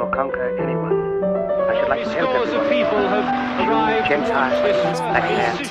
or 0.00 0.10
conquer 0.10 0.56
anyone. 0.58 0.96
I 1.70 1.78
should 1.78 1.88
like 1.88 2.04
to 2.04 2.10
help 2.10 2.30
everyone. 2.30 2.50
Gentiles, 4.10 4.60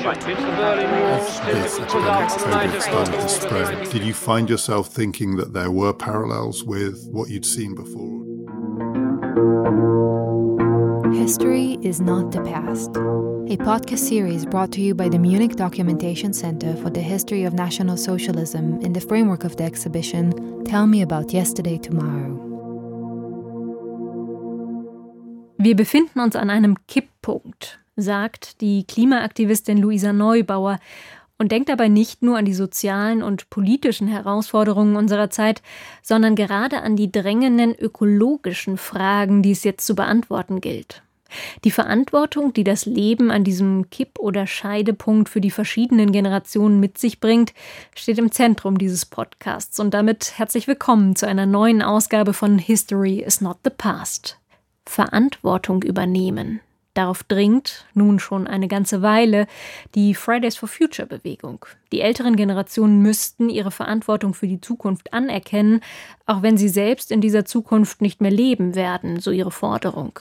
Black 0.02 0.20
Did 3.92 4.04
you 4.04 4.14
find 4.14 4.50
yourself 4.50 4.88
thinking 4.88 5.36
that 5.36 5.54
there 5.54 5.72
were 5.72 5.94
parallels 5.94 6.64
with 6.64 7.06
what 7.12 7.30
you'd 7.30 7.46
seen 7.46 7.76
before? 7.76 8.26
History 11.14 11.78
is 11.82 12.00
not 12.00 12.32
the 12.32 12.42
past. 12.44 12.92
A 12.92 13.58
podcast 13.58 14.00
series 14.00 14.46
brought 14.46 14.72
to 14.74 14.82
you 14.82 14.96
by 14.96 15.10
the 15.10 15.20
Munich 15.20 15.56
Documentation 15.56 16.32
Center 16.34 16.76
for 16.78 16.90
the 16.90 17.02
History 17.02 17.44
of 17.44 17.54
National 17.54 17.98
Socialism 17.98 18.80
in 18.82 18.94
the 18.94 19.02
framework 19.02 19.44
of 19.44 19.58
the 19.58 19.64
exhibition 19.64 20.64
Tell 20.64 20.88
Me 20.88 21.02
About 21.02 21.34
Yesterday 21.34 21.78
Tomorrow. 21.78 22.49
Wir 25.62 25.76
befinden 25.76 26.22
uns 26.22 26.38
an 26.38 26.50
einem 26.50 26.78
Kipppunkt, 26.88 27.80
sagt 27.98 28.62
die 28.62 28.86
Klimaaktivistin 28.86 29.78
Luisa 29.78 30.14
Neubauer 30.14 30.80
und 31.38 31.52
denkt 31.52 31.68
dabei 31.68 31.90
nicht 31.90 32.22
nur 32.22 32.38
an 32.38 32.46
die 32.46 32.54
sozialen 32.54 33.22
und 33.22 33.50
politischen 33.50 34.08
Herausforderungen 34.08 34.96
unserer 34.96 35.30
Zeit, 35.30 35.62
sondern 36.02 36.38
gerade 36.38 36.82
an 36.82 36.96
die 36.96 37.12
drängenden 37.12 37.76
ökologischen 37.76 38.78
Fragen, 38.78 39.44
die 39.44 39.52
es 39.52 39.66
jetzt 39.66 39.86
zu 39.86 39.96
beantworten 39.96 40.62
gilt. 40.62 41.02
Die 41.66 41.72
Verantwortung, 41.72 42.54
die 42.54 42.64
das 42.64 42.86
Leben 42.86 43.30
an 43.30 43.44
diesem 43.44 43.90
Kipp- 43.90 44.18
oder 44.18 44.48
Scheidepunkt 44.48 45.28
für 45.28 45.42
die 45.42 45.52
verschiedenen 45.52 46.14
Generationen 46.14 46.80
mit 46.80 46.98
sich 46.98 47.20
bringt, 47.20 47.54
steht 47.94 48.18
im 48.18 48.32
Zentrum 48.32 48.78
dieses 48.78 49.06
Podcasts 49.06 49.78
und 49.82 49.94
damit 49.94 50.38
herzlich 50.38 50.70
willkommen 50.70 51.18
zu 51.18 51.28
einer 51.28 51.46
neuen 51.46 51.82
Ausgabe 51.82 52.32
von 52.32 52.60
History 52.60 53.20
is 53.20 53.42
not 53.42 53.58
the 53.66 53.72
past. 53.78 54.40
Verantwortung 54.90 55.84
übernehmen. 55.84 56.62
Darauf 56.96 57.22
dringt 57.24 57.86
nun 57.94 58.18
schon 58.18 58.48
eine 58.48 58.68
ganze 58.68 59.04
Weile 59.04 59.46
die 59.94 60.16
Fridays 60.16 60.58
for 60.58 60.68
Future 60.68 61.08
Bewegung. 61.08 61.64
Die 61.92 62.02
älteren 62.02 62.36
Generationen 62.36 63.00
müssten 63.00 63.50
ihre 63.50 63.70
Verantwortung 63.70 64.34
für 64.34 64.48
die 64.48 64.60
Zukunft 64.60 65.14
anerkennen, 65.14 65.82
auch 66.26 66.42
wenn 66.42 66.58
sie 66.58 66.70
selbst 66.70 67.12
in 67.12 67.22
dieser 67.22 67.46
Zukunft 67.46 68.02
nicht 68.02 68.20
mehr 68.20 68.32
leben 68.32 68.74
werden, 68.74 69.20
so 69.20 69.30
ihre 69.30 69.52
Forderung. 69.52 70.20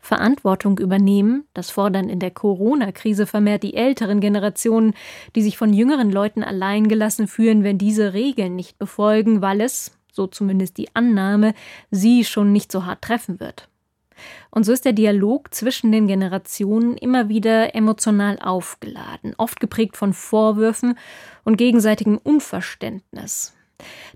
Verantwortung 0.00 0.78
übernehmen, 0.78 1.44
das 1.52 1.70
fordern 1.70 2.08
in 2.08 2.18
der 2.18 2.30
Corona-Krise 2.30 3.26
vermehrt 3.26 3.62
die 3.62 3.74
älteren 3.74 4.20
Generationen, 4.20 4.94
die 5.36 5.42
sich 5.42 5.58
von 5.58 5.74
jüngeren 5.74 6.10
Leuten 6.10 6.42
alleingelassen 6.42 7.28
fühlen, 7.28 7.62
wenn 7.62 7.76
diese 7.76 8.14
Regeln 8.14 8.56
nicht 8.56 8.78
befolgen, 8.78 9.42
weil 9.42 9.60
es, 9.60 9.92
so 10.10 10.26
zumindest 10.26 10.78
die 10.78 10.88
Annahme, 10.96 11.52
sie 11.90 12.24
schon 12.24 12.52
nicht 12.52 12.72
so 12.72 12.86
hart 12.86 13.02
treffen 13.02 13.38
wird. 13.38 13.68
Und 14.50 14.64
so 14.64 14.72
ist 14.72 14.84
der 14.84 14.92
Dialog 14.92 15.54
zwischen 15.54 15.92
den 15.92 16.06
Generationen 16.06 16.96
immer 16.96 17.28
wieder 17.28 17.74
emotional 17.74 18.38
aufgeladen, 18.40 19.34
oft 19.38 19.60
geprägt 19.60 19.96
von 19.96 20.12
Vorwürfen 20.12 20.98
und 21.44 21.56
gegenseitigem 21.56 22.18
Unverständnis. 22.18 23.54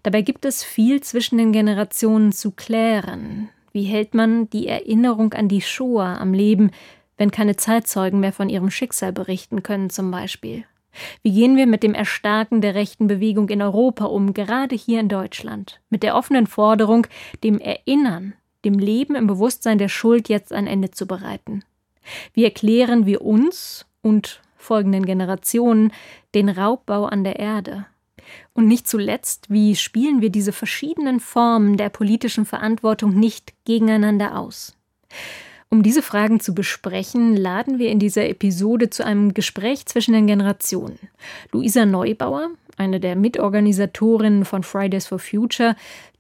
Dabei 0.03 0.23
gibt 0.23 0.45
es 0.45 0.65
viel 0.65 1.01
zwischen 1.03 1.39
den 1.39 1.53
Generationen 1.53 2.33
zu 2.33 2.51
klären. 2.51 3.49
Wie 3.73 3.85
hält 3.85 4.15
man 4.15 4.51
die 4.51 4.69
Erinnerung 4.69 5.33
an 5.35 5.49
die 5.49 5.63
Shoah 5.63 6.19
am 6.21 6.35
Leben, 6.35 6.71
wenn 7.17 7.31
keine 7.31 7.57
Zeitzeugen 7.57 8.21
mehr 8.21 8.33
von 8.33 8.49
ihrem 8.49 8.71
Schicksal 8.71 9.13
berichten 9.13 9.63
können, 9.63 9.91
zum 9.91 10.11
Beispiel? 10.11 10.65
Wie 11.23 11.33
gehen 11.33 11.57
wir 11.57 11.67
mit 11.67 11.83
dem 11.83 11.95
Erstarken 11.95 12.61
der 12.61 12.75
rechten 12.75 13.07
Bewegung 13.07 13.49
in 13.49 13.63
Europa 13.63 14.05
um, 14.05 14.35
gerade 14.35 14.75
hier 14.75 15.01
in 15.01 15.09
Deutschland? 15.09 15.81
Mit 15.89 16.03
der 16.03 16.15
offenen 16.15 16.47
Forderung, 16.47 17.07
dem 17.43 17.59
Erinnern, 17.59 18.35
dem 18.65 18.79
Leben 18.79 19.15
im 19.15 19.27
Bewusstsein 19.27 19.79
der 19.79 19.89
Schuld 19.89 20.29
jetzt 20.29 20.53
ein 20.53 20.67
Ende 20.67 20.91
zu 20.91 21.07
bereiten? 21.07 21.65
Wie 22.35 22.45
erklären 22.45 23.07
wir 23.07 23.23
uns 23.23 23.87
und 24.03 24.41
folgenden 24.57 25.07
Generationen 25.07 25.93
den 26.35 26.49
Raubbau 26.49 27.05
an 27.07 27.25
der 27.25 27.39
Erde? 27.39 27.87
Und 28.55 28.69
nicht 28.69 28.89
zuletzt, 28.89 29.51
wie 29.51 29.77
spielen 29.77 30.21
wir 30.21 30.31
diese 30.31 30.53
verschiedenen 30.53 31.21
Formen 31.21 31.77
der 31.77 31.89
politischen 31.89 32.47
Verantwortung 32.47 33.19
nicht 33.19 33.53
gegeneinander 33.65 34.39
aus? 34.39 34.77
Um 35.69 35.83
diese 35.83 36.03
Fragen 36.03 36.39
zu 36.39 36.55
besprechen, 36.55 37.35
laden 37.35 37.79
wir 37.79 37.91
in 37.91 37.99
dieser 37.99 38.29
Episode 38.29 38.91
zu 38.91 39.07
einem 39.07 39.33
Gespräch 39.33 39.87
zwischen 39.87 40.13
den 40.13 40.27
Generationen. 40.27 40.99
Luisa 41.51 41.87
Neubauer, 41.87 42.51
eine 42.77 43.01
der 43.01 43.17
Mitorganisatorinnen 43.17 44.45
von 44.45 44.65
Fridays 44.65 45.07
for 45.07 45.19
Future, 45.19 45.75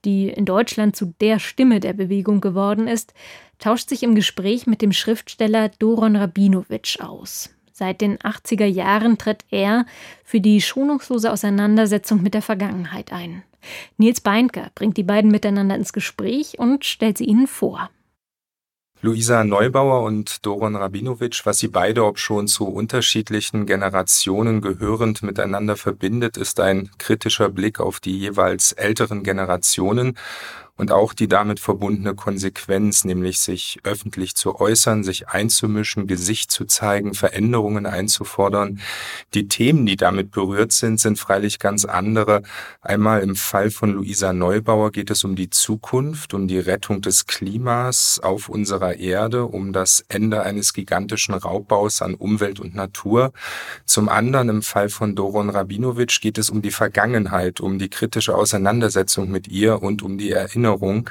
die 0.04 0.28
in 0.28 0.44
Deutschland 0.44 0.96
zu 0.96 1.14
der 1.20 1.38
Stimme 1.38 1.80
der 1.80 1.92
Bewegung 1.92 2.40
geworden 2.40 2.88
ist, 2.88 3.14
tauscht 3.58 3.88
sich 3.88 4.02
im 4.02 4.14
Gespräch 4.14 4.66
mit 4.66 4.82
dem 4.82 4.92
Schriftsteller 4.92 5.68
Doron 5.78 6.16
Rabinowitsch 6.16 7.00
aus. 7.00 7.50
Seit 7.72 8.00
den 8.00 8.18
80er 8.18 8.66
Jahren 8.66 9.18
tritt 9.18 9.44
er 9.50 9.86
für 10.24 10.40
die 10.40 10.60
schonungslose 10.60 11.32
Auseinandersetzung 11.32 12.22
mit 12.22 12.34
der 12.34 12.42
Vergangenheit 12.42 13.12
ein. 13.12 13.42
Nils 13.96 14.20
Beinker 14.20 14.70
bringt 14.74 14.96
die 14.96 15.02
beiden 15.04 15.30
miteinander 15.30 15.76
ins 15.76 15.92
Gespräch 15.92 16.58
und 16.58 16.84
stellt 16.84 17.18
sie 17.18 17.24
ihnen 17.24 17.46
vor. 17.46 17.90
Luisa 19.04 19.42
Neubauer 19.42 20.04
und 20.04 20.46
Doron 20.46 20.76
Rabinowitsch, 20.76 21.44
was 21.44 21.58
sie 21.58 21.66
beide, 21.66 22.04
ob 22.04 22.20
schon 22.20 22.46
zu 22.46 22.68
unterschiedlichen 22.68 23.66
Generationen 23.66 24.60
gehörend 24.60 25.24
miteinander 25.24 25.74
verbindet, 25.74 26.36
ist 26.36 26.60
ein 26.60 26.88
kritischer 26.98 27.48
Blick 27.48 27.80
auf 27.80 27.98
die 27.98 28.16
jeweils 28.16 28.70
älteren 28.70 29.24
Generationen 29.24 30.16
und 30.78 30.90
auch 30.90 31.12
die 31.12 31.28
damit 31.28 31.60
verbundene 31.60 32.14
Konsequenz, 32.14 33.04
nämlich 33.04 33.40
sich 33.40 33.78
öffentlich 33.84 34.34
zu 34.34 34.58
äußern, 34.58 35.04
sich 35.04 35.28
einzumischen, 35.28 36.06
Gesicht 36.06 36.50
zu 36.50 36.64
zeigen, 36.64 37.12
Veränderungen 37.12 37.84
einzufordern. 37.84 38.80
Die 39.34 39.48
Themen, 39.48 39.84
die 39.84 39.96
damit 39.96 40.30
berührt 40.30 40.72
sind, 40.72 40.98
sind 40.98 41.18
freilich 41.18 41.58
ganz 41.58 41.84
andere. 41.84 42.42
Einmal 42.80 43.20
im 43.20 43.36
Fall 43.36 43.70
von 43.70 43.92
Luisa 43.92 44.32
Neubauer 44.32 44.92
geht 44.92 45.10
es 45.10 45.24
um 45.24 45.36
die 45.36 45.50
Zukunft, 45.50 46.32
um 46.32 46.48
die 46.48 46.58
Rettung 46.58 47.02
des 47.02 47.26
Klimas 47.26 48.18
auf 48.22 48.48
unserer 48.48 48.96
Erde, 48.96 49.44
um 49.44 49.74
das 49.74 50.02
Ende 50.08 50.42
eines 50.42 50.72
gigantischen 50.72 51.34
Raubbaus 51.34 52.00
an 52.00 52.14
Umwelt 52.14 52.60
und 52.60 52.74
Natur. 52.74 53.32
Zum 53.84 54.08
anderen 54.08 54.48
im 54.48 54.62
Fall 54.62 54.88
von 54.88 55.14
Doron 55.14 55.50
Rabinowitsch 55.50 56.22
geht 56.22 56.38
es 56.38 56.48
um 56.48 56.62
die 56.62 56.70
Vergangenheit, 56.70 57.60
um 57.60 57.78
die 57.78 57.90
kritische 57.90 58.34
Auseinandersetzung 58.34 59.30
mit 59.30 59.48
ihr 59.48 59.82
und 59.82 60.02
um 60.02 60.16
die 60.16 60.30
Erinnerung 60.30 60.61
Erinnerung. 60.62 61.10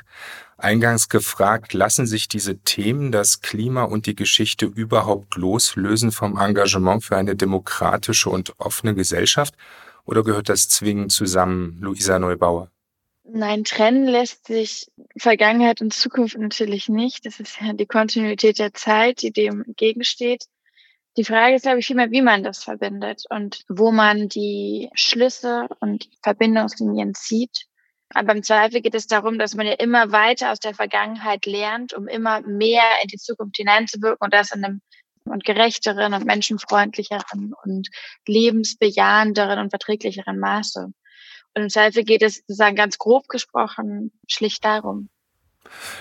Eingangs 0.58 1.10
gefragt, 1.10 1.74
lassen 1.74 2.06
sich 2.06 2.28
diese 2.28 2.60
Themen, 2.60 3.12
das 3.12 3.42
Klima 3.42 3.84
und 3.84 4.06
die 4.06 4.16
Geschichte 4.16 4.66
überhaupt 4.66 5.36
loslösen 5.36 6.12
vom 6.12 6.38
Engagement 6.38 7.04
für 7.04 7.18
eine 7.18 7.36
demokratische 7.36 8.30
und 8.30 8.60
offene 8.60 8.94
Gesellschaft? 8.94 9.56
Oder 10.06 10.24
gehört 10.24 10.50
das 10.50 10.70
zwingend 10.70 11.12
zusammen, 11.12 11.80
Luisa 11.82 12.20
Neubauer? 12.20 12.70
Nein, 13.24 13.64
trennen 13.64 14.08
lässt 14.08 14.48
sich 14.48 14.92
Vergangenheit 15.18 15.82
und 15.82 15.94
Zukunft 15.94 16.38
natürlich 16.38 16.90
nicht. 16.90 17.26
Das 17.26 17.40
ist 17.40 17.60
ja 17.62 17.74
die 17.74 17.86
Kontinuität 17.86 18.60
der 18.60 18.74
Zeit, 18.74 19.22
die 19.22 19.32
dem 19.32 19.64
entgegensteht. 19.64 20.46
Die 21.18 21.24
Frage 21.26 21.56
ist, 21.56 21.64
glaube 21.64 21.80
ich, 21.80 21.88
vielmehr, 21.88 22.12
wie 22.12 22.22
man 22.22 22.44
das 22.44 22.64
verbindet 22.64 23.24
und 23.30 23.64
wo 23.68 23.92
man 23.92 24.30
die 24.30 24.90
Schlüsse 24.94 25.68
und 25.80 26.10
Verbindungslinien 26.24 27.14
zieht. 27.16 27.66
Aber 28.14 28.34
im 28.34 28.44
Zweifel 28.44 28.82
geht 28.82 28.96
es 28.96 29.08
darum, 29.08 29.40
dass 29.40 29.56
man 29.56 29.66
ja 29.66 29.74
immer 29.74 30.12
weiter 30.12 30.52
aus 30.52 30.60
der 30.60 30.74
Vergangenheit 30.74 31.46
lernt, 31.46 31.94
um 31.94 32.08
immer 32.08 32.42
mehr 32.42 32.84
in 33.02 33.08
die 33.08 33.18
Zukunft 33.18 33.58
hineinzuwirken 33.58 34.26
und 34.26 34.34
das 34.34 34.52
in 34.52 34.64
einem 34.64 34.82
und 35.24 35.46
gerechteren 35.46 36.14
und 36.14 36.26
menschenfreundlicheren 36.26 37.54
und 37.64 37.90
lebensbejahenderen 38.28 39.60
und 39.60 39.70
verträglicheren 39.70 40.40
Maße. 40.40 40.92
Und 41.54 41.62
im 41.62 41.70
Zweifel 41.70 42.04
geht 42.04 42.22
es 42.24 42.38
sozusagen 42.38 42.76
ganz 42.76 42.98
grob 42.98 43.28
gesprochen 43.28 44.12
schlicht 44.28 44.66
darum. 44.66 45.10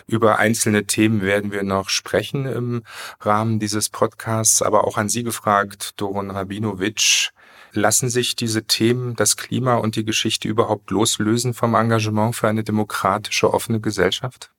Über 0.06 0.38
einzelne 0.38 0.86
Themen 0.86 1.22
werden 1.22 1.52
wir 1.52 1.62
noch 1.62 1.90
sprechen 1.90 2.46
im 2.46 2.82
Rahmen 3.20 3.58
dieses 3.58 3.88
Podcasts, 3.88 4.62
aber 4.62 4.84
auch 4.84 4.96
an 4.96 5.08
Sie 5.08 5.22
gefragt, 5.22 6.00
Doron 6.00 6.30
Rabinowitsch. 6.30 7.30
Lassen 7.72 8.08
sich 8.08 8.36
diese 8.36 8.64
Themen, 8.64 9.14
das 9.16 9.36
Klima 9.36 9.76
und 9.76 9.96
die 9.96 10.04
Geschichte 10.04 10.48
überhaupt 10.48 10.90
loslösen 10.90 11.54
vom 11.54 11.74
Engagement 11.74 12.34
für 12.34 12.48
eine 12.48 12.64
demokratische, 12.64 13.52
offene 13.52 13.80
Gesellschaft? 13.80 14.50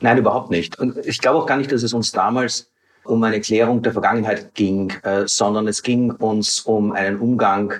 Nein, 0.00 0.18
überhaupt 0.18 0.50
nicht. 0.50 0.78
Und 0.78 0.96
ich 1.06 1.18
glaube 1.18 1.38
auch 1.38 1.46
gar 1.46 1.56
nicht, 1.56 1.72
dass 1.72 1.82
es 1.82 1.92
uns 1.92 2.12
damals 2.12 2.70
um 3.04 3.22
eine 3.22 3.40
Klärung 3.40 3.82
der 3.82 3.92
Vergangenheit 3.92 4.54
ging, 4.54 4.90
äh, 5.02 5.26
sondern 5.26 5.66
es 5.66 5.82
ging 5.82 6.10
uns 6.12 6.60
um 6.60 6.92
einen 6.92 7.18
Umgang 7.18 7.74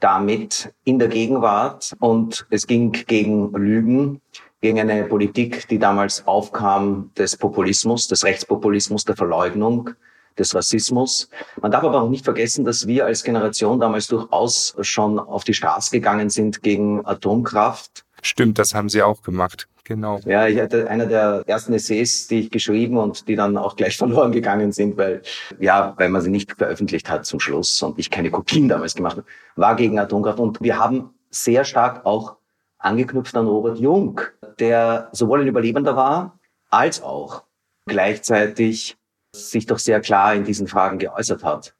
damit 0.00 0.72
in 0.84 0.98
der 0.98 1.08
Gegenwart 1.08 1.92
und 2.00 2.46
es 2.50 2.66
ging 2.66 2.92
gegen 2.92 3.52
Lügen, 3.52 4.20
gegen 4.60 4.78
eine 4.78 5.04
Politik, 5.04 5.66
die 5.68 5.78
damals 5.78 6.26
aufkam 6.26 7.10
des 7.16 7.36
Populismus, 7.36 8.06
des 8.08 8.24
Rechtspopulismus, 8.24 9.04
der 9.04 9.16
Verleugnung, 9.16 9.90
des 10.38 10.54
Rassismus. 10.54 11.28
Man 11.60 11.70
darf 11.70 11.84
aber 11.84 12.02
auch 12.02 12.10
nicht 12.10 12.24
vergessen, 12.24 12.64
dass 12.64 12.86
wir 12.86 13.06
als 13.06 13.22
Generation 13.22 13.80
damals 13.80 14.06
durchaus 14.08 14.76
schon 14.80 15.18
auf 15.18 15.44
die 15.44 15.54
Straße 15.54 15.90
gegangen 15.90 16.30
sind 16.30 16.62
gegen 16.62 17.04
Atomkraft. 17.06 18.04
Stimmt, 18.22 18.58
das 18.58 18.74
haben 18.74 18.88
Sie 18.88 19.02
auch 19.02 19.22
gemacht. 19.22 19.68
Genau. 19.84 20.18
Ja, 20.24 20.48
ich 20.48 20.58
hatte 20.58 20.90
einer 20.90 21.06
der 21.06 21.44
ersten 21.46 21.72
Essays, 21.72 22.26
die 22.26 22.40
ich 22.40 22.50
geschrieben 22.50 22.96
und 22.96 23.28
die 23.28 23.36
dann 23.36 23.56
auch 23.56 23.76
gleich 23.76 23.96
verloren 23.98 24.32
gegangen 24.32 24.72
sind, 24.72 24.96
weil, 24.96 25.22
ja, 25.60 25.94
weil 25.96 26.08
man 26.08 26.22
sie 26.22 26.30
nicht 26.30 26.52
veröffentlicht 26.52 27.08
hat 27.08 27.24
zum 27.24 27.38
Schluss 27.38 27.80
und 27.82 27.96
ich 27.98 28.10
keine 28.10 28.30
Kopien 28.30 28.68
damals 28.68 28.96
gemacht 28.96 29.18
habe, 29.18 29.26
war 29.54 29.76
gegen 29.76 29.98
Atomkraft. 30.00 30.40
Und 30.40 30.60
wir 30.60 30.78
haben 30.78 31.10
sehr 31.30 31.64
stark 31.64 32.04
auch 32.04 32.36
angeknüpft 32.78 33.36
an 33.36 33.46
Robert 33.46 33.78
Jung, 33.78 34.20
der 34.58 35.08
sowohl 35.12 35.42
ein 35.42 35.46
Überlebender 35.46 35.94
war, 35.94 36.38
als 36.68 37.00
auch 37.02 37.44
gleichzeitig 37.86 38.96
sich 39.36 39.66
doch 39.66 39.78
sehr 39.78 40.00
klar 40.00 40.34
in 40.34 40.44
diesen 40.44 40.66
Fragen 40.66 40.98
geäußert 40.98 41.44
hat. 41.44 41.74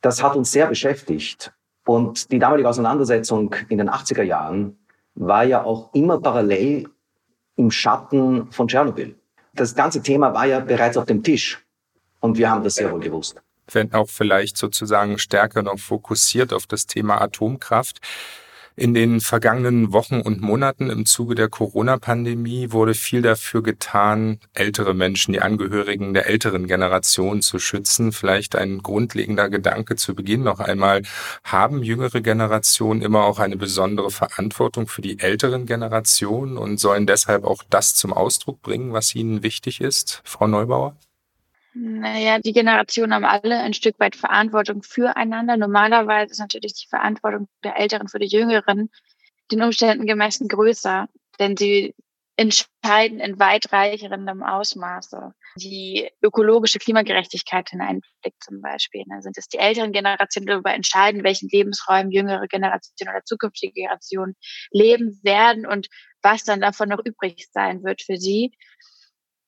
Das 0.00 0.22
hat 0.22 0.36
uns 0.36 0.50
sehr 0.50 0.66
beschäftigt. 0.66 1.52
Und 1.86 2.30
die 2.30 2.38
damalige 2.38 2.68
Auseinandersetzung 2.68 3.54
in 3.68 3.78
den 3.78 3.90
80er 3.90 4.22
Jahren 4.22 4.78
war 5.14 5.44
ja 5.44 5.64
auch 5.64 5.92
immer 5.94 6.20
parallel 6.20 6.88
im 7.56 7.70
Schatten 7.70 8.50
von 8.52 8.68
Tschernobyl. 8.68 9.18
Das 9.54 9.74
ganze 9.74 10.02
Thema 10.02 10.32
war 10.32 10.46
ja 10.46 10.60
bereits 10.60 10.96
auf 10.96 11.06
dem 11.06 11.22
Tisch. 11.22 11.64
Und 12.20 12.38
wir 12.38 12.50
haben 12.50 12.62
das 12.62 12.74
sehr 12.74 12.92
wohl 12.92 13.00
gewusst. 13.00 13.40
Wenn 13.72 13.92
auch 13.92 14.08
vielleicht 14.08 14.56
sozusagen 14.56 15.18
stärker 15.18 15.62
noch 15.62 15.78
fokussiert 15.78 16.52
auf 16.52 16.66
das 16.66 16.86
Thema 16.86 17.20
Atomkraft. 17.20 18.00
In 18.80 18.94
den 18.94 19.20
vergangenen 19.20 19.92
Wochen 19.92 20.22
und 20.22 20.40
Monaten 20.40 20.88
im 20.88 21.04
Zuge 21.04 21.34
der 21.34 21.50
Corona-Pandemie 21.50 22.72
wurde 22.72 22.94
viel 22.94 23.20
dafür 23.20 23.62
getan, 23.62 24.38
ältere 24.54 24.94
Menschen, 24.94 25.34
die 25.34 25.42
Angehörigen 25.42 26.14
der 26.14 26.28
älteren 26.28 26.66
Generation 26.66 27.42
zu 27.42 27.58
schützen. 27.58 28.10
Vielleicht 28.10 28.56
ein 28.56 28.78
grundlegender 28.78 29.50
Gedanke 29.50 29.96
zu 29.96 30.14
Beginn 30.14 30.44
noch 30.44 30.60
einmal. 30.60 31.02
Haben 31.44 31.82
jüngere 31.82 32.22
Generationen 32.22 33.02
immer 33.02 33.24
auch 33.24 33.38
eine 33.38 33.58
besondere 33.58 34.10
Verantwortung 34.10 34.86
für 34.86 35.02
die 35.02 35.18
älteren 35.18 35.66
Generationen 35.66 36.56
und 36.56 36.80
sollen 36.80 37.06
deshalb 37.06 37.44
auch 37.44 37.62
das 37.68 37.94
zum 37.96 38.14
Ausdruck 38.14 38.62
bringen, 38.62 38.94
was 38.94 39.14
ihnen 39.14 39.42
wichtig 39.42 39.82
ist? 39.82 40.22
Frau 40.24 40.46
Neubauer? 40.46 40.96
Naja, 41.72 42.38
die 42.40 42.52
Generationen 42.52 43.14
haben 43.14 43.24
alle 43.24 43.58
ein 43.60 43.74
Stück 43.74 43.98
weit 44.00 44.16
Verantwortung 44.16 44.82
füreinander. 44.82 45.56
Normalerweise 45.56 46.32
ist 46.32 46.40
natürlich 46.40 46.74
die 46.74 46.88
Verantwortung 46.88 47.48
der 47.62 47.78
Älteren 47.78 48.08
für 48.08 48.18
die 48.18 48.26
Jüngeren 48.26 48.90
den 49.52 49.62
Umständen 49.62 50.06
gemessen 50.06 50.48
größer, 50.48 51.08
denn 51.38 51.56
sie 51.56 51.94
entscheiden 52.36 53.20
in 53.20 53.38
weitreichendem 53.38 54.42
Ausmaße. 54.42 55.34
Die 55.56 56.08
ökologische 56.22 56.78
Klimagerechtigkeit 56.78 57.68
hineinblickt 57.68 58.42
zum 58.42 58.62
Beispiel. 58.62 59.04
Da 59.10 59.20
sind 59.20 59.36
es 59.36 59.46
die 59.48 59.58
älteren 59.58 59.92
Generationen, 59.92 60.46
die 60.46 60.52
darüber 60.52 60.72
entscheiden, 60.72 61.22
welchen 61.22 61.48
Lebensräumen 61.50 62.10
jüngere 62.10 62.46
Generationen 62.46 63.14
oder 63.14 63.24
zukünftige 63.24 63.74
Generationen 63.74 64.36
leben 64.70 65.20
werden 65.22 65.66
und 65.66 65.88
was 66.22 66.44
dann 66.44 66.60
davon 66.60 66.88
noch 66.88 67.04
übrig 67.04 67.48
sein 67.52 67.84
wird 67.84 68.02
für 68.02 68.16
sie. 68.16 68.52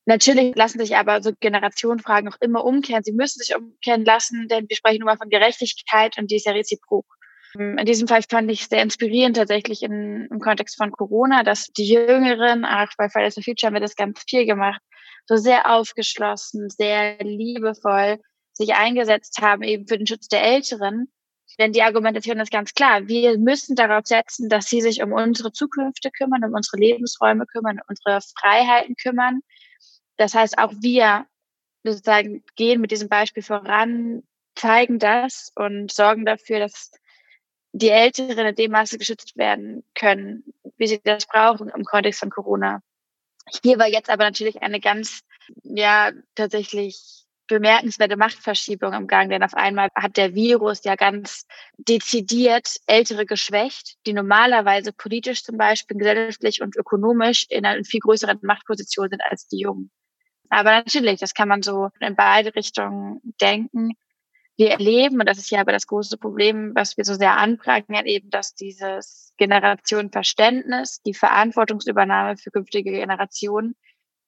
Natürlich 0.04 0.56
lassen 0.56 0.80
sich 0.80 0.96
aber 0.96 1.22
so 1.22 1.32
Generationenfragen 1.38 2.28
auch 2.28 2.40
immer 2.40 2.64
umkehren. 2.64 3.04
Sie 3.04 3.12
müssen 3.12 3.38
sich 3.38 3.54
umkehren 3.54 4.04
lassen, 4.04 4.48
denn 4.48 4.68
wir 4.68 4.76
sprechen 4.76 5.04
mal 5.04 5.16
von 5.16 5.28
Gerechtigkeit 5.28 6.18
und 6.18 6.30
die 6.30 6.36
ist 6.36 6.46
ja 6.46 6.52
reziprok. 6.52 7.06
In 7.54 7.84
diesem 7.84 8.08
Fall 8.08 8.22
fand 8.28 8.50
ich 8.50 8.66
sehr 8.66 8.82
inspirierend 8.82 9.36
tatsächlich 9.36 9.82
in, 9.82 10.26
im 10.30 10.40
Kontext 10.40 10.76
von 10.76 10.90
Corona, 10.90 11.42
dass 11.42 11.66
die 11.66 11.86
Jüngeren, 11.86 12.64
auch 12.64 12.88
bei 12.96 13.10
Fridays 13.10 13.34
for 13.34 13.42
Future 13.42 13.68
haben 13.68 13.74
wir 13.74 13.80
das 13.80 13.94
ganz 13.94 14.24
viel 14.26 14.46
gemacht, 14.46 14.80
so 15.26 15.36
sehr 15.36 15.70
aufgeschlossen, 15.70 16.70
sehr 16.70 17.18
liebevoll 17.18 18.18
sich 18.54 18.74
eingesetzt 18.74 19.40
haben 19.40 19.62
eben 19.62 19.86
für 19.86 19.98
den 19.98 20.06
Schutz 20.06 20.28
der 20.28 20.42
Älteren. 20.42 21.12
Denn 21.58 21.72
die 21.72 21.82
Argumentation 21.82 22.40
ist 22.40 22.50
ganz 22.50 22.72
klar. 22.72 23.08
Wir 23.08 23.38
müssen 23.38 23.76
darauf 23.76 24.06
setzen, 24.06 24.48
dass 24.48 24.70
sie 24.70 24.80
sich 24.80 25.02
um 25.02 25.12
unsere 25.12 25.52
Zukünfte 25.52 26.10
kümmern, 26.10 26.44
um 26.44 26.54
unsere 26.54 26.78
Lebensräume 26.78 27.44
kümmern, 27.46 27.78
um 27.78 27.84
unsere 27.88 28.20
Freiheiten 28.40 28.96
kümmern 28.96 29.40
das 30.22 30.34
heißt, 30.34 30.58
auch 30.58 30.72
wir 30.80 31.26
sozusagen 31.82 32.44
gehen 32.54 32.80
mit 32.80 32.92
diesem 32.92 33.08
Beispiel 33.08 33.42
voran, 33.42 34.22
zeigen 34.54 34.98
das 34.98 35.50
und 35.56 35.90
sorgen 35.90 36.24
dafür, 36.24 36.60
dass 36.60 36.92
die 37.72 37.88
Älteren 37.88 38.46
in 38.46 38.54
dem 38.54 38.70
Maße 38.70 38.98
geschützt 38.98 39.36
werden 39.36 39.82
können, 39.94 40.44
wie 40.76 40.86
sie 40.86 41.00
das 41.02 41.26
brauchen 41.26 41.70
im 41.70 41.84
Kontext 41.84 42.20
von 42.20 42.30
Corona. 42.30 42.82
Hier 43.62 43.78
war 43.78 43.88
jetzt 43.88 44.10
aber 44.10 44.24
natürlich 44.24 44.62
eine 44.62 44.78
ganz, 44.78 45.22
ja, 45.64 46.12
tatsächlich 46.36 47.24
bemerkenswerte 47.48 48.16
Machtverschiebung 48.16 48.92
im 48.92 49.08
Gang, 49.08 49.30
denn 49.30 49.42
auf 49.42 49.54
einmal 49.54 49.88
hat 49.96 50.16
der 50.16 50.34
Virus 50.34 50.84
ja 50.84 50.94
ganz 50.94 51.46
dezidiert 51.76 52.76
Ältere 52.86 53.26
geschwächt, 53.26 53.96
die 54.06 54.12
normalerweise 54.12 54.92
politisch 54.92 55.42
zum 55.42 55.56
Beispiel, 55.56 55.96
gesellschaftlich 55.96 56.62
und 56.62 56.76
ökonomisch 56.76 57.46
in 57.48 57.66
einer 57.66 57.82
viel 57.84 58.00
größeren 58.00 58.38
Machtposition 58.42 59.08
sind 59.10 59.22
als 59.28 59.48
die 59.48 59.58
Jungen. 59.58 59.90
Aber 60.52 60.70
natürlich, 60.70 61.18
das 61.18 61.32
kann 61.32 61.48
man 61.48 61.62
so 61.62 61.88
in 61.98 62.14
beide 62.14 62.54
Richtungen 62.54 63.22
denken. 63.40 63.94
Wir 64.58 64.72
erleben, 64.72 65.18
und 65.18 65.26
das 65.26 65.38
ist 65.38 65.50
ja 65.50 65.62
aber 65.62 65.72
das 65.72 65.86
große 65.86 66.18
Problem, 66.18 66.72
was 66.74 66.98
wir 66.98 67.06
so 67.06 67.14
sehr 67.14 67.38
anprangern, 67.38 68.04
eben, 68.04 68.28
dass 68.28 68.54
dieses 68.54 69.32
Generationenverständnis, 69.38 71.00
die 71.06 71.14
Verantwortungsübernahme 71.14 72.36
für 72.36 72.50
künftige 72.50 72.90
Generationen 72.90 73.76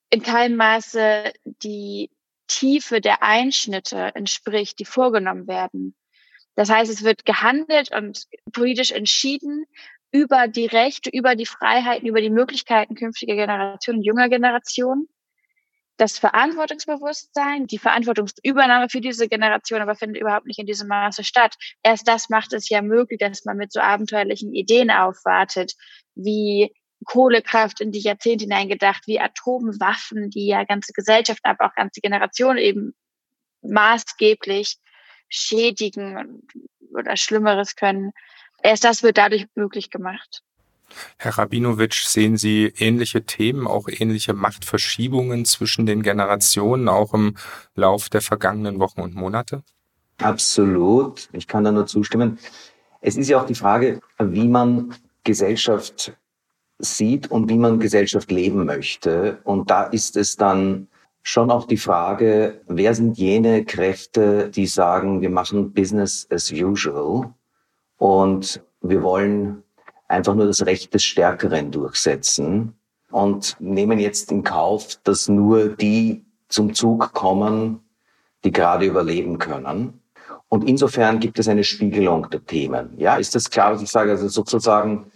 in 0.09 0.23
keinem 0.23 0.57
Maße 0.57 1.31
die 1.45 2.11
Tiefe 2.47 3.03
der 3.03 3.23
Einschnitte 3.23 4.15
entspricht, 4.15 4.79
die 4.79 4.87
vorgenommen 4.87 5.47
werden. 5.47 5.95
Das 6.55 6.71
heißt, 6.71 6.91
es 6.91 7.05
wird 7.05 7.27
gehandelt 7.27 7.95
und 7.95 8.25
politisch 8.51 8.93
entschieden 8.93 9.67
über 10.11 10.49
die 10.49 10.67
Rechte, 10.67 11.11
über 11.11 11.35
die 11.35 11.45
Freiheiten, 11.45 12.09
über 12.09 12.23
die 12.23 12.31
Möglichkeiten 12.31 12.95
künftiger 12.95 13.35
Generationen, 13.35 14.03
junger 14.03 14.31
Generationen 14.31 15.07
das 15.97 16.19
Verantwortungsbewusstsein, 16.19 17.67
die 17.67 17.79
Verantwortungsübernahme 17.79 18.89
für 18.89 19.01
diese 19.01 19.29
Generation 19.29 19.81
aber 19.81 19.95
findet 19.95 20.21
überhaupt 20.21 20.47
nicht 20.47 20.59
in 20.59 20.67
diesem 20.67 20.89
Maße 20.89 21.23
statt. 21.25 21.55
Erst 21.83 22.09
das 22.09 22.29
macht 22.29 22.53
es 22.53 22.69
ja 22.69 22.83
möglich, 22.83 23.19
dass 23.21 23.45
man 23.45 23.57
mit 23.57 23.73
so 23.73 23.81
abenteuerlichen 23.81 24.53
Ideen 24.53 24.91
aufwartet, 24.91 25.75
wie 26.15 26.75
Kohlekraft 27.05 27.81
in 27.81 27.93
die 27.93 28.01
Jahrzehnte 28.01 28.45
hineingedacht, 28.45 29.07
wie 29.07 29.21
Atomwaffen, 29.21 30.31
die 30.31 30.47
ja 30.47 30.65
ganze 30.65 30.93
Gesellschaften, 30.93 31.47
aber 31.47 31.67
auch 31.67 31.75
ganze 31.75 32.01
Generationen 32.01 32.59
eben 32.59 32.95
maßgeblich 33.63 34.79
schädigen 35.29 36.43
oder 36.97 37.17
Schlimmeres 37.17 37.77
können. 37.77 38.13
Erst 38.63 38.85
das 38.85 39.03
wird 39.03 39.19
dadurch 39.19 39.47
möglich 39.55 39.91
gemacht. 39.91 40.43
Herr 41.19 41.39
Rabinowitsch, 41.39 42.05
sehen 42.05 42.37
Sie 42.37 42.73
ähnliche 42.79 43.25
Themen, 43.25 43.67
auch 43.67 43.89
ähnliche 43.89 44.35
Machtverschiebungen 44.35 45.45
zwischen 45.45 45.87
den 45.87 46.03
Generationen, 46.03 46.89
auch 46.89 47.15
im 47.15 47.37
Lauf 47.75 48.09
der 48.09 48.21
vergangenen 48.21 48.79
Wochen 48.79 49.01
und 49.01 49.15
Monate? 49.15 49.63
Absolut. 50.19 51.29
Ich 51.33 51.49
kann 51.49 51.65
da 51.65 51.73
nur 51.73 51.87
zustimmen. 51.87 52.39
Es 53.01 53.17
ist 53.17 53.29
ja 53.29 53.41
auch 53.41 53.47
die 53.47 53.55
Frage, 53.55 54.01
wie 54.19 54.49
man 54.49 54.95
Gesellschaft 55.25 56.17
sieht 56.79 57.31
und 57.31 57.49
wie 57.49 57.59
man 57.59 57.81
Gesellschaft 57.81 58.31
leben 58.31 58.65
möchte. 58.65 59.39
Und 59.45 59.71
da 59.71 59.85
ist 59.85 60.17
es 60.17 60.37
dann 60.37 60.89
schon 61.23 61.51
auch 61.51 61.67
die 61.67 61.77
Frage, 61.77 62.61
wer 62.69 62.95
sind 62.95 63.19
jene 63.19 63.65
Kräfte, 63.65 64.51
die 64.51 64.67
sagen, 64.67 65.21
wir 65.21 65.31
machen 65.31 65.73
Business 65.73 66.29
as 66.31 66.53
usual 66.53 67.35
und 67.97 68.63
wir 68.83 69.03
wollen 69.03 69.64
einfach 70.09 70.35
nur 70.35 70.47
das 70.47 70.67
Recht 70.67 70.93
des 70.95 71.05
Stärkeren 71.05 71.71
durchsetzen 71.71 72.75
und 73.11 73.57
nehmen 73.61 73.99
jetzt 73.99 74.33
in 74.33 74.43
Kauf, 74.43 74.99
dass 75.05 75.29
nur 75.29 75.69
die 75.69 76.25
zum 76.49 76.75
Zug 76.75 77.13
kommen, 77.13 77.81
die 78.45 78.53
gerade 78.53 78.87
überleben 78.87 79.39
können. 79.39 80.01
Und 80.49 80.69
insofern 80.69 81.21
gibt 81.21 81.39
es 81.39 81.49
eine 81.49 81.65
Spiegelung 81.65 82.29
der 82.31 82.45
Themen. 82.45 82.95
Ja, 82.97 83.17
ist 83.17 83.35
das 83.35 83.51
klar, 83.51 83.73
was 83.75 83.83
ich 83.83 83.91
sage? 83.91 84.11
Also 84.11 84.29
sozusagen, 84.29 85.07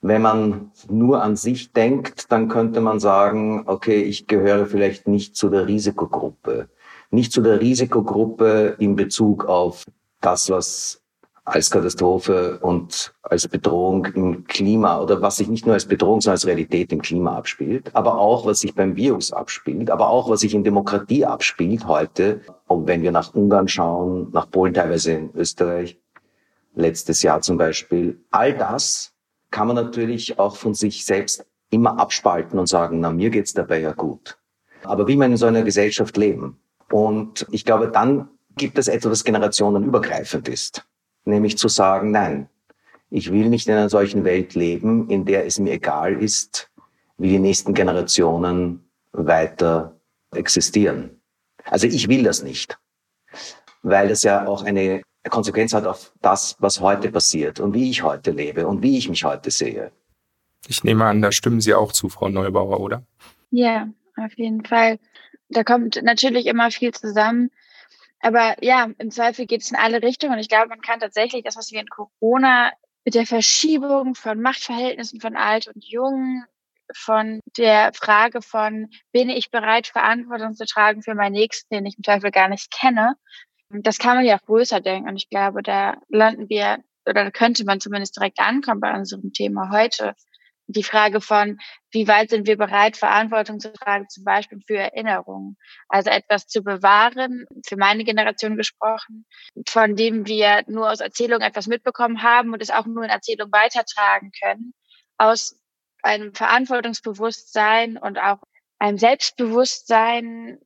wenn 0.00 0.22
man 0.22 0.72
nur 0.88 1.22
an 1.22 1.36
sich 1.36 1.72
denkt, 1.72 2.30
dann 2.32 2.48
könnte 2.48 2.80
man 2.80 3.00
sagen, 3.00 3.64
okay, 3.66 4.02
ich 4.02 4.26
gehöre 4.26 4.66
vielleicht 4.66 5.06
nicht 5.06 5.36
zu 5.36 5.48
der 5.48 5.66
Risikogruppe. 5.66 6.68
Nicht 7.10 7.32
zu 7.32 7.42
der 7.42 7.60
Risikogruppe 7.60 8.76
in 8.78 8.96
Bezug 8.96 9.44
auf 9.44 9.84
das, 10.20 10.50
was 10.50 11.01
als 11.44 11.70
Katastrophe 11.70 12.58
und 12.60 13.14
als 13.22 13.48
Bedrohung 13.48 14.04
im 14.14 14.44
Klima 14.44 15.00
oder 15.00 15.20
was 15.22 15.36
sich 15.36 15.48
nicht 15.48 15.66
nur 15.66 15.74
als 15.74 15.86
Bedrohung, 15.86 16.20
sondern 16.20 16.34
als 16.34 16.46
Realität 16.46 16.92
im 16.92 17.02
Klima 17.02 17.36
abspielt, 17.36 17.94
aber 17.94 18.18
auch 18.18 18.46
was 18.46 18.60
sich 18.60 18.74
beim 18.74 18.94
Virus 18.94 19.32
abspielt, 19.32 19.90
aber 19.90 20.08
auch 20.08 20.30
was 20.30 20.40
sich 20.40 20.54
in 20.54 20.62
Demokratie 20.62 21.24
abspielt 21.24 21.86
heute. 21.86 22.42
Und 22.68 22.86
wenn 22.86 23.02
wir 23.02 23.10
nach 23.10 23.34
Ungarn 23.34 23.66
schauen, 23.66 24.30
nach 24.32 24.50
Polen, 24.50 24.72
teilweise 24.72 25.12
in 25.12 25.30
Österreich, 25.34 25.98
letztes 26.74 27.22
Jahr 27.22 27.40
zum 27.40 27.58
Beispiel, 27.58 28.20
all 28.30 28.56
das 28.56 29.12
kann 29.50 29.66
man 29.66 29.76
natürlich 29.76 30.38
auch 30.38 30.56
von 30.56 30.74
sich 30.74 31.04
selbst 31.04 31.44
immer 31.70 31.98
abspalten 31.98 32.58
und 32.58 32.68
sagen, 32.68 33.00
na, 33.00 33.10
mir 33.10 33.30
geht's 33.30 33.52
dabei 33.52 33.80
ja 33.80 33.92
gut. 33.92 34.38
Aber 34.84 35.08
wie 35.08 35.16
man 35.16 35.32
in 35.32 35.36
so 35.36 35.46
einer 35.46 35.62
Gesellschaft 35.62 36.16
leben? 36.16 36.60
Und 36.90 37.46
ich 37.50 37.64
glaube, 37.64 37.88
dann 37.88 38.28
gibt 38.56 38.78
es 38.78 38.88
etwas, 38.88 39.10
was 39.10 39.24
generationenübergreifend 39.24 40.48
ist 40.48 40.84
nämlich 41.24 41.58
zu 41.58 41.68
sagen, 41.68 42.10
nein, 42.10 42.48
ich 43.10 43.30
will 43.30 43.48
nicht 43.48 43.68
in 43.68 43.74
einer 43.74 43.90
solchen 43.90 44.24
Welt 44.24 44.54
leben, 44.54 45.08
in 45.10 45.24
der 45.24 45.46
es 45.46 45.58
mir 45.58 45.74
egal 45.74 46.22
ist, 46.22 46.70
wie 47.18 47.28
die 47.28 47.38
nächsten 47.38 47.74
Generationen 47.74 48.88
weiter 49.12 50.00
existieren. 50.34 51.20
Also 51.64 51.86
ich 51.86 52.08
will 52.08 52.22
das 52.22 52.42
nicht, 52.42 52.78
weil 53.82 54.08
das 54.08 54.22
ja 54.22 54.46
auch 54.46 54.64
eine 54.64 55.02
Konsequenz 55.28 55.72
hat 55.72 55.86
auf 55.86 56.12
das, 56.20 56.56
was 56.58 56.80
heute 56.80 57.10
passiert 57.10 57.60
und 57.60 57.74
wie 57.74 57.90
ich 57.90 58.02
heute 58.02 58.32
lebe 58.32 58.66
und 58.66 58.82
wie 58.82 58.98
ich 58.98 59.08
mich 59.08 59.24
heute 59.24 59.50
sehe. 59.50 59.92
Ich 60.68 60.84
nehme 60.84 61.04
an, 61.04 61.22
da 61.22 61.32
stimmen 61.32 61.60
Sie 61.60 61.74
auch 61.74 61.92
zu, 61.92 62.08
Frau 62.08 62.28
Neubauer, 62.28 62.80
oder? 62.80 63.02
Ja, 63.50 63.88
auf 64.16 64.32
jeden 64.36 64.64
Fall. 64.64 64.98
Da 65.48 65.64
kommt 65.64 66.00
natürlich 66.02 66.46
immer 66.46 66.70
viel 66.70 66.92
zusammen. 66.92 67.50
Aber 68.22 68.56
ja, 68.62 68.88
im 68.98 69.10
Zweifel 69.10 69.46
geht 69.46 69.62
es 69.62 69.70
in 69.70 69.76
alle 69.76 70.02
Richtungen. 70.02 70.34
Und 70.34 70.38
ich 70.38 70.48
glaube, 70.48 70.68
man 70.68 70.80
kann 70.80 71.00
tatsächlich 71.00 71.42
das, 71.44 71.56
was 71.56 71.72
wir 71.72 71.80
in 71.80 71.88
Corona 71.88 72.72
mit 73.04 73.14
der 73.14 73.26
Verschiebung 73.26 74.14
von 74.14 74.40
Machtverhältnissen 74.40 75.20
von 75.20 75.36
alt 75.36 75.66
und 75.66 75.84
jung, 75.84 76.44
von 76.94 77.40
der 77.56 77.92
Frage 77.94 78.42
von, 78.42 78.88
bin 79.12 79.28
ich 79.28 79.50
bereit, 79.50 79.88
Verantwortung 79.88 80.54
zu 80.54 80.66
tragen 80.66 81.02
für 81.02 81.14
meinen 81.14 81.32
Nächsten, 81.32 81.74
den 81.74 81.86
ich 81.86 81.96
im 81.96 82.04
Zweifel 82.04 82.30
gar 82.30 82.48
nicht 82.48 82.70
kenne, 82.70 83.16
das 83.70 83.98
kann 83.98 84.16
man 84.16 84.24
ja 84.24 84.36
auch 84.36 84.46
größer 84.46 84.80
denken. 84.80 85.08
Und 85.08 85.16
ich 85.16 85.28
glaube, 85.30 85.62
da 85.62 85.96
landen 86.08 86.48
wir, 86.48 86.78
oder 87.06 87.30
könnte 87.30 87.64
man 87.64 87.80
zumindest 87.80 88.16
direkt 88.16 88.38
ankommen 88.38 88.80
bei 88.80 88.94
unserem 88.94 89.32
Thema 89.32 89.70
heute 89.72 90.14
die 90.66 90.84
Frage 90.84 91.20
von, 91.20 91.58
wie 91.90 92.08
weit 92.08 92.30
sind 92.30 92.46
wir 92.46 92.56
bereit, 92.56 92.96
Verantwortung 92.96 93.60
zu 93.60 93.72
tragen, 93.72 94.08
zum 94.08 94.24
Beispiel 94.24 94.60
für 94.66 94.78
Erinnerungen. 94.78 95.56
Also 95.88 96.10
etwas 96.10 96.46
zu 96.46 96.62
bewahren, 96.62 97.44
für 97.66 97.76
meine 97.76 98.04
Generation 98.04 98.56
gesprochen, 98.56 99.26
von 99.68 99.96
dem 99.96 100.26
wir 100.26 100.62
nur 100.66 100.90
aus 100.90 101.00
Erzählungen 101.00 101.46
etwas 101.46 101.66
mitbekommen 101.66 102.22
haben 102.22 102.52
und 102.52 102.62
es 102.62 102.70
auch 102.70 102.86
nur 102.86 103.04
in 103.04 103.10
Erzählung 103.10 103.50
weitertragen 103.52 104.30
können, 104.42 104.74
aus 105.18 105.56
einem 106.02 106.34
Verantwortungsbewusstsein 106.34 107.96
und 107.98 108.18
auch 108.18 108.38
einem 108.78 108.98
Selbstbewusstsein, 108.98 110.58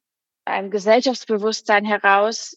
einem 0.45 0.71
Gesellschaftsbewusstsein 0.71 1.85
heraus, 1.85 2.57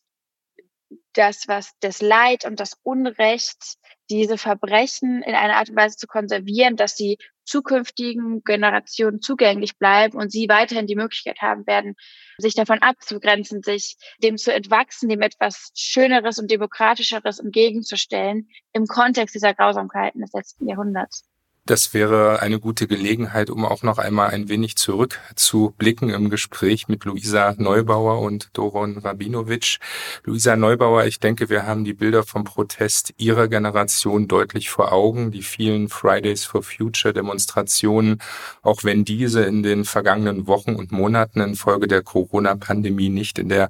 das, 1.13 1.47
was 1.47 1.71
das 1.81 2.01
Leid 2.01 2.45
und 2.45 2.59
das 2.59 2.77
Unrecht, 2.83 3.77
diese 4.09 4.37
Verbrechen 4.37 5.21
in 5.21 5.35
einer 5.35 5.55
Art 5.55 5.69
und 5.69 5.75
Weise 5.75 5.97
zu 5.97 6.07
konservieren, 6.07 6.75
dass 6.75 6.95
sie 6.95 7.17
zukünftigen 7.45 8.43
Generationen 8.43 9.21
zugänglich 9.21 9.77
bleiben 9.77 10.17
und 10.17 10.31
sie 10.31 10.47
weiterhin 10.49 10.87
die 10.87 10.95
Möglichkeit 10.95 11.41
haben 11.41 11.65
werden, 11.67 11.95
sich 12.37 12.53
davon 12.53 12.79
abzugrenzen, 12.81 13.63
sich 13.63 13.97
dem 14.23 14.37
zu 14.37 14.53
entwachsen, 14.53 15.09
dem 15.09 15.21
etwas 15.21 15.71
Schöneres 15.75 16.37
und 16.39 16.49
Demokratischeres 16.49 17.39
entgegenzustellen 17.39 18.49
im 18.73 18.85
Kontext 18.85 19.35
dieser 19.35 19.53
Grausamkeiten 19.53 20.21
des 20.21 20.33
letzten 20.33 20.67
Jahrhunderts. 20.67 21.28
Das 21.69 21.93
wäre 21.93 22.41
eine 22.41 22.59
gute 22.59 22.87
Gelegenheit, 22.87 23.51
um 23.51 23.63
auch 23.63 23.83
noch 23.83 23.99
einmal 23.99 24.31
ein 24.31 24.49
wenig 24.49 24.75
zurückzublicken 24.75 26.09
im 26.09 26.31
Gespräch 26.31 26.87
mit 26.87 27.05
Luisa 27.05 27.53
Neubauer 27.59 28.21
und 28.21 28.49
Doron 28.53 28.97
Rabinowitsch. 28.97 29.77
Luisa 30.23 30.55
Neubauer, 30.55 31.05
ich 31.05 31.19
denke, 31.19 31.47
wir 31.47 31.67
haben 31.67 31.85
die 31.85 31.93
Bilder 31.93 32.23
vom 32.23 32.43
Protest 32.43 33.13
Ihrer 33.17 33.47
Generation 33.47 34.27
deutlich 34.27 34.71
vor 34.71 34.91
Augen, 34.91 35.29
die 35.29 35.43
vielen 35.43 35.89
Fridays 35.89 36.43
for 36.43 36.63
Future 36.63 37.13
Demonstrationen, 37.13 38.19
auch 38.63 38.83
wenn 38.83 39.05
diese 39.05 39.43
in 39.43 39.61
den 39.61 39.85
vergangenen 39.85 40.47
Wochen 40.47 40.73
und 40.73 40.91
Monaten 40.91 41.39
infolge 41.39 41.87
der 41.87 42.01
Corona-Pandemie 42.01 43.09
nicht 43.09 43.37
in 43.37 43.49
der 43.49 43.69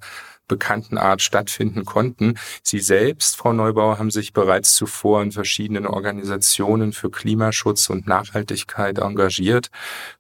bekannten 0.50 0.98
Art 0.98 1.22
stattfinden 1.22 1.86
konnten. 1.86 2.38
Sie 2.62 2.82
selbst, 2.82 3.38
Frau 3.38 3.53
Neubauer, 3.53 3.98
haben 3.98 4.12
sich 4.12 4.34
bereits 4.34 4.75
zuvor 4.75 5.22
in 5.22 5.32
verschiedenen 5.32 5.88
Organisationen 5.88 6.91
für 6.91 7.10
Klimaschutz 7.10 7.89
und 7.89 8.06
Nachhaltigkeit 8.06 8.98
engagiert. 8.98 9.72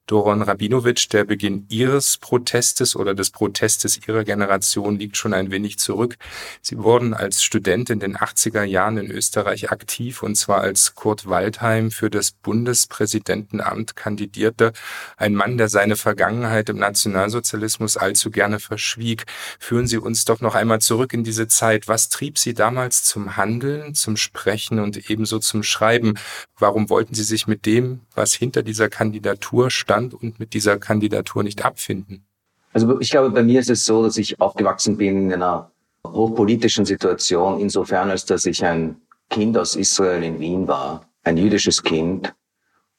Doron 0.09 0.41
Rabinowitsch, 0.41 1.09
der 1.11 1.23
Beginn 1.23 1.67
Ihres 1.69 2.17
Protestes 2.17 2.95
oder 2.95 3.13
des 3.13 3.29
Protestes 3.29 3.99
Ihrer 4.07 4.23
Generation 4.23 4.97
liegt 4.97 5.17
schon 5.17 5.35
ein 5.35 5.51
wenig 5.51 5.77
zurück. 5.77 6.17
Sie 6.63 6.79
wurden 6.79 7.13
als 7.13 7.43
Student 7.43 7.91
in 7.91 7.99
den 7.99 8.17
80er 8.17 8.63
Jahren 8.63 8.97
in 8.97 9.11
Österreich 9.11 9.69
aktiv 9.69 10.23
und 10.23 10.33
zwar 10.35 10.61
als 10.61 10.95
Kurt 10.95 11.27
Waldheim 11.29 11.91
für 11.91 12.09
das 12.09 12.31
Bundespräsidentenamt 12.31 13.95
kandidierte. 13.95 14.73
Ein 15.15 15.35
Mann, 15.35 15.59
der 15.59 15.69
seine 15.69 15.95
Vergangenheit 15.95 16.69
im 16.69 16.77
Nationalsozialismus 16.77 17.95
allzu 17.95 18.31
gerne 18.31 18.59
verschwieg. 18.59 19.25
Führen 19.59 19.85
Sie 19.85 19.99
uns 19.99 20.18
doch 20.25 20.41
noch 20.41 20.55
einmal 20.55 20.81
zurück 20.81 21.13
in 21.13 21.23
diese 21.23 21.47
Zeit. 21.47 21.87
Was 21.87 22.09
trieb 22.09 22.37
Sie 22.37 22.53
damals 22.53 23.03
zum 23.03 23.37
Handeln, 23.37 23.93
zum 23.95 24.17
Sprechen 24.17 24.79
und 24.79 25.09
ebenso 25.09 25.39
zum 25.39 25.63
Schreiben? 25.63 26.15
Warum 26.57 26.89
wollten 26.89 27.13
Sie 27.13 27.23
sich 27.23 27.47
mit 27.47 27.65
dem, 27.65 28.01
was 28.15 28.33
hinter 28.33 28.63
dieser 28.63 28.89
Kandidatur 28.89 29.69
stand, 29.69 29.89
stand 29.99 30.13
und 30.13 30.39
mit 30.39 30.53
dieser 30.53 30.77
Kandidatur 30.77 31.43
nicht 31.43 31.65
abfinden? 31.65 32.25
Also 32.73 32.99
ich 32.99 33.09
glaube, 33.09 33.31
bei 33.31 33.43
mir 33.43 33.59
ist 33.59 33.69
es 33.69 33.85
so, 33.85 34.03
dass 34.03 34.17
ich 34.17 34.39
aufgewachsen 34.39 34.97
bin 34.97 35.31
in 35.31 35.33
einer 35.33 35.71
hochpolitischen 36.05 36.85
Situation, 36.85 37.59
insofern 37.59 38.09
als 38.09 38.25
dass 38.25 38.45
ich 38.45 38.63
ein 38.63 39.01
Kind 39.29 39.57
aus 39.57 39.75
Israel 39.75 40.23
in 40.23 40.39
Wien 40.39 40.67
war, 40.67 41.07
ein 41.23 41.37
jüdisches 41.37 41.81
Kind 41.81 42.33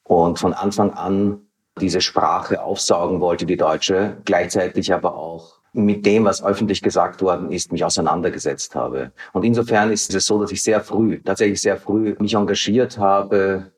und 0.03 0.39
von 0.39 0.53
Anfang 0.53 0.93
an 0.93 1.41
diese 1.81 2.01
Sprache 2.01 2.63
aufsaugen 2.63 3.21
wollte, 3.21 3.47
die 3.47 3.57
deutsche, 3.57 4.17
gleichzeitig 4.25 4.93
aber 4.93 5.15
auch 5.15 5.60
mit 5.73 6.05
dem, 6.05 6.25
was 6.25 6.43
öffentlich 6.43 6.83
gesagt 6.83 7.23
worden 7.23 7.53
ist, 7.53 7.71
mich 7.73 7.85
auseinandergesetzt 7.85 8.75
habe. 8.75 9.13
Und 9.33 9.45
insofern 9.45 9.93
ist 9.93 10.13
es 10.15 10.27
so, 10.27 10.41
dass 10.41 10.51
ich 10.51 10.63
sehr 10.63 10.81
früh, 10.81 11.21
tatsächlich 11.23 11.61
sehr 11.61 11.77
früh 11.77 12.17
mich 12.19 12.35
engagiert 12.35 12.99
habe 12.99 13.71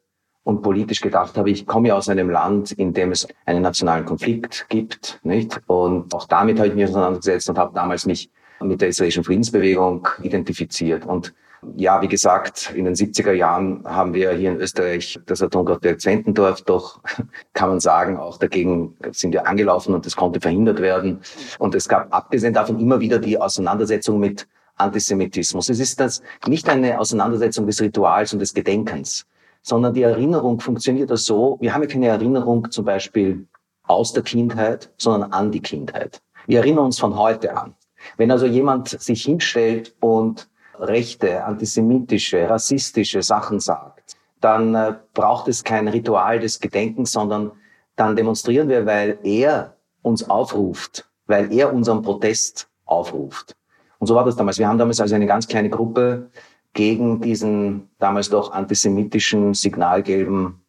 und 0.44 0.62
politisch 0.62 1.00
gedacht 1.00 1.37
habe, 1.37 1.50
ich 1.50 1.66
komme 1.66 1.88
ja 1.88 1.94
aus 1.94 2.08
einem 2.08 2.30
Land, 2.30 2.72
in 2.72 2.92
dem 2.92 3.12
es 3.12 3.28
einen 3.46 3.62
nationalen 3.62 4.04
Konflikt 4.04 4.66
gibt, 4.68 5.20
nicht? 5.22 5.61
Und 5.66 6.14
auch 6.14 6.26
damit 6.26 6.58
habe 6.58 6.68
ich 6.68 6.75
mich 6.75 6.84
auseinandergesetzt 6.84 7.49
und 7.50 7.58
habe 7.58 7.75
damals 7.75 8.06
mich 8.06 8.30
mit 8.61 8.80
der 8.80 8.88
israelischen 8.88 9.25
Friedensbewegung 9.25 10.08
identifiziert. 10.22 11.04
Und 11.04 11.34
ja, 11.76 12.02
wie 12.02 12.09
gesagt, 12.09 12.73
in 12.75 12.85
den 12.85 12.95
70er 12.95 13.33
Jahren 13.33 13.85
haben 13.85 14.14
wir 14.14 14.33
hier 14.33 14.50
in 14.50 14.59
Österreich 14.59 15.19
das 15.26 15.42
Atomkraftwerk 15.42 16.00
Zwentendorf, 16.00 16.62
doch 16.62 17.00
kann 17.52 17.69
man 17.69 17.81
sagen, 17.81 18.16
auch 18.16 18.38
dagegen 18.38 18.97
sind 19.12 19.33
wir 19.33 19.47
angelaufen 19.47 19.95
und 19.95 20.04
das 20.04 20.16
konnte 20.16 20.40
verhindert 20.40 20.81
werden. 20.81 21.21
Und 21.59 21.75
es 21.75 21.88
gab 21.88 22.12
abgesehen 22.12 22.52
davon 22.52 22.81
immer 22.81 23.00
wieder 23.00 23.19
die 23.19 23.38
Auseinandersetzung 23.38 24.19
mit 24.19 24.49
Antisemitismus. 24.76 25.69
Es 25.69 25.78
ist 25.78 26.00
das 26.00 26.23
nicht 26.47 26.69
eine 26.69 26.99
Auseinandersetzung 26.99 27.66
des 27.66 27.81
Rituals 27.81 28.33
und 28.33 28.40
des 28.40 28.54
Gedenkens, 28.54 29.26
sondern 29.62 29.95
die 29.95 30.02
Erinnerung 30.02 30.59
funktioniert 30.61 31.11
das 31.11 31.25
so, 31.25 31.59
wir 31.61 31.73
haben 31.73 31.83
ja 31.83 31.88
keine 31.88 32.09
Erinnerung 32.09 32.71
zum 32.71 32.85
Beispiel 32.85 33.47
aus 33.85 34.12
der 34.12 34.23
Kindheit, 34.23 34.92
sondern 34.97 35.33
an 35.33 35.52
die 35.52 35.61
Kindheit. 35.61 36.21
Wir 36.47 36.59
erinnern 36.59 36.87
uns 36.87 36.99
von 36.99 37.16
heute 37.16 37.57
an. 37.57 37.75
Wenn 38.16 38.33
also 38.33 38.47
jemand 38.47 38.88
sich 38.88 39.23
hinstellt 39.23 39.95
und 40.00 40.49
rechte, 40.82 41.44
antisemitische, 41.44 42.48
rassistische 42.48 43.22
Sachen 43.22 43.60
sagt, 43.60 44.16
dann 44.40 44.74
äh, 44.74 44.94
braucht 45.14 45.48
es 45.48 45.62
kein 45.62 45.88
Ritual 45.88 46.40
des 46.40 46.60
Gedenkens, 46.60 47.12
sondern 47.12 47.52
dann 47.96 48.16
demonstrieren 48.16 48.68
wir, 48.68 48.84
weil 48.86 49.18
er 49.22 49.76
uns 50.02 50.28
aufruft, 50.28 51.08
weil 51.26 51.52
er 51.52 51.72
unseren 51.72 52.02
Protest 52.02 52.68
aufruft. 52.84 53.56
Und 53.98 54.08
so 54.08 54.14
war 54.16 54.24
das 54.24 54.34
damals. 54.34 54.58
Wir 54.58 54.66
haben 54.66 54.78
damals 54.78 55.00
also 55.00 55.14
eine 55.14 55.26
ganz 55.26 55.46
kleine 55.46 55.70
Gruppe 55.70 56.30
gegen 56.72 57.20
diesen 57.20 57.90
damals 57.98 58.30
doch 58.30 58.52
antisemitischen, 58.52 59.54
signalgelben 59.54 60.62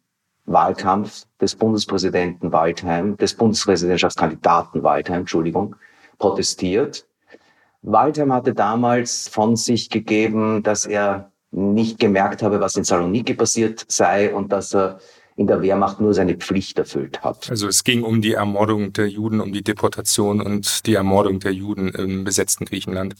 Wahlkampf 0.46 1.24
des 1.40 1.56
Bundespräsidenten 1.56 2.52
Waldheim, 2.52 3.16
des 3.16 3.34
Bundespräsidentschaftskandidaten 3.34 4.82
Waldheim, 4.82 5.20
Entschuldigung, 5.20 5.74
protestiert. 6.18 7.06
Waldheim 7.84 8.32
hatte 8.32 8.54
damals 8.54 9.28
von 9.28 9.56
sich 9.56 9.90
gegeben, 9.90 10.62
dass 10.62 10.86
er 10.86 11.30
nicht 11.50 12.00
gemerkt 12.00 12.42
habe, 12.42 12.58
was 12.60 12.74
in 12.76 12.84
Saloniki 12.84 13.34
passiert 13.34 13.84
sei 13.88 14.34
und 14.34 14.52
dass 14.52 14.74
er 14.74 14.98
in 15.36 15.46
der 15.46 15.60
Wehrmacht 15.62 16.00
nur 16.00 16.14
seine 16.14 16.36
Pflicht 16.36 16.78
erfüllt 16.78 17.22
hat. 17.22 17.50
Also 17.50 17.68
es 17.68 17.84
ging 17.84 18.02
um 18.02 18.22
die 18.22 18.32
Ermordung 18.32 18.92
der 18.92 19.08
Juden, 19.08 19.40
um 19.40 19.52
die 19.52 19.62
Deportation 19.62 20.40
und 20.40 20.86
die 20.86 20.94
Ermordung 20.94 21.40
der 21.40 21.52
Juden 21.52 21.88
im 21.88 22.24
besetzten 22.24 22.64
Griechenland. 22.64 23.16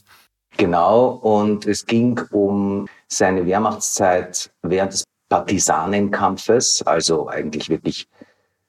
Genau, 0.56 1.08
und 1.08 1.66
es 1.66 1.84
ging 1.84 2.20
um 2.30 2.86
seine 3.08 3.44
Wehrmachtszeit 3.46 4.50
während 4.62 4.92
des 4.92 5.04
Partisanenkampfes, 5.28 6.82
also 6.82 7.28
eigentlich 7.28 7.68
wirklich 7.68 8.08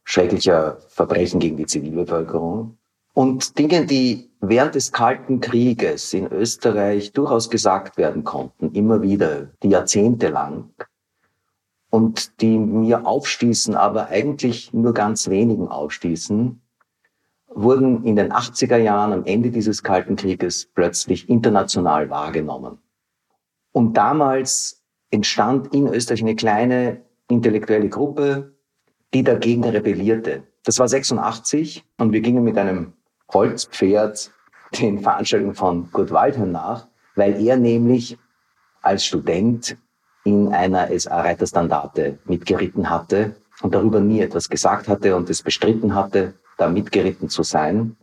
schrecklicher 0.03 0.77
Verbrechen 0.89 1.39
gegen 1.39 1.57
die 1.57 1.67
Zivilbevölkerung. 1.67 2.77
Und 3.15 3.57
Dinge, 3.57 3.85
die 3.85 4.29
während 4.41 4.75
des 4.75 4.91
Kalten 4.91 5.39
Krieges 5.39 6.13
in 6.13 6.27
Österreich 6.27 7.13
durchaus 7.13 7.49
gesagt 7.49 7.95
werden 7.95 8.25
konnten, 8.25 8.73
immer 8.73 9.01
wieder, 9.01 9.51
die 9.63 9.69
Jahrzehnte 9.69 10.27
lang, 10.27 10.69
und 11.89 12.41
die 12.41 12.57
mir 12.57 13.07
aufstießen, 13.07 13.73
aber 13.73 14.07
eigentlich 14.07 14.73
nur 14.73 14.93
ganz 14.93 15.29
wenigen 15.29 15.69
aufstießen, 15.69 16.61
wurden 17.47 18.03
in 18.03 18.17
den 18.17 18.33
80er 18.33 18.75
Jahren 18.75 19.13
am 19.13 19.23
Ende 19.23 19.49
dieses 19.49 19.81
Kalten 19.81 20.17
Krieges 20.17 20.65
plötzlich 20.65 21.29
international 21.29 22.09
wahrgenommen. 22.09 22.79
Und 23.71 23.95
damals 23.95 24.83
entstand 25.09 25.73
in 25.73 25.87
Österreich 25.87 26.21
eine 26.21 26.35
kleine 26.35 27.01
intellektuelle 27.29 27.87
Gruppe, 27.87 28.57
die 29.13 29.23
dagegen 29.23 29.63
rebellierte, 29.63 30.43
Das 30.65 30.79
war 30.79 30.89
86 30.89 31.85
und 31.97 32.11
wir 32.11 32.19
gingen 32.19 32.43
mit 32.43 32.57
einem 32.57 32.91
Holzpferd 33.33 34.31
den 34.79 34.99
Veranstaltungen 34.99 35.55
von 35.55 35.91
Kurt 35.91 36.11
Waldheim 36.11 36.51
nach, 36.51 36.87
weil 37.15 37.41
er 37.41 37.57
nämlich 37.57 38.17
als 38.81 39.05
Student 39.05 39.77
in 40.23 40.53
einer 40.53 40.87
SA-Reiterstandarte 40.97 42.19
mitgeritten 42.25 42.89
hatte 42.89 43.35
und 43.61 43.73
darüber 43.73 43.99
nie 43.99 44.21
etwas 44.21 44.49
gesagt 44.49 44.87
hatte 44.87 45.15
und 45.15 45.29
es 45.29 45.41
bestritten 45.41 45.95
hatte, 45.95 46.33
da 46.57 46.67
mitgeritten 46.67 47.29
zu 47.29 47.43
sein. 47.43 47.95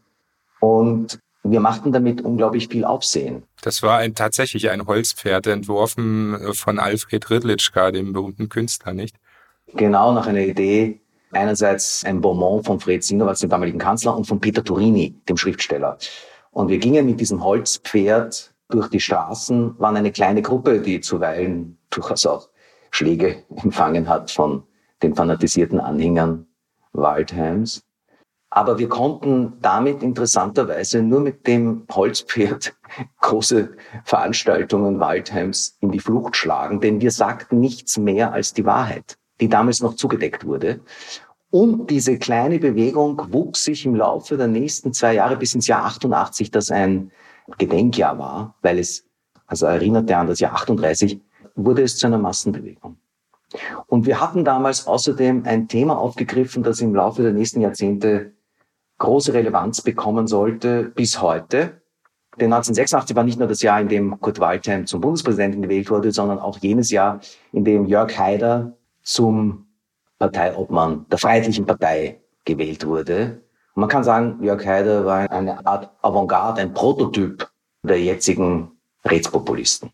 Und 0.60 1.18
wir 1.42 1.60
machten 1.60 1.92
damit 1.92 2.20
unglaublich 2.20 2.68
viel 2.68 2.84
Aufsehen. 2.84 3.42
Das 3.62 3.82
war 3.82 3.98
ein, 3.98 4.14
tatsächlich 4.14 4.70
ein 4.70 4.86
Holzpferd, 4.86 5.48
entworfen 5.48 6.34
äh, 6.34 6.54
von 6.54 6.78
Alfred 6.78 7.28
Ridlitschka, 7.30 7.90
dem 7.90 8.12
berühmten 8.12 8.48
Künstler, 8.48 8.92
nicht? 8.94 9.16
Genau, 9.74 10.12
nach 10.12 10.26
einer 10.26 10.40
Idee 10.40 11.01
einerseits 11.32 12.04
ein 12.04 12.20
Bonbon 12.20 12.62
von 12.62 12.80
Fred 12.80 13.02
Sinowatz, 13.02 13.40
dem 13.40 13.50
damaligen 13.50 13.78
Kanzler, 13.78 14.16
und 14.16 14.26
von 14.26 14.40
Peter 14.40 14.62
Turini, 14.62 15.14
dem 15.28 15.36
Schriftsteller. 15.36 15.98
Und 16.50 16.68
wir 16.68 16.78
gingen 16.78 17.06
mit 17.06 17.20
diesem 17.20 17.42
Holzpferd 17.42 18.54
durch 18.68 18.88
die 18.88 19.00
Straßen, 19.00 19.78
waren 19.78 19.96
eine 19.96 20.12
kleine 20.12 20.42
Gruppe, 20.42 20.80
die 20.80 21.00
zuweilen 21.00 21.78
durchaus 21.90 22.26
auch 22.26 22.48
Schläge 22.90 23.44
empfangen 23.62 24.08
hat 24.08 24.30
von 24.30 24.64
den 25.02 25.14
fanatisierten 25.14 25.80
Anhängern 25.80 26.46
Waldheims. 26.92 27.82
Aber 28.50 28.78
wir 28.78 28.88
konnten 28.90 29.54
damit 29.62 30.02
interessanterweise 30.02 31.02
nur 31.02 31.20
mit 31.20 31.46
dem 31.46 31.86
Holzpferd 31.90 32.76
große 33.22 33.70
Veranstaltungen 34.04 35.00
Waldheims 35.00 35.78
in 35.80 35.90
die 35.90 36.00
Flucht 36.00 36.36
schlagen, 36.36 36.80
denn 36.80 37.00
wir 37.00 37.10
sagten 37.10 37.60
nichts 37.60 37.96
mehr 37.96 38.32
als 38.32 38.52
die 38.52 38.66
Wahrheit, 38.66 39.16
die 39.42 39.48
damals 39.48 39.80
noch 39.80 39.94
zugedeckt 39.94 40.46
wurde. 40.46 40.80
Und 41.50 41.90
diese 41.90 42.16
kleine 42.16 42.58
Bewegung 42.58 43.20
wuchs 43.30 43.64
sich 43.64 43.84
im 43.84 43.96
Laufe 43.96 44.36
der 44.36 44.46
nächsten 44.46 44.92
zwei 44.92 45.14
Jahre 45.14 45.36
bis 45.36 45.54
ins 45.54 45.66
Jahr 45.66 45.84
88, 45.84 46.50
das 46.50 46.70
ein 46.70 47.10
Gedenkjahr 47.58 48.18
war, 48.18 48.54
weil 48.62 48.78
es, 48.78 49.04
also 49.46 49.66
erinnerte 49.66 50.16
an 50.16 50.28
das 50.28 50.40
Jahr 50.40 50.54
38, 50.54 51.20
wurde 51.56 51.82
es 51.82 51.96
zu 51.96 52.06
einer 52.06 52.18
Massenbewegung. 52.18 52.96
Und 53.86 54.06
wir 54.06 54.20
hatten 54.20 54.44
damals 54.44 54.86
außerdem 54.86 55.42
ein 55.44 55.68
Thema 55.68 55.98
aufgegriffen, 55.98 56.62
das 56.62 56.80
im 56.80 56.94
Laufe 56.94 57.22
der 57.22 57.32
nächsten 57.32 57.60
Jahrzehnte 57.60 58.32
große 58.98 59.34
Relevanz 59.34 59.82
bekommen 59.82 60.28
sollte 60.28 60.84
bis 60.84 61.20
heute. 61.20 61.82
Denn 62.38 62.50
1986 62.50 63.14
war 63.14 63.24
nicht 63.24 63.38
nur 63.38 63.48
das 63.48 63.60
Jahr, 63.60 63.80
in 63.80 63.88
dem 63.88 64.18
Kurt 64.20 64.40
Waldheim 64.40 64.86
zum 64.86 65.02
Bundespräsidenten 65.02 65.60
gewählt 65.60 65.90
wurde, 65.90 66.12
sondern 66.12 66.38
auch 66.38 66.56
jenes 66.58 66.90
Jahr, 66.90 67.20
in 67.52 67.64
dem 67.64 67.84
Jörg 67.84 68.16
Haider 68.16 68.72
zum 69.02 69.66
Parteiobmann 70.18 71.06
der 71.10 71.18
Freiheitlichen 71.18 71.66
Partei 71.66 72.20
gewählt 72.44 72.86
wurde. 72.86 73.42
Und 73.74 73.80
man 73.80 73.88
kann 73.88 74.04
sagen, 74.04 74.42
Jörg 74.42 74.64
Haider 74.64 75.04
war 75.04 75.30
eine 75.30 75.64
Art 75.66 75.90
Avantgarde, 76.02 76.60
ein 76.60 76.74
Prototyp 76.74 77.48
der 77.82 78.00
jetzigen 78.00 78.72
Rechtspopulisten. 79.04 79.90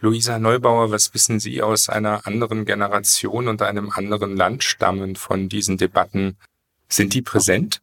Luisa 0.00 0.38
Neubauer, 0.38 0.90
was 0.90 1.14
wissen 1.14 1.40
Sie 1.40 1.62
aus 1.62 1.88
einer 1.88 2.26
anderen 2.26 2.66
Generation 2.66 3.48
und 3.48 3.62
einem 3.62 3.90
anderen 3.90 4.36
Land 4.36 4.64
stammend 4.64 5.18
von 5.18 5.48
diesen 5.48 5.78
Debatten? 5.78 6.36
Sind 6.88 7.14
die 7.14 7.22
präsent? 7.22 7.80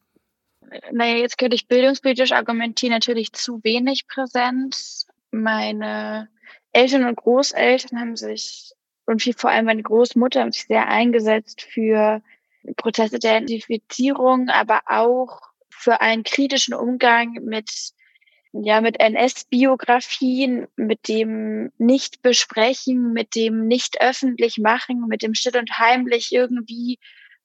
Naja, 0.92 1.16
jetzt 1.16 1.40
könnte 1.40 1.56
ich 1.56 1.68
bildungspolitisch 1.68 2.32
argumentieren, 2.32 2.94
natürlich 2.94 3.34
zu 3.34 3.64
wenig 3.64 4.08
präsent. 4.08 5.08
Meine 5.32 6.30
Eltern 6.72 7.06
und 7.06 7.16
Großeltern 7.16 8.00
haben 8.00 8.16
sich 8.16 8.74
und 9.10 9.26
wie 9.26 9.34
vor 9.34 9.50
allem 9.50 9.66
meine 9.66 9.82
Großmutter 9.82 10.42
haben 10.42 10.52
sich 10.52 10.68
sehr 10.68 10.88
eingesetzt 10.88 11.64
für 11.64 12.22
Prozesse 12.78 13.18
der 13.18 13.38
Identifizierung, 13.38 14.50
aber 14.50 14.82
auch 14.86 15.42
für 15.72 16.00
einen 16.00 16.22
kritischen 16.22 16.76
Umgang 16.76 17.34
mit 17.42 17.72
ja, 18.52 18.82
mit 18.82 19.00
NS-Biografien, 19.00 20.68
mit 20.76 21.08
dem 21.08 21.72
Nicht-Besprechen, 21.78 23.14
mit 23.14 23.36
dem 23.36 23.68
Nicht-Öffentlich-Machen, 23.68 25.08
mit 25.08 25.24
dem 25.24 25.34
Still 25.34 25.58
und 25.58 25.78
Heimlich 25.78 26.32
irgendwie 26.32 27.00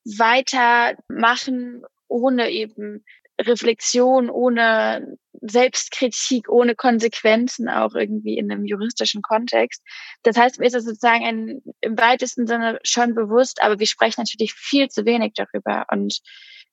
weitermachen, 0.05 1.83
ohne 2.09 2.51
eben 2.51 3.05
Reflexion, 3.41 4.31
ohne 4.31 5.17
Selbstkritik, 5.41 6.49
ohne 6.49 6.75
Konsequenzen 6.75 7.69
auch 7.69 7.95
irgendwie 7.95 8.39
in 8.39 8.51
einem 8.51 8.65
juristischen 8.65 9.23
Kontext. 9.23 9.83
Das 10.23 10.37
heißt, 10.37 10.59
mir 10.59 10.67
ist 10.67 10.75
das 10.75 10.85
sozusagen 10.85 11.25
ein, 11.25 11.63
im 11.81 11.99
weitesten 11.99 12.47
Sinne 12.47 12.79
schon 12.83 13.15
bewusst, 13.15 13.63
aber 13.63 13.79
wir 13.79 13.87
sprechen 13.87 14.21
natürlich 14.21 14.55
viel 14.55 14.89
zu 14.89 15.05
wenig 15.05 15.33
darüber. 15.35 15.85
Und 15.91 16.21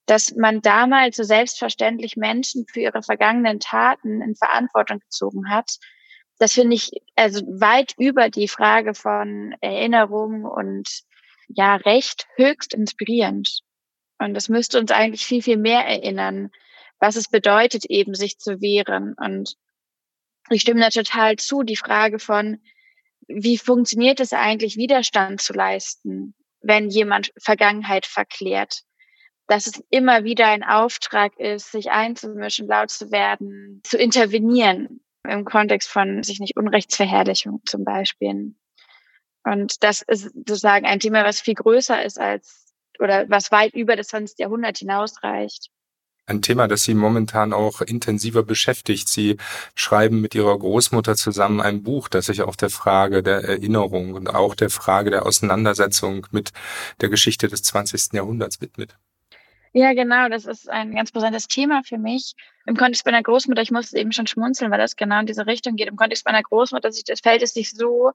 dass 0.06 0.34
man 0.34 0.62
damals 0.62 1.16
so 1.16 1.22
selbstverständlich 1.22 2.16
Menschen 2.16 2.66
für 2.72 2.80
ihre 2.80 3.02
vergangenen 3.02 3.60
Taten 3.60 4.22
in 4.22 4.34
Verantwortung 4.34 5.00
gezogen 5.00 5.50
hat, 5.50 5.76
das 6.38 6.54
finde 6.54 6.74
ich 6.74 6.90
also 7.14 7.42
weit 7.46 7.94
über 7.98 8.28
die 8.28 8.48
Frage 8.48 8.94
von 8.94 9.54
Erinnerung 9.60 10.44
und 10.44 10.88
ja, 11.48 11.76
Recht 11.76 12.26
höchst 12.36 12.74
inspirierend. 12.74 13.62
Und 14.22 14.34
das 14.34 14.48
müsste 14.48 14.78
uns 14.78 14.90
eigentlich 14.90 15.26
viel, 15.26 15.42
viel 15.42 15.56
mehr 15.56 15.86
erinnern, 15.86 16.50
was 16.98 17.16
es 17.16 17.28
bedeutet, 17.28 17.84
eben 17.86 18.14
sich 18.14 18.38
zu 18.38 18.60
wehren. 18.60 19.14
Und 19.18 19.56
ich 20.50 20.62
stimme 20.62 20.80
da 20.80 20.90
total 20.90 21.36
zu, 21.36 21.62
die 21.62 21.76
Frage 21.76 22.18
von, 22.18 22.60
wie 23.28 23.58
funktioniert 23.58 24.20
es 24.20 24.32
eigentlich, 24.32 24.76
Widerstand 24.76 25.40
zu 25.40 25.52
leisten, 25.52 26.34
wenn 26.60 26.90
jemand 26.90 27.32
Vergangenheit 27.38 28.06
verklärt? 28.06 28.82
Dass 29.48 29.66
es 29.66 29.82
immer 29.90 30.24
wieder 30.24 30.46
ein 30.46 30.62
Auftrag 30.62 31.38
ist, 31.38 31.72
sich 31.72 31.90
einzumischen, 31.90 32.68
laut 32.68 32.90
zu 32.90 33.10
werden, 33.10 33.80
zu 33.84 33.98
intervenieren 33.98 35.00
im 35.28 35.44
Kontext 35.44 35.88
von 35.88 36.22
sich 36.22 36.40
nicht 36.40 36.56
Unrechtsverherrlichung 36.56 37.62
zum 37.66 37.84
Beispiel. 37.84 38.54
Und 39.44 39.82
das 39.82 40.02
ist 40.02 40.32
sozusagen 40.34 40.86
ein 40.86 41.00
Thema, 41.00 41.24
was 41.24 41.40
viel 41.40 41.54
größer 41.54 42.02
ist 42.04 42.18
als 42.20 42.71
oder 43.02 43.28
was 43.28 43.52
weit 43.52 43.74
über 43.74 43.96
das 43.96 44.08
20. 44.08 44.38
Jahrhundert 44.38 44.78
hinausreicht. 44.78 45.70
Ein 46.24 46.40
Thema, 46.40 46.68
das 46.68 46.84
Sie 46.84 46.94
momentan 46.94 47.52
auch 47.52 47.80
intensiver 47.80 48.44
beschäftigt. 48.44 49.08
Sie 49.08 49.38
schreiben 49.74 50.20
mit 50.20 50.36
Ihrer 50.36 50.56
Großmutter 50.56 51.16
zusammen 51.16 51.60
ein 51.60 51.82
Buch, 51.82 52.08
das 52.08 52.26
sich 52.26 52.42
auch 52.42 52.54
der 52.54 52.70
Frage 52.70 53.24
der 53.24 53.42
Erinnerung 53.42 54.14
und 54.14 54.28
auch 54.28 54.54
der 54.54 54.70
Frage 54.70 55.10
der 55.10 55.26
Auseinandersetzung 55.26 56.28
mit 56.30 56.52
der 57.00 57.08
Geschichte 57.08 57.48
des 57.48 57.64
20. 57.64 58.12
Jahrhunderts 58.12 58.60
widmet. 58.60 58.96
Ja, 59.72 59.94
genau. 59.94 60.28
Das 60.28 60.44
ist 60.44 60.68
ein 60.70 60.94
ganz 60.94 61.10
präsentes 61.10 61.48
Thema 61.48 61.82
für 61.84 61.98
mich. 61.98 62.34
Im 62.66 62.76
Kontext 62.76 63.04
meiner 63.04 63.22
Großmutter, 63.22 63.62
ich 63.62 63.70
musste 63.72 63.98
eben 63.98 64.12
schon 64.12 64.28
schmunzeln, 64.28 64.70
weil 64.70 64.78
das 64.78 64.96
genau 64.96 65.18
in 65.20 65.26
diese 65.26 65.46
Richtung 65.46 65.74
geht. 65.74 65.88
Im 65.88 65.96
Kontext 65.96 66.24
meiner 66.24 66.42
Großmutter 66.42 66.90
das 67.06 67.20
fällt 67.20 67.42
es 67.42 67.54
sich 67.54 67.70
so, 67.70 68.12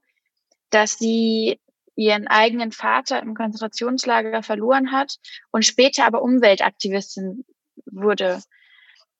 dass 0.70 0.98
sie 0.98 1.58
ihren 1.98 2.28
eigenen 2.28 2.70
Vater 2.70 3.20
im 3.20 3.34
Konzentrationslager 3.34 4.44
verloren 4.44 4.92
hat 4.92 5.16
und 5.50 5.64
später 5.64 6.06
aber 6.06 6.22
Umweltaktivistin 6.22 7.44
wurde. 7.86 8.40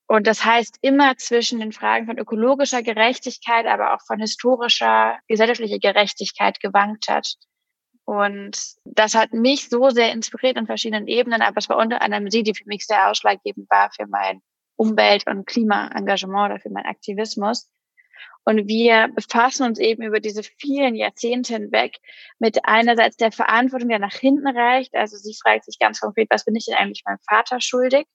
Und 0.06 0.28
das 0.28 0.44
heißt, 0.44 0.78
immer 0.80 1.16
zwischen 1.16 1.58
den 1.58 1.72
Fragen 1.72 2.06
von 2.06 2.18
ökologischer 2.18 2.82
Gerechtigkeit, 2.82 3.66
aber 3.66 3.94
auch 3.94 4.00
von 4.06 4.20
historischer, 4.20 5.18
gesellschaftlicher 5.26 5.80
Gerechtigkeit 5.80 6.60
gewankt 6.60 7.08
hat. 7.08 7.34
Und 8.04 8.56
das 8.84 9.14
hat 9.14 9.32
mich 9.32 9.68
so 9.68 9.90
sehr 9.90 10.12
inspiriert 10.12 10.56
in 10.56 10.66
verschiedenen 10.66 11.08
Ebenen, 11.08 11.42
aber 11.42 11.58
es 11.58 11.68
war 11.68 11.76
unter 11.76 12.00
anderem 12.00 12.30
sie, 12.30 12.44
die 12.44 12.54
für 12.54 12.64
mich 12.66 12.86
sehr 12.86 13.10
ausschlaggebend 13.10 13.68
war 13.68 13.90
für 13.90 14.06
mein 14.06 14.40
Umwelt- 14.76 15.26
und 15.26 15.46
Klimaengagement 15.46 16.52
oder 16.52 16.60
für 16.60 16.70
meinen 16.70 16.86
Aktivismus. 16.86 17.68
Und 18.44 18.66
wir 18.66 19.08
befassen 19.14 19.66
uns 19.66 19.78
eben 19.78 20.02
über 20.02 20.20
diese 20.20 20.42
vielen 20.42 20.94
Jahrzehnte 20.94 21.54
hinweg 21.54 21.98
mit 22.38 22.64
einerseits 22.64 23.16
der 23.16 23.30
Verantwortung, 23.30 23.90
der 23.90 23.98
nach 23.98 24.14
hinten 24.14 24.48
reicht. 24.48 24.94
Also 24.94 25.16
sie 25.16 25.34
fragt 25.34 25.64
sich 25.64 25.78
ganz 25.78 26.00
konkret, 26.00 26.28
was 26.30 26.44
bin 26.44 26.56
ich 26.56 26.64
denn 26.64 26.76
eigentlich 26.76 27.02
meinem 27.04 27.18
Vater 27.28 27.60
schuldig? 27.60 28.06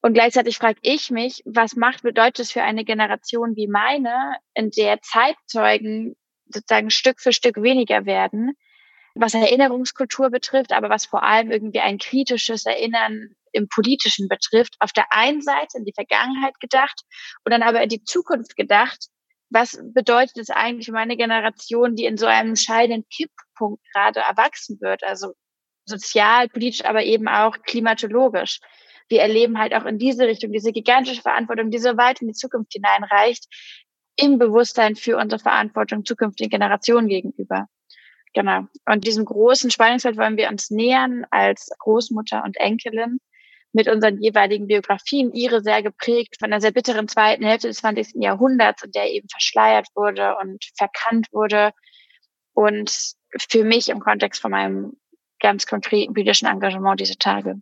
Und 0.00 0.12
gleichzeitig 0.12 0.58
frage 0.58 0.78
ich 0.82 1.10
mich, 1.10 1.42
was 1.44 1.74
macht, 1.74 2.02
bedeutet 2.02 2.40
es 2.40 2.52
für 2.52 2.62
eine 2.62 2.84
Generation 2.84 3.56
wie 3.56 3.66
meine, 3.66 4.36
in 4.54 4.70
der 4.70 5.00
Zeitzeugen 5.00 6.14
sozusagen 6.46 6.90
Stück 6.90 7.20
für 7.20 7.32
Stück 7.32 7.62
weniger 7.62 8.06
werden, 8.06 8.52
was 9.14 9.34
Erinnerungskultur 9.34 10.30
betrifft, 10.30 10.72
aber 10.72 10.88
was 10.88 11.06
vor 11.06 11.24
allem 11.24 11.50
irgendwie 11.50 11.80
ein 11.80 11.98
kritisches 11.98 12.64
Erinnern 12.64 13.34
im 13.58 13.68
Politischen 13.68 14.28
betrifft. 14.28 14.74
Auf 14.80 14.92
der 14.92 15.12
einen 15.12 15.42
Seite 15.42 15.76
in 15.76 15.84
die 15.84 15.94
Vergangenheit 15.94 16.58
gedacht 16.60 17.02
und 17.44 17.52
dann 17.52 17.62
aber 17.62 17.82
in 17.82 17.88
die 17.88 18.04
Zukunft 18.04 18.56
gedacht, 18.56 19.08
was 19.50 19.78
bedeutet 19.94 20.38
es 20.38 20.50
eigentlich 20.50 20.86
für 20.86 20.92
meine 20.92 21.16
Generation, 21.16 21.96
die 21.96 22.04
in 22.04 22.16
so 22.16 22.26
einem 22.26 22.50
entscheidenden 22.50 23.08
Kipppunkt 23.08 23.82
gerade 23.92 24.20
erwachsen 24.20 24.78
wird, 24.80 25.02
also 25.04 25.34
sozial, 25.86 26.48
politisch, 26.48 26.84
aber 26.84 27.02
eben 27.02 27.28
auch 27.28 27.56
klimatologisch. 27.62 28.60
Wir 29.08 29.22
erleben 29.22 29.58
halt 29.58 29.74
auch 29.74 29.86
in 29.86 29.98
diese 29.98 30.26
Richtung 30.26 30.52
diese 30.52 30.72
gigantische 30.72 31.22
Verantwortung, 31.22 31.70
die 31.70 31.78
so 31.78 31.96
weit 31.96 32.20
in 32.20 32.28
die 32.28 32.34
Zukunft 32.34 32.74
hineinreicht, 32.74 33.46
im 34.16 34.38
Bewusstsein 34.38 34.96
für 34.96 35.16
unsere 35.16 35.40
Verantwortung 35.40 36.04
zukünftigen 36.04 36.50
Generationen 36.50 37.08
gegenüber. 37.08 37.68
Genau. 38.34 38.66
Und 38.84 39.06
diesem 39.06 39.24
großen 39.24 39.70
Spannungsfeld 39.70 40.18
wollen 40.18 40.36
wir 40.36 40.50
uns 40.50 40.70
nähern 40.70 41.24
als 41.30 41.70
Großmutter 41.78 42.44
und 42.44 42.58
Enkelin 42.58 43.18
mit 43.72 43.88
unseren 43.88 44.20
jeweiligen 44.20 44.66
Biografien, 44.66 45.32
ihre 45.32 45.62
sehr 45.62 45.82
geprägt 45.82 46.36
von 46.38 46.52
einer 46.52 46.60
sehr 46.60 46.72
bitteren 46.72 47.08
zweiten 47.08 47.44
Hälfte 47.44 47.68
des 47.68 47.78
20. 47.78 48.22
Jahrhunderts, 48.22 48.82
in 48.82 48.92
der 48.92 49.10
eben 49.10 49.28
verschleiert 49.28 49.88
wurde 49.94 50.36
und 50.40 50.64
verkannt 50.76 51.26
wurde. 51.32 51.72
Und 52.54 53.14
für 53.48 53.64
mich 53.64 53.88
im 53.88 54.00
Kontext 54.00 54.40
von 54.40 54.50
meinem 54.50 54.92
ganz 55.40 55.66
konkreten 55.66 56.14
politischen 56.14 56.46
Engagement 56.46 56.98
diese 57.00 57.16
Tage. 57.16 57.60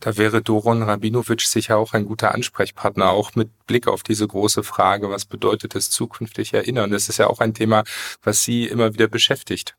Da 0.00 0.16
wäre 0.16 0.40
Doron 0.40 0.82
Rabinovic 0.82 1.42
sicher 1.42 1.78
auch 1.78 1.94
ein 1.94 2.06
guter 2.06 2.34
Ansprechpartner, 2.34 3.10
auch 3.10 3.34
mit 3.34 3.50
Blick 3.66 3.88
auf 3.88 4.02
diese 4.02 4.26
große 4.26 4.62
Frage, 4.62 5.10
was 5.10 5.24
bedeutet 5.24 5.74
es 5.74 5.90
zukünftig 5.90 6.54
erinnern? 6.54 6.90
Das 6.90 7.08
ist 7.08 7.18
ja 7.18 7.26
auch 7.26 7.40
ein 7.40 7.54
Thema, 7.54 7.82
was 8.22 8.44
Sie 8.44 8.66
immer 8.66 8.94
wieder 8.94 9.08
beschäftigt. 9.08 9.76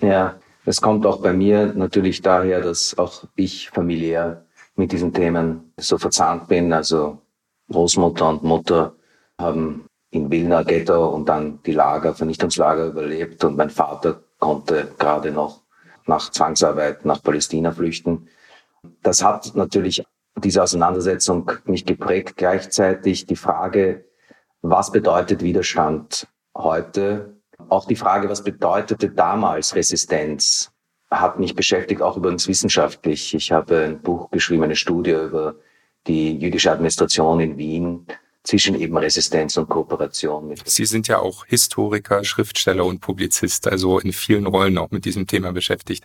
Ja, 0.00 0.40
es 0.64 0.80
kommt 0.80 1.04
auch 1.04 1.20
bei 1.20 1.32
mir 1.32 1.72
natürlich 1.74 2.22
daher, 2.22 2.60
dass 2.62 2.96
auch 2.96 3.24
ich 3.36 3.68
familiär 3.70 4.43
mit 4.76 4.92
diesen 4.92 5.12
Themen 5.12 5.72
so 5.78 5.98
verzahnt 5.98 6.48
bin. 6.48 6.72
Also 6.72 7.18
Großmutter 7.70 8.28
und 8.28 8.42
Mutter 8.42 8.94
haben 9.40 9.86
in 10.10 10.30
Wilna 10.30 10.62
Ghetto 10.62 11.08
und 11.08 11.28
dann 11.28 11.60
die 11.64 11.72
Lager, 11.72 12.14
Vernichtungslager 12.14 12.86
überlebt 12.86 13.42
und 13.44 13.56
mein 13.56 13.70
Vater 13.70 14.22
konnte 14.38 14.92
gerade 14.98 15.30
noch 15.30 15.62
nach 16.06 16.30
Zwangsarbeit 16.30 17.04
nach 17.04 17.22
Palästina 17.22 17.72
flüchten. 17.72 18.28
Das 19.02 19.22
hat 19.22 19.54
natürlich 19.54 20.04
diese 20.36 20.62
Auseinandersetzung 20.62 21.50
mich 21.64 21.84
geprägt. 21.84 22.36
Gleichzeitig 22.36 23.26
die 23.26 23.36
Frage, 23.36 24.04
was 24.62 24.92
bedeutet 24.92 25.42
Widerstand 25.42 26.28
heute? 26.56 27.36
Auch 27.68 27.86
die 27.86 27.96
Frage, 27.96 28.28
was 28.28 28.42
bedeutete 28.42 29.10
damals 29.10 29.74
Resistenz, 29.74 30.70
hat 31.20 31.38
mich 31.38 31.54
beschäftigt, 31.54 32.02
auch 32.02 32.16
übrigens 32.16 32.48
wissenschaftlich. 32.48 33.34
Ich 33.34 33.52
habe 33.52 33.84
ein 33.84 34.00
Buch 34.00 34.30
geschrieben, 34.30 34.64
eine 34.64 34.76
Studie 34.76 35.12
über 35.12 35.56
die 36.06 36.38
jüdische 36.38 36.70
Administration 36.70 37.40
in 37.40 37.56
Wien 37.56 38.06
zwischen 38.42 38.74
eben 38.78 38.96
Resistenz 38.96 39.56
und 39.56 39.68
Kooperation. 39.68 40.48
Mit 40.48 40.68
Sie 40.68 40.84
sind 40.84 41.08
ja 41.08 41.18
auch 41.18 41.46
Historiker, 41.46 42.22
Schriftsteller 42.24 42.84
und 42.84 43.00
Publizist, 43.00 43.66
also 43.66 43.98
in 43.98 44.12
vielen 44.12 44.46
Rollen 44.46 44.76
auch 44.76 44.90
mit 44.90 45.06
diesem 45.06 45.26
Thema 45.26 45.52
beschäftigt. 45.52 46.04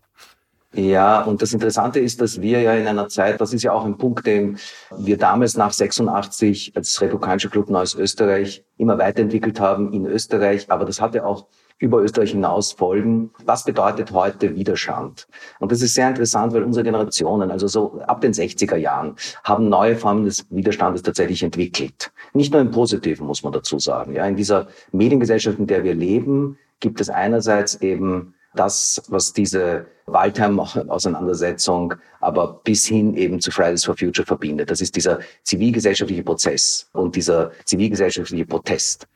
Ja, 0.74 1.22
und 1.22 1.42
das 1.42 1.52
Interessante 1.52 2.00
ist, 2.00 2.22
dass 2.22 2.42
wir 2.42 2.62
ja 2.62 2.76
in 2.76 2.88
einer 2.88 3.10
Zeit, 3.10 3.42
das 3.42 3.54
ist 3.54 3.64
ja 3.64 3.74
auch 3.74 3.86
ein 3.86 3.98
Punkt, 3.98 4.28
den 4.28 4.60
wir 4.96 5.18
damals 5.18 5.58
nach 5.58 5.74
86 5.74 6.74
als 6.76 7.02
Republikanischer 7.02 7.50
Club 7.50 7.70
Neues 7.70 7.96
Österreich 7.96 8.64
immer 8.78 8.98
weiterentwickelt 9.00 9.60
haben 9.60 9.92
in 9.94 10.06
Österreich, 10.06 10.70
aber 10.70 10.86
das 10.86 11.02
hatte 11.02 11.26
auch 11.26 11.48
über 11.80 12.02
Österreich 12.02 12.32
hinaus 12.32 12.74
Folgen. 12.74 13.32
Was 13.46 13.64
bedeutet 13.64 14.12
heute 14.12 14.56
Widerstand? 14.56 15.28
Und 15.60 15.72
das 15.72 15.82
ist 15.82 15.94
sehr 15.94 16.10
interessant, 16.10 16.54
weil 16.54 16.64
unsere 16.64 16.84
Generationen, 16.84 17.50
also 17.50 17.68
so 17.68 18.02
ab 18.02 18.22
den 18.22 18.34
60er 18.34 18.76
Jahren, 18.76 19.16
haben 19.44 19.70
neue 19.70 19.96
Formen 19.96 20.26
des 20.26 20.46
Widerstandes 20.50 21.02
tatsächlich 21.02 21.42
entwickelt. 21.42 22.12
Nicht 22.34 22.52
nur 22.52 22.62
im 22.62 22.72
Positiven, 22.72 23.26
muss 23.26 23.44
man 23.44 23.54
dazu 23.54 23.80
sagen. 23.80 24.14
Ja, 24.14 24.26
in 24.26 24.36
dieser 24.36 24.68
Mediengesellschaft, 24.92 25.58
in 25.58 25.68
der 25.68 25.84
wir 25.84 25.96
leben, 25.96 26.58
gibt 26.82 27.02
es 27.02 27.10
einerseits 27.10 27.76
eben 27.76 28.34
das, 28.56 29.02
was 29.08 29.34
diese 29.34 29.86
Waldheim-Auseinandersetzung 30.08 31.94
aber 32.20 32.60
bis 32.64 32.88
hin 32.88 33.16
eben 33.16 33.40
zu 33.40 33.52
Fridays 33.52 33.86
for 33.86 33.96
Future 33.96 34.26
verbindet. 34.26 34.72
Das 34.72 34.82
ist 34.82 34.96
dieser 34.96 35.20
zivilgesellschaftliche 35.44 36.24
Prozess 36.24 36.90
und 36.94 37.16
dieser 37.16 37.52
zivilgesellschaftliche 37.66 38.46
Protest. 38.46 39.08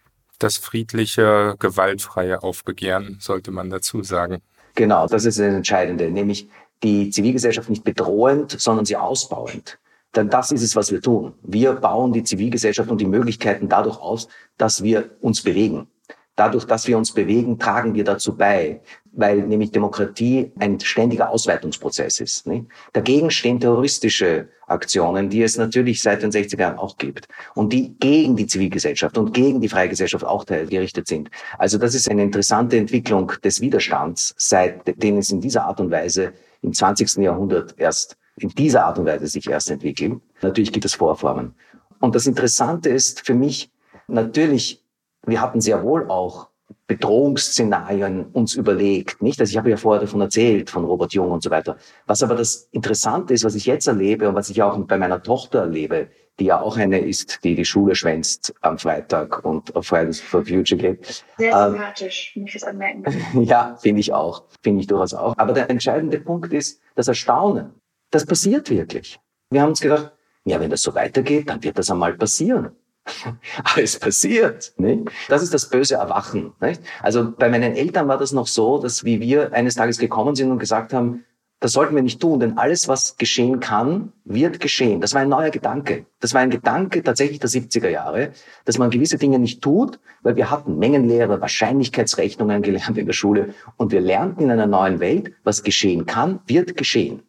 Das 0.43 0.57
friedliche, 0.57 1.55
gewaltfreie 1.57 2.43
Aufbegehren, 2.43 3.15
sollte 3.21 3.49
man 3.51 3.69
dazu 3.69 4.03
sagen. 4.03 4.41
Genau, 4.75 5.07
das 5.07 5.23
ist 5.23 5.39
das 5.39 5.53
Entscheidende, 5.53 6.11
nämlich 6.11 6.49
die 6.83 7.11
Zivilgesellschaft 7.11 7.69
nicht 7.69 7.85
bedrohend, 7.85 8.59
sondern 8.59 8.83
sie 8.83 8.97
ausbauend. 8.97 9.79
Denn 10.13 10.29
das 10.29 10.51
ist 10.51 10.61
es, 10.61 10.75
was 10.75 10.91
wir 10.91 11.01
tun. 11.01 11.33
Wir 11.43 11.71
bauen 11.71 12.11
die 12.11 12.25
Zivilgesellschaft 12.25 12.91
und 12.91 12.99
die 12.99 13.05
Möglichkeiten 13.05 13.69
dadurch 13.69 13.97
aus, 13.97 14.27
dass 14.57 14.83
wir 14.83 15.11
uns 15.21 15.41
bewegen. 15.41 15.87
Dadurch, 16.35 16.65
dass 16.65 16.87
wir 16.87 16.97
uns 16.97 17.13
bewegen, 17.13 17.59
tragen 17.59 17.93
wir 17.93 18.03
dazu 18.03 18.35
bei, 18.35 18.81
weil 19.11 19.43
nämlich 19.43 19.71
Demokratie 19.71 20.51
ein 20.57 20.79
ständiger 20.79 21.29
Ausweitungsprozess 21.29 22.19
ist. 22.19 22.47
Nicht? 22.47 22.65
Dagegen 22.93 23.29
stehen 23.29 23.59
terroristische 23.59 24.49
Aktionen, 24.67 25.29
die 25.29 25.43
es 25.43 25.57
natürlich 25.57 26.01
seit 26.01 26.23
den 26.23 26.31
60er 26.31 26.59
Jahren 26.59 26.79
auch 26.79 26.97
gibt 26.97 27.27
und 27.53 27.71
die 27.71 27.95
gegen 27.99 28.35
die 28.35 28.47
Zivilgesellschaft 28.47 29.17
und 29.17 29.33
gegen 29.33 29.61
die 29.61 29.69
freie 29.69 29.89
Gesellschaft 29.89 30.25
auch 30.25 30.45
gerichtet 30.45 31.07
sind. 31.07 31.29
Also 31.59 31.77
das 31.77 31.93
ist 31.93 32.09
eine 32.09 32.23
interessante 32.23 32.77
Entwicklung 32.77 33.31
des 33.43 33.61
Widerstands, 33.61 34.33
seitdem 34.37 35.17
es 35.17 35.29
in 35.29 35.41
dieser 35.41 35.65
Art 35.65 35.79
und 35.79 35.91
Weise 35.91 36.33
im 36.61 36.73
20. 36.73 37.17
Jahrhundert 37.17 37.75
erst 37.77 38.17
in 38.37 38.49
dieser 38.49 38.85
Art 38.85 38.97
und 38.97 39.05
Weise 39.05 39.27
sich 39.27 39.47
erst 39.47 39.69
entwickelt. 39.69 40.19
Natürlich 40.41 40.71
gibt 40.71 40.85
es 40.85 40.95
Vorformen. 40.95 41.53
Und 41.99 42.15
das 42.15 42.25
Interessante 42.25 42.89
ist 42.89 43.25
für 43.25 43.35
mich, 43.35 43.69
natürlich 44.07 44.82
wir 45.25 45.41
hatten 45.41 45.61
sehr 45.61 45.83
wohl 45.83 46.09
auch 46.09 46.49
Bedrohungsszenarien 46.87 48.25
uns 48.33 48.55
überlegt, 48.55 49.21
nicht? 49.21 49.39
Also 49.39 49.51
ich 49.51 49.57
habe 49.57 49.69
ja 49.69 49.77
vorher 49.77 50.01
davon 50.01 50.21
erzählt, 50.21 50.69
von 50.69 50.85
Robert 50.85 51.13
Jung 51.13 51.31
und 51.31 51.41
so 51.41 51.49
weiter. 51.49 51.77
Was 52.05 52.23
aber 52.23 52.35
das 52.35 52.67
Interessante 52.71 53.33
ist, 53.33 53.43
was 53.43 53.55
ich 53.55 53.65
jetzt 53.65 53.87
erlebe 53.87 54.27
und 54.27 54.35
was 54.35 54.49
ich 54.49 54.61
auch 54.61 54.77
bei 54.79 54.97
meiner 54.97 55.21
Tochter 55.21 55.59
erlebe, 55.59 56.09
die 56.39 56.45
ja 56.45 56.59
auch 56.59 56.77
eine 56.77 56.99
ist, 56.99 57.43
die 57.43 57.55
die 57.55 57.65
Schule 57.65 57.95
schwänzt 57.95 58.53
am 58.61 58.77
Freitag 58.77 59.45
und 59.45 59.75
auf 59.75 59.87
Fridays 59.87 60.19
for 60.19 60.43
Future 60.45 60.79
geht. 60.79 61.23
Sehr 61.37 61.55
ähm, 61.55 61.71
sympathisch, 61.73 62.33
muss 62.35 62.47
ich 62.47 62.53
das 62.53 62.63
anmerken. 62.63 63.03
ja, 63.43 63.77
finde 63.81 64.01
ich 64.01 64.13
auch. 64.13 64.43
Finde 64.61 64.81
ich 64.81 64.87
durchaus 64.87 65.13
auch. 65.13 65.37
Aber 65.37 65.53
der 65.53 65.69
entscheidende 65.69 66.19
Punkt 66.19 66.51
ist 66.51 66.81
das 66.95 67.07
Erstaunen. 67.07 67.73
Das 68.09 68.25
passiert 68.25 68.69
wirklich. 68.69 69.19
Wir 69.49 69.61
haben 69.61 69.69
uns 69.69 69.79
gedacht, 69.79 70.11
ja, 70.45 70.59
wenn 70.59 70.69
das 70.69 70.81
so 70.81 70.93
weitergeht, 70.93 71.49
dann 71.49 71.63
wird 71.63 71.77
das 71.77 71.89
einmal 71.89 72.13
passieren. 72.13 72.71
alles 73.63 73.99
passiert. 73.99 74.73
Nicht? 74.77 75.09
Das 75.29 75.43
ist 75.43 75.53
das 75.53 75.69
böse 75.69 75.95
Erwachen. 75.95 76.53
Nicht? 76.61 76.81
Also 77.01 77.31
bei 77.31 77.49
meinen 77.49 77.75
Eltern 77.75 78.07
war 78.07 78.17
das 78.17 78.31
noch 78.31 78.47
so, 78.47 78.79
dass 78.79 79.03
wie 79.03 79.19
wir 79.19 79.53
eines 79.53 79.75
Tages 79.75 79.97
gekommen 79.97 80.35
sind 80.35 80.51
und 80.51 80.59
gesagt 80.59 80.93
haben, 80.93 81.25
das 81.63 81.71
sollten 81.71 81.95
wir 81.95 82.03
nicht 82.03 82.19
tun, 82.19 82.41
denn 82.41 82.57
alles, 82.57 82.89
was 82.89 83.15
geschehen 83.15 83.61
kann, 83.61 84.11
wird 84.25 84.59
geschehen. 84.59 84.99
Das 84.99 85.13
war 85.13 85.21
ein 85.21 85.29
neuer 85.29 85.49
Gedanke. 85.49 86.05
Das 86.19 86.33
war 86.33 86.41
ein 86.41 86.49
Gedanke 86.49 87.01
tatsächlich 87.03 87.39
der 87.39 87.49
70er 87.49 87.87
Jahre, 87.87 88.31
dass 88.65 88.77
man 88.77 88.89
gewisse 88.89 89.17
Dinge 89.17 89.39
nicht 89.39 89.61
tut, 89.61 89.97
weil 90.23 90.35
wir 90.35 90.51
hatten 90.51 90.77
Mengenlehre, 90.77 91.39
Wahrscheinlichkeitsrechnungen 91.39 92.63
gelernt 92.63 92.97
in 92.97 93.05
der 93.05 93.13
Schule 93.13 93.53
und 93.77 93.93
wir 93.93 94.01
lernten 94.01 94.43
in 94.43 94.51
einer 94.51 94.67
neuen 94.67 94.99
Welt, 94.99 95.31
was 95.45 95.63
geschehen 95.63 96.05
kann, 96.05 96.41
wird 96.47 96.75
geschehen. 96.75 97.23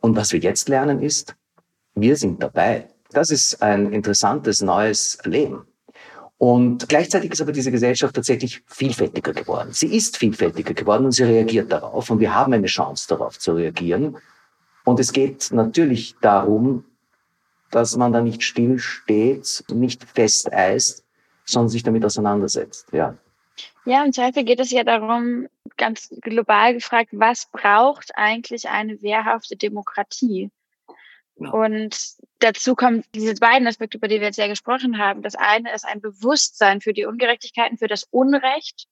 Und 0.00 0.16
was 0.16 0.34
wir 0.34 0.40
jetzt 0.40 0.68
lernen 0.68 1.00
ist, 1.00 1.34
wir 1.94 2.16
sind 2.16 2.42
dabei. 2.42 2.91
Das 3.12 3.30
ist 3.30 3.62
ein 3.62 3.92
interessantes 3.92 4.62
neues 4.62 5.18
Leben. 5.24 5.66
Und 6.38 6.88
gleichzeitig 6.88 7.32
ist 7.32 7.40
aber 7.40 7.52
diese 7.52 7.70
Gesellschaft 7.70 8.16
tatsächlich 8.16 8.62
vielfältiger 8.66 9.32
geworden. 9.32 9.68
Sie 9.72 9.94
ist 9.94 10.16
vielfältiger 10.16 10.74
geworden 10.74 11.04
und 11.04 11.12
sie 11.12 11.22
reagiert 11.22 11.70
darauf. 11.70 12.10
Und 12.10 12.18
wir 12.18 12.34
haben 12.34 12.52
eine 12.52 12.66
Chance 12.66 13.06
darauf 13.08 13.38
zu 13.38 13.52
reagieren. 13.52 14.16
Und 14.84 14.98
es 14.98 15.12
geht 15.12 15.52
natürlich 15.52 16.16
darum, 16.20 16.84
dass 17.70 17.96
man 17.96 18.12
da 18.12 18.20
nicht 18.20 18.42
still 18.42 18.80
steht, 18.80 19.64
nicht 19.72 20.04
festeist, 20.04 21.04
sondern 21.44 21.68
sich 21.68 21.84
damit 21.84 22.04
auseinandersetzt. 22.04 22.88
Ja. 22.92 23.16
Ja, 23.84 24.04
im 24.04 24.12
Zweifel 24.12 24.44
geht 24.44 24.60
es 24.60 24.70
ja 24.70 24.84
darum, 24.84 25.46
ganz 25.76 26.08
global 26.22 26.74
gefragt, 26.74 27.10
was 27.12 27.48
braucht 27.52 28.10
eigentlich 28.16 28.68
eine 28.68 29.00
wehrhafte 29.02 29.56
Demokratie? 29.56 30.50
Genau. 31.42 31.64
Und 31.64 31.96
dazu 32.38 32.74
kommen 32.74 33.04
diese 33.14 33.34
beiden 33.34 33.66
Aspekte, 33.66 33.98
über 33.98 34.08
die 34.08 34.20
wir 34.20 34.28
jetzt 34.28 34.38
ja 34.38 34.46
gesprochen 34.46 34.98
haben. 34.98 35.22
Das 35.22 35.34
eine 35.34 35.72
ist 35.74 35.84
ein 35.84 36.00
Bewusstsein 36.00 36.80
für 36.80 36.92
die 36.92 37.04
Ungerechtigkeiten, 37.04 37.78
für 37.78 37.88
das 37.88 38.04
Unrecht, 38.04 38.86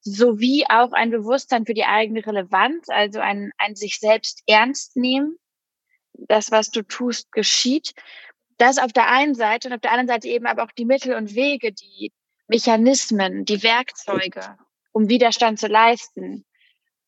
sowie 0.00 0.64
auch 0.68 0.92
ein 0.92 1.10
Bewusstsein 1.10 1.66
für 1.66 1.74
die 1.74 1.84
eigene 1.84 2.26
Relevanz, 2.26 2.88
also 2.88 3.20
ein, 3.20 3.52
ein 3.58 3.76
sich 3.76 3.98
selbst 3.98 4.42
ernst 4.46 4.96
nehmen. 4.96 5.36
Das, 6.14 6.50
was 6.50 6.70
du 6.70 6.82
tust, 6.82 7.30
geschieht. 7.32 7.92
Das 8.58 8.78
auf 8.78 8.92
der 8.92 9.08
einen 9.08 9.34
Seite 9.34 9.68
und 9.68 9.74
auf 9.74 9.80
der 9.80 9.92
anderen 9.92 10.08
Seite 10.08 10.28
eben 10.28 10.46
aber 10.46 10.64
auch 10.64 10.72
die 10.72 10.84
Mittel 10.84 11.14
und 11.14 11.34
Wege, 11.34 11.72
die 11.72 12.12
Mechanismen, 12.48 13.44
die 13.44 13.62
Werkzeuge, 13.62 14.56
um 14.92 15.08
Widerstand 15.08 15.58
zu 15.58 15.68
leisten. 15.68 16.44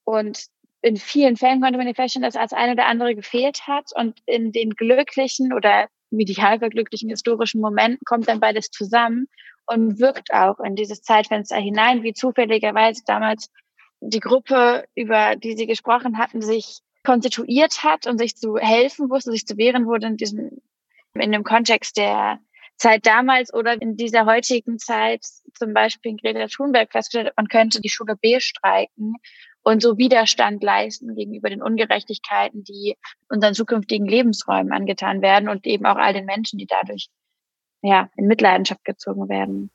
Und 0.05 0.47
in 0.85 0.99
vielen 0.99 1.37
Fällen 1.37 1.63
konnte 1.63 1.79
man 1.79 1.95
feststellen, 1.95 2.25
dass 2.25 2.37
als 2.37 2.53
eine 2.53 2.73
oder 2.73 2.85
andere 2.87 3.15
gefehlt 3.15 3.67
hat. 3.67 3.87
Und 3.95 4.19
in 4.27 4.53
den 4.53 4.71
glücklichen 4.71 5.55
oder 5.55 5.89
medial 6.11 6.59
verglücklichen 6.59 7.09
historischen 7.09 7.63
Momenten 7.63 8.05
kommt 8.05 8.29
dann 8.29 8.39
beides 8.39 8.71
zusammen 8.71 9.27
und 9.67 9.99
wirkt 9.99 10.31
auch 10.35 10.61
in 10.61 10.77
dieses 10.77 11.01
Zeitfenster 11.01 11.57
hinein, 11.57 12.03
wie 12.03 12.13
zufälligerweise 12.13 13.03
damals 13.07 13.51
die 14.01 14.21
Gruppe, 14.21 14.85
über 14.95 15.37
die 15.37 15.57
Sie 15.57 15.67
gesprochen 15.67 16.19
hatten, 16.19 16.43
sich 16.43 16.81
konstituiert 17.03 17.83
hat 17.83 18.07
und 18.07 18.19
sich 18.19 18.37
zu 18.37 18.59
helfen 18.59 19.09
wusste, 19.09 19.31
sich 19.31 19.47
zu 19.47 19.57
wehren 19.57 19.87
wurde 19.87 20.09
in 20.09 20.17
diesem, 20.19 20.51
in 21.15 21.33
dem 21.33 21.45
Kontext 21.45 21.97
der 21.97 22.41
Zeit 22.77 23.07
damals 23.07 23.55
oder 23.55 23.81
in 23.81 23.97
dieser 23.97 24.27
heutigen 24.27 24.79
Zeit, 24.79 25.25
zum 25.55 25.73
Beispiel 25.73 26.11
in 26.11 26.17
Greta 26.19 26.47
Thunberg 26.47 26.93
festgestellt, 26.93 27.33
man 27.39 27.49
könnte 27.49 27.81
die 27.81 27.89
Schule 27.89 28.17
B 28.21 28.39
streiken 28.39 29.15
und 29.65 29.83
so 29.83 29.99
Widerstand 29.99 30.63
leisten 30.63 31.15
gegenüber 31.15 31.49
den 31.49 31.63
Ungerechtigkeiten, 31.63 32.63
die 32.65 32.97
unseren 33.29 33.55
zukünftigen 33.55 34.07
Lebensräumen 34.07 34.73
angetan 34.73 35.23
werden 35.23 35.49
und 35.49 35.67
eben 35.67 35.87
auch 35.87 35.97
all 35.97 36.13
den 36.13 36.27
Menschen, 36.27 36.59
die 36.59 36.67
dadurch 36.67 37.09
ja, 37.83 38.11
in 38.17 38.27
Mitleidenschaft 38.27 38.85
gezogen 38.85 39.29
werden. 39.29 39.71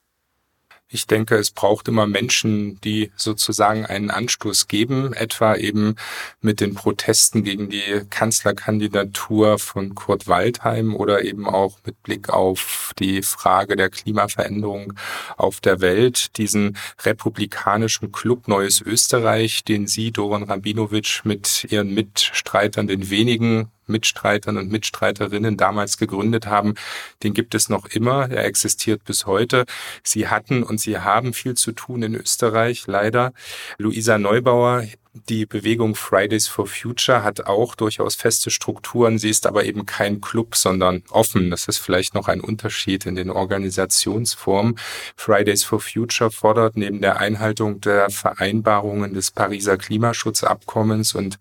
Ich 0.92 1.06
denke, 1.06 1.36
es 1.36 1.52
braucht 1.52 1.88
immer 1.88 2.08
Menschen, 2.08 2.82
die 2.82 3.12
sozusagen 3.16 3.86
einen 3.86 4.10
Anstoß 4.10 4.68
geben, 4.68 5.14
etwa 5.14 5.56
eben 5.56 5.96
mit 6.42 6.62
den 6.62 6.74
Protesten 6.74 7.44
gegen 7.44 7.70
die 7.70 8.02
Kanzlerkandidatur 8.10 9.60
von 9.60 9.94
Kurt 9.94 10.28
Waldheim 10.28 10.96
oder 10.96 11.24
eben 11.24 11.48
auch 11.48 11.78
mit 11.86 12.02
Blick 12.02 12.30
auf 12.30 12.94
die 12.98 13.22
Frage 13.22 13.76
der 13.76 13.92
Klimaveränderung 13.92 14.94
auf 15.38 15.62
der 15.62 15.80
Welt, 15.80 16.36
diesen 16.38 16.76
republikanischen 17.04 18.12
Club 18.12 18.48
Neues 18.48 18.82
Österreich, 18.82 19.64
den 19.64 19.86
Sie, 19.86 20.12
Doron 20.12 20.42
Rabinowitsch, 20.42 21.24
mit 21.24 21.68
Ihren 21.70 21.94
Mitstreitern, 21.94 22.88
den 22.88 23.12
wenigen 23.12 23.70
Mitstreitern 23.90 24.58
und 24.58 24.72
Mitstreiterinnen 24.72 25.58
damals 25.58 25.98
gegründet 25.98 26.48
haben, 26.48 26.76
den 27.24 27.34
gibt 27.34 27.56
es 27.56 27.70
noch 27.70 27.88
immer. 27.88 28.30
Er 28.30 28.46
existiert 28.46 29.04
bis 29.04 29.26
heute. 29.26 29.66
Sie 30.04 30.28
hatten 30.28 30.64
und 30.64 30.80
sie 30.80 31.00
haben 31.00 31.34
viel 31.34 31.56
zu 31.56 31.72
tun 31.72 32.04
in 32.04 32.16
Österreich, 32.16 32.86
leider. 32.88 33.34
Luisa 33.78 34.18
Neubauer 34.18 34.84
die 35.14 35.48
Bewegung 35.48 35.96
Fridays 35.96 36.48
for 36.48 36.68
Future 36.68 37.24
hat 37.24 37.48
auch 37.48 37.74
durchaus 37.74 38.16
feste 38.16 38.52
Strukturen. 38.52 39.18
Sie 39.18 39.30
ist 39.30 39.48
aber 39.48 39.66
eben 39.66 39.86
kein 39.88 40.22
Club, 40.22 40.56
sondern 40.56 41.04
offen. 41.10 41.50
Das 41.50 41.68
ist 41.68 41.80
vielleicht 41.80 42.14
noch 42.14 42.28
ein 42.28 42.42
Unterschied 42.42 43.08
in 43.08 43.16
den 43.16 43.32
Organisationsformen. 43.32 44.78
Fridays 45.16 45.64
for 45.64 45.80
Future 45.80 46.30
fordert 46.30 46.78
neben 46.78 47.02
der 47.02 47.18
Einhaltung 47.20 47.82
der 47.82 48.12
Vereinbarungen 48.12 49.16
des 49.16 49.32
Pariser 49.32 49.78
Klimaschutzabkommens 49.78 51.16
und 51.16 51.40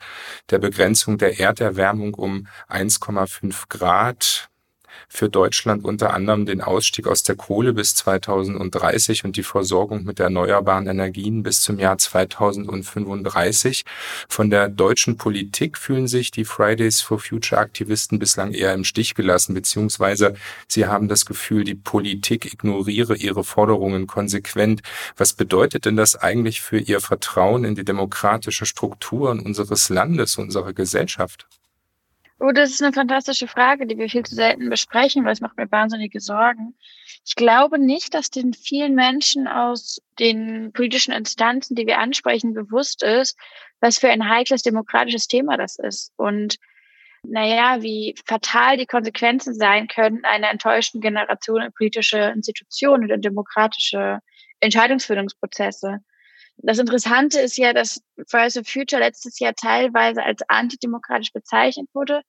der 0.50 0.58
Begrenzung 0.58 1.18
der 1.18 1.38
Erderwärmung 1.38 2.14
um 2.14 2.46
1,5 2.70 3.64
Grad 3.68 4.47
für 5.08 5.28
Deutschland 5.28 5.84
unter 5.84 6.14
anderem 6.14 6.46
den 6.46 6.60
Ausstieg 6.60 7.06
aus 7.06 7.22
der 7.22 7.34
Kohle 7.34 7.72
bis 7.72 7.94
2030 7.94 9.24
und 9.24 9.36
die 9.36 9.42
Versorgung 9.42 10.04
mit 10.04 10.20
erneuerbaren 10.20 10.86
Energien 10.86 11.42
bis 11.42 11.62
zum 11.62 11.78
Jahr 11.78 11.98
2035. 11.98 13.84
Von 14.28 14.50
der 14.50 14.68
deutschen 14.68 15.16
Politik 15.16 15.78
fühlen 15.78 16.06
sich 16.06 16.30
die 16.30 16.44
Fridays 16.44 17.00
for 17.00 17.18
Future 17.18 17.60
Aktivisten 17.60 18.18
bislang 18.18 18.52
eher 18.52 18.74
im 18.74 18.84
Stich 18.84 19.14
gelassen, 19.14 19.54
beziehungsweise 19.54 20.34
sie 20.68 20.86
haben 20.86 21.08
das 21.08 21.24
Gefühl, 21.24 21.64
die 21.64 21.74
Politik 21.74 22.52
ignoriere 22.52 23.16
ihre 23.16 23.44
Forderungen 23.44 24.06
konsequent. 24.06 24.82
Was 25.16 25.32
bedeutet 25.32 25.86
denn 25.86 25.96
das 25.96 26.16
eigentlich 26.16 26.60
für 26.60 26.78
ihr 26.78 27.00
Vertrauen 27.00 27.64
in 27.64 27.74
die 27.74 27.84
demokratischen 27.84 28.66
Strukturen 28.66 29.40
unseres 29.40 29.88
Landes, 29.88 30.36
unserer 30.36 30.72
Gesellschaft? 30.72 31.46
Oh, 32.40 32.52
das 32.52 32.70
ist 32.70 32.82
eine 32.82 32.92
fantastische 32.92 33.48
Frage, 33.48 33.86
die 33.86 33.98
wir 33.98 34.08
viel 34.08 34.22
zu 34.22 34.36
selten 34.36 34.70
besprechen, 34.70 35.24
weil 35.24 35.32
es 35.32 35.40
macht 35.40 35.56
mir 35.56 35.70
wahnsinnige 35.72 36.20
Sorgen. 36.20 36.76
Ich 37.26 37.34
glaube 37.34 37.80
nicht, 37.80 38.14
dass 38.14 38.30
den 38.30 38.54
vielen 38.54 38.94
Menschen 38.94 39.48
aus 39.48 40.00
den 40.20 40.72
politischen 40.72 41.12
Instanzen, 41.12 41.74
die 41.74 41.86
wir 41.86 41.98
ansprechen, 41.98 42.54
bewusst 42.54 43.02
ist, 43.02 43.36
was 43.80 43.98
für 43.98 44.08
ein 44.08 44.28
heikles 44.28 44.62
demokratisches 44.62 45.26
Thema 45.26 45.56
das 45.56 45.78
ist. 45.80 46.12
Und 46.16 46.58
naja, 47.24 47.82
wie 47.82 48.14
fatal 48.24 48.76
die 48.76 48.86
Konsequenzen 48.86 49.54
sein 49.54 49.88
können 49.88 50.24
einer 50.24 50.50
enttäuschten 50.50 51.00
Generation 51.00 51.62
in 51.62 51.72
politische 51.72 52.18
Institutionen 52.18 53.04
und 53.04 53.10
in 53.10 53.20
demokratische 53.20 54.20
Entscheidungsfindungsprozesse. 54.60 55.98
Das 56.58 56.78
Interessante 56.78 57.40
ist 57.40 57.56
ja, 57.56 57.72
dass 57.72 58.02
Fridays 58.26 58.54
for 58.54 58.64
Future 58.64 59.00
letztes 59.00 59.38
Jahr 59.38 59.54
teilweise 59.54 60.22
als 60.22 60.42
antidemokratisch 60.48 61.32
bezeichnet 61.32 61.88
wurde. 61.94 62.22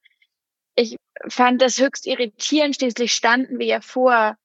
Ich 0.76 0.96
fand 1.28 1.60
das 1.60 1.78
höchst 1.78 2.06
irritierend. 2.06 2.76
Schließlich 2.76 3.12
standen 3.12 3.58
wir 3.58 3.66
ja 3.66 3.80
vor 3.80 4.36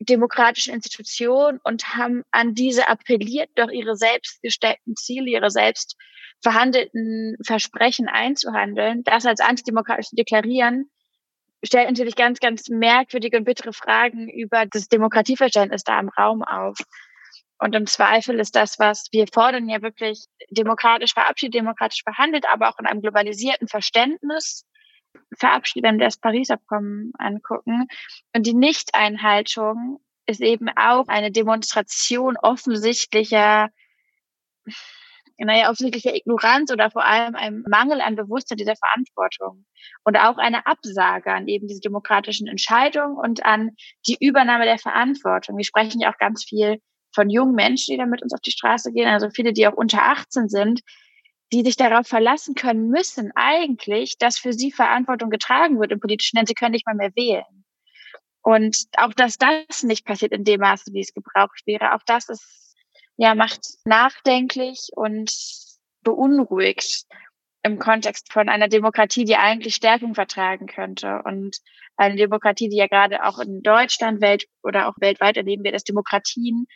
demokratischen 0.00 0.74
Institutionen 0.74 1.60
und 1.62 1.94
haben 1.94 2.22
an 2.30 2.54
diese 2.54 2.88
appelliert, 2.88 3.50
doch 3.54 3.70
ihre 3.70 3.96
selbst 3.96 4.42
gesteckten 4.42 4.96
Ziele, 4.96 5.30
ihre 5.30 5.50
selbst 5.50 5.96
verhandelten 6.42 7.36
Versprechen 7.44 8.08
einzuhandeln. 8.08 9.04
Das 9.04 9.26
als 9.26 9.40
antidemokratisch 9.40 10.08
zu 10.08 10.16
deklarieren, 10.16 10.90
stellt 11.62 11.88
natürlich 11.88 12.16
ganz, 12.16 12.40
ganz 12.40 12.68
merkwürdige 12.68 13.36
und 13.36 13.44
bittere 13.44 13.74
Fragen 13.74 14.28
über 14.28 14.64
das 14.66 14.88
Demokratieverständnis 14.88 15.84
da 15.84 16.00
im 16.00 16.08
Raum 16.08 16.42
auf. 16.42 16.78
Und 17.60 17.74
im 17.74 17.86
Zweifel 17.86 18.40
ist 18.40 18.56
das, 18.56 18.78
was 18.78 19.08
wir 19.12 19.26
fordern, 19.32 19.68
ja 19.68 19.82
wirklich 19.82 20.24
demokratisch 20.50 21.12
verabschiedet, 21.12 21.54
demokratisch 21.54 22.02
behandelt, 22.04 22.46
aber 22.50 22.70
auch 22.70 22.78
in 22.78 22.86
einem 22.86 23.02
globalisierten 23.02 23.68
Verständnis 23.68 24.64
verabschiedet, 25.38 25.86
wenn 25.86 25.98
wir 25.98 26.06
das 26.06 26.18
Paris-Abkommen 26.18 27.12
angucken. 27.18 27.86
Und 28.34 28.46
die 28.46 28.54
Nichteinhaltung 28.54 30.00
ist 30.26 30.40
eben 30.40 30.70
auch 30.70 31.08
eine 31.08 31.30
Demonstration 31.30 32.38
offensichtlicher, 32.38 33.68
naja, 35.36 35.70
offensichtlicher 35.70 36.14
Ignoranz 36.14 36.72
oder 36.72 36.90
vor 36.90 37.04
allem 37.04 37.34
einem 37.34 37.62
Mangel 37.68 38.00
an 38.00 38.16
Bewusstsein 38.16 38.56
dieser 38.56 38.76
Verantwortung. 38.76 39.66
Und 40.04 40.16
auch 40.16 40.38
eine 40.38 40.66
Absage 40.66 41.30
an 41.32 41.46
eben 41.46 41.66
diese 41.66 41.80
demokratischen 41.80 42.46
Entscheidungen 42.46 43.18
und 43.18 43.44
an 43.44 43.72
die 44.06 44.16
Übernahme 44.18 44.64
der 44.64 44.78
Verantwortung. 44.78 45.58
Wir 45.58 45.64
sprechen 45.64 46.00
ja 46.00 46.10
auch 46.10 46.18
ganz 46.18 46.44
viel 46.44 46.80
von 47.12 47.30
jungen 47.30 47.54
Menschen, 47.54 47.92
die 47.92 47.98
dann 47.98 48.10
mit 48.10 48.22
uns 48.22 48.32
auf 48.32 48.40
die 48.40 48.52
Straße 48.52 48.92
gehen, 48.92 49.08
also 49.08 49.30
viele, 49.30 49.52
die 49.52 49.66
auch 49.66 49.74
unter 49.74 50.02
18 50.02 50.48
sind, 50.48 50.80
die 51.52 51.62
sich 51.62 51.76
darauf 51.76 52.06
verlassen 52.06 52.54
können 52.54 52.88
müssen, 52.88 53.32
eigentlich, 53.34 54.18
dass 54.18 54.38
für 54.38 54.52
sie 54.52 54.70
Verantwortung 54.70 55.30
getragen 55.30 55.80
wird 55.80 55.90
im 55.90 56.00
politischen, 56.00 56.36
denn 56.36 56.46
sie 56.46 56.54
können 56.54 56.72
nicht 56.72 56.86
mal 56.86 56.94
mehr 56.94 57.14
wählen. 57.16 57.64
Und 58.42 58.86
auch, 58.96 59.12
dass 59.12 59.36
das 59.36 59.82
nicht 59.82 60.06
passiert 60.06 60.32
in 60.32 60.44
dem 60.44 60.60
Maße, 60.60 60.92
wie 60.92 61.00
es 61.00 61.12
gebraucht 61.12 61.62
wäre, 61.66 61.94
auch 61.94 62.02
das 62.06 62.28
ist, 62.28 62.76
ja, 63.16 63.34
macht 63.34 63.60
nachdenklich 63.84 64.90
und 64.94 65.30
beunruhigt 66.02 67.04
im 67.62 67.78
Kontext 67.78 68.32
von 68.32 68.48
einer 68.48 68.68
Demokratie, 68.68 69.24
die 69.24 69.36
eigentlich 69.36 69.74
Stärkung 69.74 70.14
vertragen 70.14 70.66
könnte. 70.66 71.22
Und 71.24 71.58
eine 71.96 72.16
Demokratie, 72.16 72.68
die 72.68 72.76
ja 72.76 72.86
gerade 72.86 73.24
auch 73.24 73.38
in 73.38 73.62
Deutschland 73.62 74.20
Welt 74.20 74.46
oder 74.62 74.88
auch 74.88 74.94
weltweit 74.98 75.36
erleben 75.36 75.64
wir, 75.64 75.72
dass 75.72 75.84
Demokratien 75.84 76.66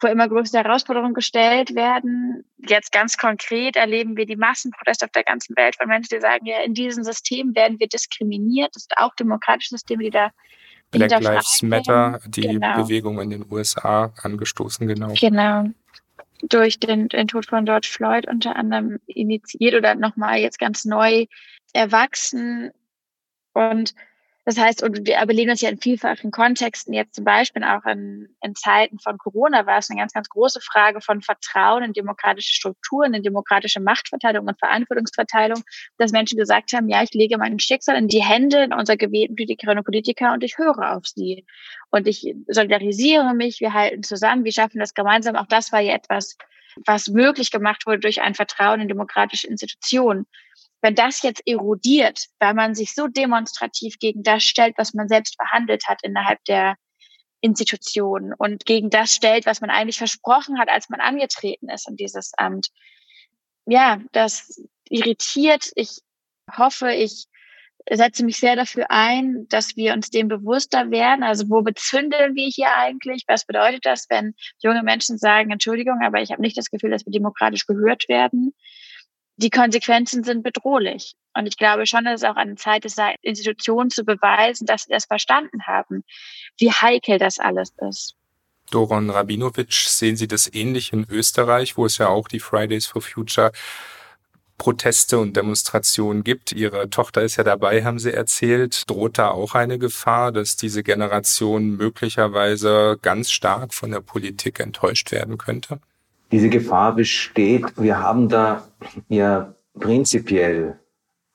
vor 0.00 0.10
immer 0.10 0.28
größere 0.28 0.64
Herausforderungen 0.64 1.14
gestellt 1.14 1.76
werden. 1.76 2.44
Jetzt 2.58 2.90
ganz 2.90 3.16
konkret 3.16 3.76
erleben 3.76 4.16
wir 4.16 4.26
die 4.26 4.36
Massenproteste 4.36 5.04
auf 5.04 5.12
der 5.12 5.22
ganzen 5.22 5.56
Welt 5.56 5.76
von 5.76 5.86
Menschen, 5.86 6.16
die 6.16 6.20
sagen, 6.20 6.46
ja, 6.46 6.60
in 6.62 6.74
diesem 6.74 7.04
System 7.04 7.54
werden 7.54 7.78
wir 7.78 7.86
diskriminiert. 7.86 8.74
Das 8.74 8.84
sind 8.84 8.98
auch 8.98 9.14
demokratische 9.14 9.76
Systeme, 9.76 10.02
die 10.02 10.10
da 10.10 10.30
Black 10.90 11.22
Lives 11.22 11.62
Matter, 11.62 12.20
die 12.26 12.42
genau. 12.42 12.82
Bewegung 12.82 13.20
in 13.20 13.30
den 13.30 13.46
USA 13.50 14.12
angestoßen, 14.22 14.86
genau. 14.86 15.12
Genau 15.18 15.66
durch 16.48 16.78
den, 16.78 17.08
den 17.08 17.28
Tod 17.28 17.46
von 17.46 17.64
George 17.64 17.88
Floyd 17.90 18.28
unter 18.28 18.56
anderem 18.56 18.98
initiiert 19.06 19.74
oder 19.74 19.94
nochmal 19.94 20.38
jetzt 20.38 20.58
ganz 20.58 20.84
neu 20.84 21.26
erwachsen. 21.72 22.70
Und 23.52 23.94
das 24.44 24.58
heißt, 24.58 24.82
und 24.82 25.06
wir 25.06 25.14
erleben 25.14 25.48
das 25.48 25.62
ja 25.62 25.70
in 25.70 25.78
vielfachen 25.78 26.30
Kontexten, 26.30 26.92
jetzt 26.92 27.14
zum 27.14 27.24
Beispiel 27.24 27.64
auch 27.64 27.84
in, 27.86 28.28
in 28.42 28.54
Zeiten 28.54 28.98
von 28.98 29.16
Corona 29.16 29.64
war 29.64 29.78
es 29.78 29.88
eine 29.88 29.98
ganz, 29.98 30.12
ganz 30.12 30.28
große 30.28 30.60
Frage 30.60 31.00
von 31.00 31.22
Vertrauen 31.22 31.82
in 31.82 31.92
demokratische 31.94 32.52
Strukturen, 32.52 33.14
in 33.14 33.22
demokratische 33.22 33.80
Machtverteilung 33.80 34.46
und 34.46 34.58
Verantwortungsverteilung, 34.58 35.62
dass 35.96 36.12
Menschen 36.12 36.36
gesagt 36.36 36.74
haben, 36.74 36.88
ja, 36.88 37.02
ich 37.02 37.14
lege 37.14 37.38
mein 37.38 37.58
Schicksal 37.58 37.96
in 37.96 38.08
die 38.08 38.22
Hände 38.22 38.68
unserer 38.76 38.98
gewählten 38.98 39.34
Politikerinnen 39.34 39.78
und 39.78 39.84
Politiker 39.84 40.34
und 40.34 40.44
ich 40.44 40.58
höre 40.58 40.94
auf 40.94 41.06
sie. 41.06 41.46
Und 41.90 42.06
ich 42.06 42.34
solidarisiere 42.48 43.34
mich, 43.34 43.60
wir 43.60 43.72
halten 43.72 44.02
zusammen, 44.02 44.44
wir 44.44 44.52
schaffen 44.52 44.78
das 44.78 44.92
gemeinsam. 44.92 45.36
Auch 45.36 45.46
das 45.46 45.72
war 45.72 45.80
ja 45.80 45.94
etwas, 45.94 46.36
was 46.84 47.08
möglich 47.08 47.50
gemacht 47.50 47.86
wurde 47.86 48.00
durch 48.00 48.20
ein 48.20 48.34
Vertrauen 48.34 48.80
in 48.80 48.88
demokratische 48.88 49.46
Institutionen. 49.46 50.26
Wenn 50.84 50.94
das 50.94 51.22
jetzt 51.22 51.40
erodiert, 51.46 52.26
weil 52.40 52.52
man 52.52 52.74
sich 52.74 52.94
so 52.94 53.08
demonstrativ 53.08 53.98
gegen 53.98 54.22
das 54.22 54.44
stellt, 54.44 54.76
was 54.76 54.92
man 54.92 55.08
selbst 55.08 55.34
verhandelt 55.36 55.88
hat 55.88 56.00
innerhalb 56.02 56.44
der 56.44 56.76
Institutionen 57.40 58.34
und 58.36 58.66
gegen 58.66 58.90
das 58.90 59.14
stellt, 59.14 59.46
was 59.46 59.62
man 59.62 59.70
eigentlich 59.70 59.96
versprochen 59.96 60.58
hat, 60.58 60.68
als 60.68 60.90
man 60.90 61.00
angetreten 61.00 61.70
ist 61.70 61.88
in 61.88 61.96
dieses 61.96 62.32
Amt. 62.36 62.68
Ja, 63.64 64.02
das 64.12 64.62
irritiert. 64.90 65.70
Ich 65.74 66.00
hoffe, 66.54 66.92
ich 66.92 67.28
setze 67.90 68.22
mich 68.22 68.36
sehr 68.36 68.54
dafür 68.54 68.90
ein, 68.90 69.46
dass 69.48 69.76
wir 69.76 69.94
uns 69.94 70.10
dem 70.10 70.28
bewusster 70.28 70.90
werden. 70.90 71.22
Also 71.22 71.48
wo 71.48 71.62
bezündeln 71.62 72.34
wir 72.34 72.48
hier 72.48 72.76
eigentlich? 72.76 73.24
Was 73.26 73.46
bedeutet 73.46 73.86
das, 73.86 74.04
wenn 74.10 74.34
junge 74.62 74.82
Menschen 74.82 75.16
sagen, 75.16 75.50
Entschuldigung, 75.50 76.02
aber 76.04 76.20
ich 76.20 76.30
habe 76.30 76.42
nicht 76.42 76.58
das 76.58 76.68
Gefühl, 76.68 76.90
dass 76.90 77.06
wir 77.06 77.12
demokratisch 77.12 77.66
gehört 77.66 78.06
werden? 78.10 78.52
Die 79.36 79.50
Konsequenzen 79.50 80.24
sind 80.24 80.42
bedrohlich. 80.42 81.14
Und 81.36 81.46
ich 81.46 81.56
glaube 81.56 81.86
schon, 81.86 82.04
dass 82.04 82.22
es 82.22 82.28
auch 82.28 82.36
eine 82.36 82.54
Zeit 82.54 82.84
ist, 82.84 83.00
Institutionen 83.22 83.90
zu 83.90 84.04
beweisen, 84.04 84.66
dass 84.66 84.84
sie 84.84 84.92
das 84.92 85.06
verstanden 85.06 85.66
haben, 85.66 86.04
wie 86.58 86.70
heikel 86.70 87.18
das 87.18 87.38
alles 87.38 87.72
ist. 87.88 88.14
Doron 88.70 89.10
Rabinovic, 89.10 89.72
sehen 89.72 90.16
Sie 90.16 90.26
das 90.26 90.52
ähnlich 90.52 90.92
in 90.92 91.06
Österreich, 91.10 91.76
wo 91.76 91.84
es 91.84 91.98
ja 91.98 92.08
auch 92.08 92.28
die 92.28 92.40
Fridays 92.40 92.86
for 92.86 93.02
Future 93.02 93.52
Proteste 94.56 95.18
und 95.18 95.36
Demonstrationen 95.36 96.22
gibt. 96.22 96.52
Ihre 96.52 96.88
Tochter 96.88 97.22
ist 97.22 97.36
ja 97.36 97.44
dabei, 97.44 97.84
haben 97.84 97.98
Sie 97.98 98.12
erzählt. 98.12 98.88
Droht 98.88 99.18
da 99.18 99.30
auch 99.30 99.54
eine 99.54 99.78
Gefahr, 99.78 100.32
dass 100.32 100.56
diese 100.56 100.82
Generation 100.82 101.76
möglicherweise 101.76 102.98
ganz 103.02 103.30
stark 103.30 103.74
von 103.74 103.90
der 103.90 104.00
Politik 104.00 104.60
enttäuscht 104.60 105.10
werden 105.12 105.38
könnte? 105.38 105.80
Diese 106.34 106.48
Gefahr 106.48 106.96
besteht. 106.96 107.64
Wir 107.76 108.02
haben 108.02 108.28
da 108.28 108.64
ja 109.08 109.54
prinzipiell 109.78 110.80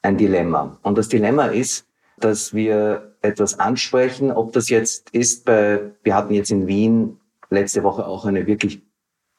ein 0.02 0.18
Dilemma. 0.18 0.78
Und 0.82 0.98
das 0.98 1.08
Dilemma 1.08 1.46
ist, 1.46 1.88
dass 2.18 2.54
wir 2.54 3.16
etwas 3.22 3.58
ansprechen, 3.60 4.30
ob 4.30 4.52
das 4.52 4.68
jetzt 4.68 5.10
ist 5.12 5.46
bei, 5.46 5.94
wir 6.04 6.16
hatten 6.16 6.34
jetzt 6.34 6.52
in 6.52 6.68
Wien 6.68 7.18
letzte 7.50 7.84
Woche 7.84 8.06
auch 8.06 8.26
eine 8.26 8.46
wirklich 8.46 8.82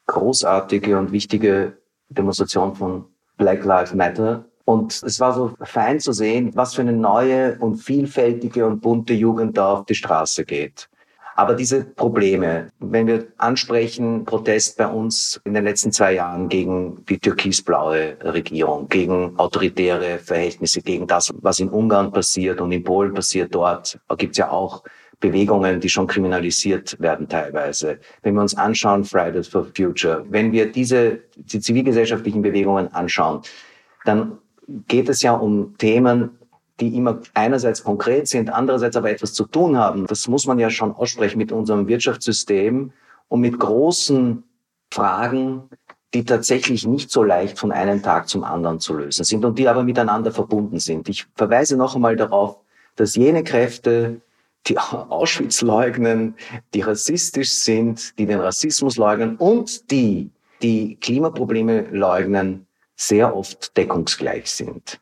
großartige 0.07 0.97
und 0.97 1.11
wichtige 1.11 1.77
Demonstration 2.09 2.73
von 2.73 3.05
Black 3.37 3.63
Lives 3.63 3.93
Matter. 3.93 4.45
Und 4.65 5.03
es 5.03 5.19
war 5.19 5.31
so 5.31 5.53
fein 5.61 5.99
zu 5.99 6.11
sehen, 6.11 6.55
was 6.55 6.73
für 6.73 6.81
eine 6.81 6.93
neue 6.93 7.59
und 7.59 7.75
vielfältige 7.75 8.65
und 8.65 8.81
bunte 8.81 9.13
Jugend 9.13 9.57
da 9.57 9.73
auf 9.73 9.85
die 9.85 9.93
Straße 9.93 10.43
geht. 10.43 10.89
Aber 11.35 11.55
diese 11.55 11.83
Probleme, 11.85 12.71
wenn 12.79 13.07
wir 13.07 13.27
ansprechen, 13.37 14.25
Protest 14.25 14.77
bei 14.77 14.87
uns 14.87 15.39
in 15.45 15.53
den 15.53 15.63
letzten 15.63 15.91
zwei 15.91 16.13
Jahren 16.13 16.49
gegen 16.49 17.05
die 17.05 17.19
türkisblaue 17.19 18.17
Regierung, 18.21 18.89
gegen 18.89 19.37
autoritäre 19.39 20.19
Verhältnisse, 20.19 20.81
gegen 20.81 21.07
das, 21.07 21.31
was 21.41 21.59
in 21.59 21.69
Ungarn 21.69 22.11
passiert 22.11 22.59
und 22.59 22.71
in 22.71 22.83
Polen 22.83 23.13
passiert, 23.13 23.55
dort 23.55 23.99
gibt 24.17 24.33
es 24.33 24.37
ja 24.37 24.51
auch 24.51 24.83
Bewegungen, 25.21 25.79
die 25.79 25.87
schon 25.87 26.07
kriminalisiert 26.07 26.99
werden 26.99 27.29
teilweise. 27.29 27.99
Wenn 28.23 28.33
wir 28.33 28.41
uns 28.41 28.57
anschauen, 28.57 29.05
Fridays 29.05 29.47
for 29.47 29.65
Future, 29.75 30.25
wenn 30.29 30.51
wir 30.51 30.71
diese 30.71 31.19
die 31.35 31.59
zivilgesellschaftlichen 31.59 32.41
Bewegungen 32.41 32.93
anschauen, 32.93 33.41
dann 34.03 34.39
geht 34.87 35.09
es 35.09 35.21
ja 35.21 35.33
um 35.33 35.77
Themen, 35.77 36.31
die 36.81 36.95
immer 36.97 37.19
einerseits 37.35 37.83
konkret 37.83 38.27
sind, 38.27 38.49
andererseits 38.49 38.97
aber 38.97 39.11
etwas 39.11 39.33
zu 39.33 39.45
tun 39.45 39.77
haben. 39.77 40.07
Das 40.07 40.27
muss 40.27 40.47
man 40.47 40.59
ja 40.59 40.69
schon 40.69 40.91
aussprechen 40.91 41.37
mit 41.37 41.51
unserem 41.51 41.87
Wirtschaftssystem 41.87 42.91
und 43.27 43.39
mit 43.39 43.59
großen 43.59 44.43
Fragen, 44.91 45.69
die 46.13 46.25
tatsächlich 46.25 46.85
nicht 46.85 47.11
so 47.11 47.23
leicht 47.23 47.57
von 47.57 47.71
einem 47.71 48.01
Tag 48.01 48.27
zum 48.27 48.43
anderen 48.43 48.79
zu 48.79 48.95
lösen 48.95 49.23
sind 49.23 49.45
und 49.45 49.57
die 49.57 49.67
aber 49.67 49.83
miteinander 49.83 50.31
verbunden 50.31 50.79
sind. 50.79 51.07
Ich 51.07 51.27
verweise 51.35 51.77
noch 51.77 51.95
einmal 51.95 52.15
darauf, 52.15 52.57
dass 52.95 53.15
jene 53.15 53.43
Kräfte, 53.43 54.21
die 54.67 54.77
Auschwitz 54.79 55.61
leugnen, 55.61 56.35
die 56.73 56.81
rassistisch 56.81 57.53
sind, 57.53 58.17
die 58.19 58.25
den 58.25 58.39
Rassismus 58.39 58.97
leugnen 58.97 59.37
und 59.37 59.89
die, 59.91 60.31
die 60.61 60.97
Klimaprobleme 60.97 61.87
leugnen, 61.91 62.67
sehr 62.95 63.35
oft 63.35 63.75
deckungsgleich 63.77 64.51
sind. 64.51 65.00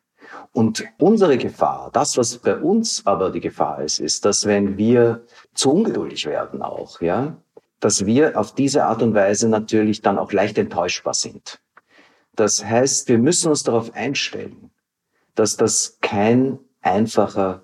Und 0.51 0.83
unsere 0.97 1.38
Gefahr, 1.38 1.89
das, 1.93 2.17
was 2.17 2.38
bei 2.38 2.57
uns 2.57 3.05
aber 3.05 3.29
die 3.29 3.39
Gefahr 3.39 3.83
ist, 3.83 3.99
ist, 3.99 4.25
dass 4.25 4.45
wenn 4.45 4.77
wir 4.77 5.23
zu 5.53 5.71
ungeduldig 5.71 6.25
werden 6.25 6.62
auch, 6.62 7.01
ja, 7.01 7.38
dass 7.79 8.05
wir 8.05 8.38
auf 8.38 8.55
diese 8.55 8.85
Art 8.85 9.01
und 9.01 9.13
Weise 9.13 9.47
natürlich 9.47 10.01
dann 10.01 10.17
auch 10.17 10.31
leicht 10.31 10.57
enttäuschbar 10.57 11.13
sind. 11.13 11.59
Das 12.35 12.63
heißt, 12.63 13.07
wir 13.09 13.17
müssen 13.17 13.49
uns 13.49 13.63
darauf 13.63 13.93
einstellen, 13.93 14.71
dass 15.35 15.55
das 15.55 15.97
kein 16.01 16.59
einfacher 16.81 17.63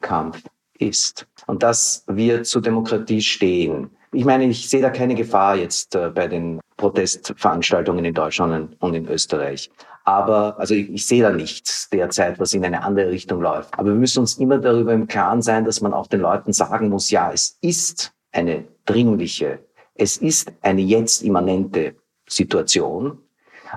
Kampf 0.00 0.42
ist 0.78 1.26
und 1.46 1.62
dass 1.62 2.04
wir 2.08 2.42
zur 2.42 2.62
Demokratie 2.62 3.22
stehen. 3.22 3.90
Ich 4.12 4.24
meine, 4.24 4.44
ich 4.44 4.68
sehe 4.68 4.82
da 4.82 4.90
keine 4.90 5.14
Gefahr 5.14 5.56
jetzt 5.56 5.94
äh, 5.94 6.10
bei 6.10 6.28
den 6.28 6.60
Protestveranstaltungen 6.76 8.04
in 8.04 8.14
Deutschland 8.14 8.76
und 8.80 8.94
in 8.94 9.08
Österreich. 9.08 9.70
Aber, 10.04 10.58
also 10.58 10.74
ich, 10.74 10.90
ich 10.90 11.06
sehe 11.06 11.22
da 11.22 11.30
nichts 11.30 11.88
derzeit, 11.90 12.38
was 12.38 12.52
in 12.52 12.64
eine 12.64 12.82
andere 12.82 13.10
Richtung 13.10 13.40
läuft. 13.40 13.76
Aber 13.78 13.88
wir 13.88 13.96
müssen 13.96 14.20
uns 14.20 14.36
immer 14.36 14.58
darüber 14.58 14.92
im 14.92 15.06
Klaren 15.06 15.40
sein, 15.40 15.64
dass 15.64 15.80
man 15.80 15.94
auch 15.94 16.06
den 16.06 16.20
Leuten 16.20 16.52
sagen 16.52 16.90
muss, 16.90 17.10
ja, 17.10 17.32
es 17.32 17.58
ist 17.62 18.12
eine 18.30 18.64
dringliche, 18.84 19.60
es 19.94 20.18
ist 20.18 20.52
eine 20.60 20.82
jetzt 20.82 21.22
immanente 21.22 21.94
Situation. 22.28 23.18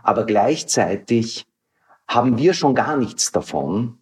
Aber 0.04 0.26
gleichzeitig 0.26 1.46
haben 2.08 2.38
wir 2.38 2.54
schon 2.54 2.76
gar 2.76 2.98
nichts 2.98 3.32
davon, 3.32 3.98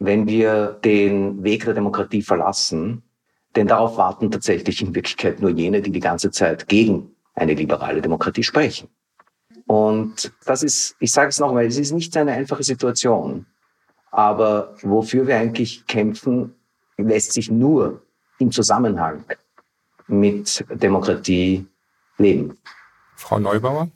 wenn 0.00 0.26
wir 0.26 0.78
den 0.84 1.44
Weg 1.44 1.64
der 1.64 1.74
Demokratie 1.74 2.22
verlassen. 2.22 3.02
Denn 3.54 3.66
darauf 3.66 3.96
warten 3.96 4.30
tatsächlich 4.30 4.82
in 4.82 4.94
Wirklichkeit 4.94 5.40
nur 5.40 5.50
jene, 5.50 5.82
die 5.82 5.90
die 5.90 6.00
ganze 6.00 6.30
Zeit 6.30 6.68
gegen 6.68 7.14
eine 7.34 7.54
liberale 7.54 8.00
Demokratie 8.00 8.42
sprechen. 8.42 8.88
Und 9.70 10.32
das 10.46 10.64
ist, 10.64 10.96
ich 10.98 11.12
sage 11.12 11.28
es 11.28 11.38
nochmal, 11.38 11.64
es 11.64 11.78
ist 11.78 11.92
nicht 11.92 12.16
eine 12.16 12.32
einfache 12.32 12.64
Situation. 12.64 13.46
Aber 14.10 14.74
wofür 14.82 15.28
wir 15.28 15.36
eigentlich 15.36 15.86
kämpfen, 15.86 16.56
lässt 16.96 17.34
sich 17.34 17.52
nur 17.52 18.02
im 18.40 18.50
Zusammenhang 18.50 19.24
mit 20.08 20.64
Demokratie 20.70 21.68
leben. 22.18 22.58
Frau 23.14 23.38
Neubauer? 23.38 23.88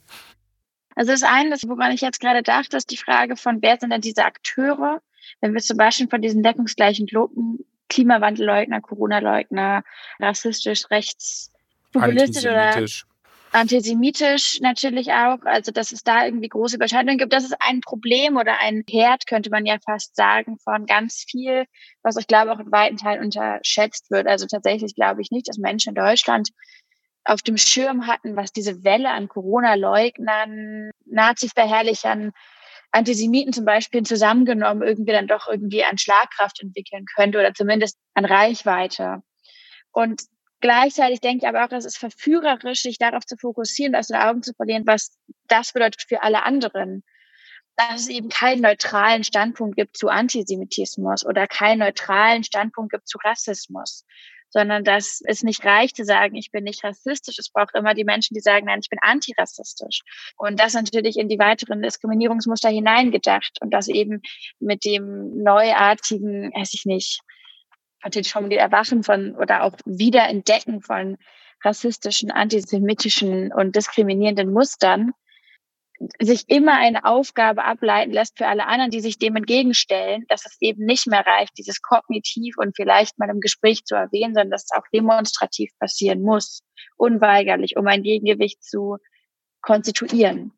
Also 0.95 1.11
das 1.11 1.25
eine, 1.25 1.57
woran 1.67 1.91
ich 1.91 2.03
jetzt 2.03 2.21
gerade 2.21 2.45
dachte, 2.45 2.77
ist 2.77 2.93
die 2.93 2.97
Frage 2.97 3.35
von, 3.35 3.61
wer 3.61 3.77
sind 3.81 3.91
denn 3.91 4.01
diese 4.01 4.25
Akteure? 4.25 5.03
Wenn 5.41 5.55
wir 5.55 5.61
zum 5.61 5.77
Beispiel 5.77 6.07
von 6.07 6.23
diesen 6.23 6.45
deckungsgleichen 6.45 7.09
Gruppen, 7.09 7.67
Klimawandelleugner, 7.89 8.81
Corona-Leugner, 8.81 9.83
rassistisch, 10.21 10.89
rechts, 10.93 11.51
populistisch 11.93 12.45
oder 12.45 12.87
antisemitisch 13.55 14.61
natürlich 14.61 15.13
auch, 15.13 15.39
also 15.45 15.71
dass 15.71 15.93
es 15.93 16.03
da 16.03 16.25
irgendwie 16.25 16.49
große 16.49 16.75
Überschneidungen 16.75 17.19
gibt. 17.19 17.33
Das 17.33 17.45
ist 17.45 17.55
ein 17.61 17.81
Problem 17.81 18.37
oder 18.37 18.59
ein 18.61 18.83
Herd, 18.89 19.27
könnte 19.29 19.51
man 19.51 19.65
ja 19.65 19.77
fast 19.85 20.17
sagen, 20.17 20.59
von 20.59 20.87
ganz 20.87 21.25
viel, 21.29 21.65
was 22.03 22.17
ich 22.17 22.27
glaube 22.27 22.53
auch 22.53 22.59
in 22.59 22.73
weiten 22.73 22.97
Teilen 22.97 23.23
unterschätzt 23.25 24.11
wird. 24.11 24.27
Also 24.27 24.47
tatsächlich 24.47 24.97
glaube 24.97 25.23
ich 25.23 25.31
nicht, 25.31 25.49
dass 25.49 25.59
Menschen 25.59 25.91
in 25.91 25.95
Deutschland 25.95 26.49
auf 27.25 27.43
dem 27.43 27.57
Schirm 27.57 28.09
hatten, 28.09 28.35
was 28.37 28.53
diese 28.53 28.83
Welle 28.83 29.11
an 29.11 29.29
Corona-Leugnern, 29.29 30.91
Nazi-Verherrlichern, 31.07 32.33
Antisemiten 32.91 33.53
zum 33.53 33.65
Beispiel 33.65 34.03
zusammengenommen 34.03 34.83
irgendwie 34.83 35.13
dann 35.13 35.29
doch 35.29 35.47
irgendwie 35.49 35.85
an 35.85 35.97
Schlagkraft 35.97 36.61
entwickeln 36.61 37.05
könnte 37.15 37.39
oder 37.39 37.55
zumindest 37.55 37.99
an 38.15 38.25
Reichweite. 38.25 39.23
Und 39.93 40.23
Gleichzeitig 40.65 41.21
denke 41.21 41.45
ich 41.45 41.47
aber 41.47 41.67
auch, 41.67 41.77
es 41.77 41.85
ist 41.85 41.99
verführerisch, 41.99 42.81
sich 42.81 42.97
darauf 42.97 43.27
zu 43.27 43.37
fokussieren, 43.37 43.95
aus 43.95 44.07
den 44.07 44.17
Augen 44.17 44.43
zu 44.43 44.55
verlieren, 44.55 44.87
was 44.87 45.15
das 45.47 45.75
bedeutet 45.75 46.01
für 46.09 46.23
alle 46.23 46.43
anderen. 46.43 47.05
Dass 47.77 48.01
es 48.01 48.09
eben 48.09 48.31
keinen 48.31 48.63
neutralen 48.63 49.25
Standpunkt 49.25 49.77
gibt 49.77 49.95
zu 49.95 50.09
Antisemitismus 50.09 51.27
oder 51.27 51.47
keinen 51.47 51.81
neutralen 51.81 52.45
Standpunkt 52.45 52.93
gibt 52.93 53.07
zu 53.07 53.19
Rassismus, 53.23 54.07
sondern 54.49 54.85
dass 54.85 55.21
es 55.27 55.43
nicht 55.43 55.67
reicht 55.67 55.97
zu 55.97 56.05
sagen, 56.07 56.35
ich 56.35 56.51
bin 56.51 56.65
nicht 56.65 56.83
rassistisch. 56.83 57.39
Es 57.39 57.51
braucht 57.51 57.75
immer 57.75 57.93
die 57.93 58.05
Menschen, 58.05 58.33
die 58.33 58.41
sagen, 58.41 58.65
nein, 58.65 58.81
ich 58.81 58.89
bin 58.89 59.01
antirassistisch. 59.03 60.01
Und 60.39 60.59
das 60.61 60.73
natürlich 60.73 61.19
in 61.19 61.29
die 61.29 61.39
weiteren 61.39 61.83
Diskriminierungsmuster 61.83 62.71
hineingedacht 62.71 63.59
und 63.61 63.71
das 63.75 63.89
eben 63.89 64.23
mit 64.61 64.87
dem 64.87 65.43
neuartigen, 65.43 66.53
weiß 66.55 66.73
ich 66.73 66.87
nicht, 66.87 67.21
schon 68.25 68.51
die 68.51 68.57
Erwachen 68.57 69.03
von 69.03 69.35
oder 69.37 69.65
auch 69.65 69.75
Wiederentdecken 69.85 70.81
von 70.81 71.17
rassistischen, 71.65 72.31
antisemitischen 72.31 73.53
und 73.53 73.75
diskriminierenden 73.75 74.53
Mustern 74.53 75.13
sich 76.21 76.45
immer 76.49 76.77
eine 76.77 77.05
Aufgabe 77.05 77.65
ableiten 77.65 78.13
lässt 78.13 78.37
für 78.37 78.47
alle 78.47 78.67
anderen, 78.67 78.91
die 78.91 79.01
sich 79.01 79.19
dem 79.19 79.37
entgegenstellen, 79.37 80.25
dass 80.29 80.45
es 80.45 80.57
eben 80.61 80.85
nicht 80.85 81.07
mehr 81.07 81.25
reicht, 81.25 81.57
dieses 81.57 81.81
kognitiv 81.83 82.57
und 82.59 82.77
vielleicht 82.77 83.19
mal 83.19 83.31
im 83.31 83.41
Gespräch 83.41 83.85
zu 83.85 83.95
erwähnen, 83.95 84.35
sondern 84.35 84.51
dass 84.51 84.65
es 84.65 84.77
auch 84.77 84.87
demonstrativ 84.93 85.71
passieren 85.79 86.23
muss, 86.23 86.63
unweigerlich, 86.97 87.77
um 87.77 87.87
ein 87.87 88.03
Gegengewicht 88.03 88.63
zu 88.63 88.99
konstituieren. 89.63 90.53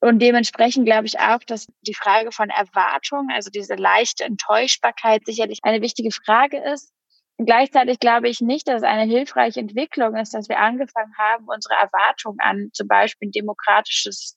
Und 0.00 0.20
dementsprechend 0.20 0.86
glaube 0.86 1.06
ich 1.06 1.18
auch, 1.18 1.40
dass 1.40 1.66
die 1.82 1.94
Frage 1.94 2.30
von 2.30 2.50
Erwartung, 2.50 3.28
also 3.32 3.50
diese 3.50 3.74
leichte 3.74 4.24
Enttäuschbarkeit 4.24 5.26
sicherlich 5.26 5.60
eine 5.64 5.82
wichtige 5.82 6.12
Frage 6.12 6.58
ist. 6.72 6.92
Und 7.36 7.46
gleichzeitig 7.46 7.98
glaube 7.98 8.28
ich 8.28 8.40
nicht, 8.40 8.68
dass 8.68 8.82
es 8.82 8.88
eine 8.88 9.10
hilfreiche 9.10 9.60
Entwicklung 9.60 10.16
ist, 10.16 10.34
dass 10.34 10.48
wir 10.48 10.58
angefangen 10.60 11.12
haben, 11.18 11.46
unsere 11.48 11.74
Erwartungen 11.74 12.38
an 12.40 12.70
zum 12.72 12.86
Beispiel 12.86 13.28
ein 13.28 13.32
demokratisches 13.32 14.36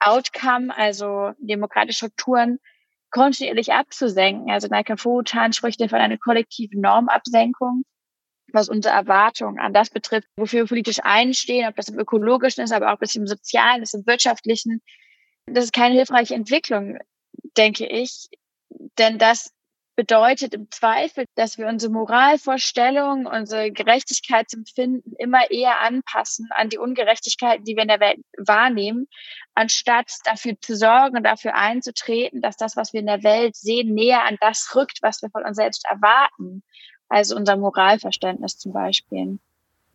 Outcome, 0.00 0.76
also 0.76 1.32
demokratische 1.38 1.98
Strukturen, 2.06 2.58
kontinuierlich 3.10 3.72
abzusenken. 3.72 4.50
Also 4.50 4.68
Naika 4.68 4.96
Futan 4.96 5.52
spricht 5.52 5.80
von 5.80 5.98
einer 5.98 6.18
kollektiven 6.18 6.80
Normabsenkung 6.80 7.84
was 8.52 8.68
unsere 8.68 8.94
Erwartungen 8.94 9.58
an 9.58 9.72
das 9.72 9.90
betrifft, 9.90 10.28
wofür 10.36 10.60
wir 10.60 10.66
politisch 10.68 11.00
einstehen, 11.02 11.68
ob 11.68 11.76
das 11.76 11.88
im 11.88 11.98
ökologischen 11.98 12.64
ist, 12.64 12.72
aber 12.72 12.92
auch 12.92 12.98
bis 12.98 13.14
im 13.14 13.26
sozialen, 13.26 13.82
ist 13.82 13.94
im 13.94 14.06
wirtschaftlichen. 14.06 14.82
Das 15.46 15.64
ist 15.64 15.72
keine 15.72 15.94
hilfreiche 15.94 16.34
Entwicklung, 16.34 16.98
denke 17.56 17.86
ich, 17.86 18.28
denn 18.98 19.18
das 19.18 19.52
bedeutet 19.98 20.54
im 20.54 20.70
Zweifel, 20.70 21.24
dass 21.34 21.58
wir 21.58 21.66
unsere 21.66 21.92
Moralvorstellungen, 21.92 23.26
unsere 23.26 23.72
Gerechtigkeitsempfinden 23.72 25.14
immer 25.18 25.50
eher 25.50 25.80
anpassen 25.80 26.46
an 26.50 26.68
die 26.68 26.78
Ungerechtigkeiten, 26.78 27.64
die 27.64 27.74
wir 27.74 27.82
in 27.82 27.88
der 27.88 27.98
Welt 27.98 28.20
wahrnehmen, 28.36 29.08
anstatt 29.56 30.12
dafür 30.22 30.54
zu 30.60 30.76
sorgen 30.76 31.16
und 31.16 31.24
dafür 31.24 31.56
einzutreten, 31.56 32.40
dass 32.40 32.56
das, 32.56 32.76
was 32.76 32.92
wir 32.92 33.00
in 33.00 33.06
der 33.06 33.24
Welt 33.24 33.56
sehen, 33.56 33.92
näher 33.92 34.24
an 34.24 34.36
das 34.40 34.70
rückt, 34.76 34.98
was 35.02 35.20
wir 35.20 35.30
von 35.30 35.44
uns 35.44 35.56
selbst 35.56 35.84
erwarten. 35.90 36.62
Also 37.08 37.36
unser 37.36 37.56
Moralverständnis 37.56 38.58
zum 38.58 38.72
Beispiel. 38.72 39.38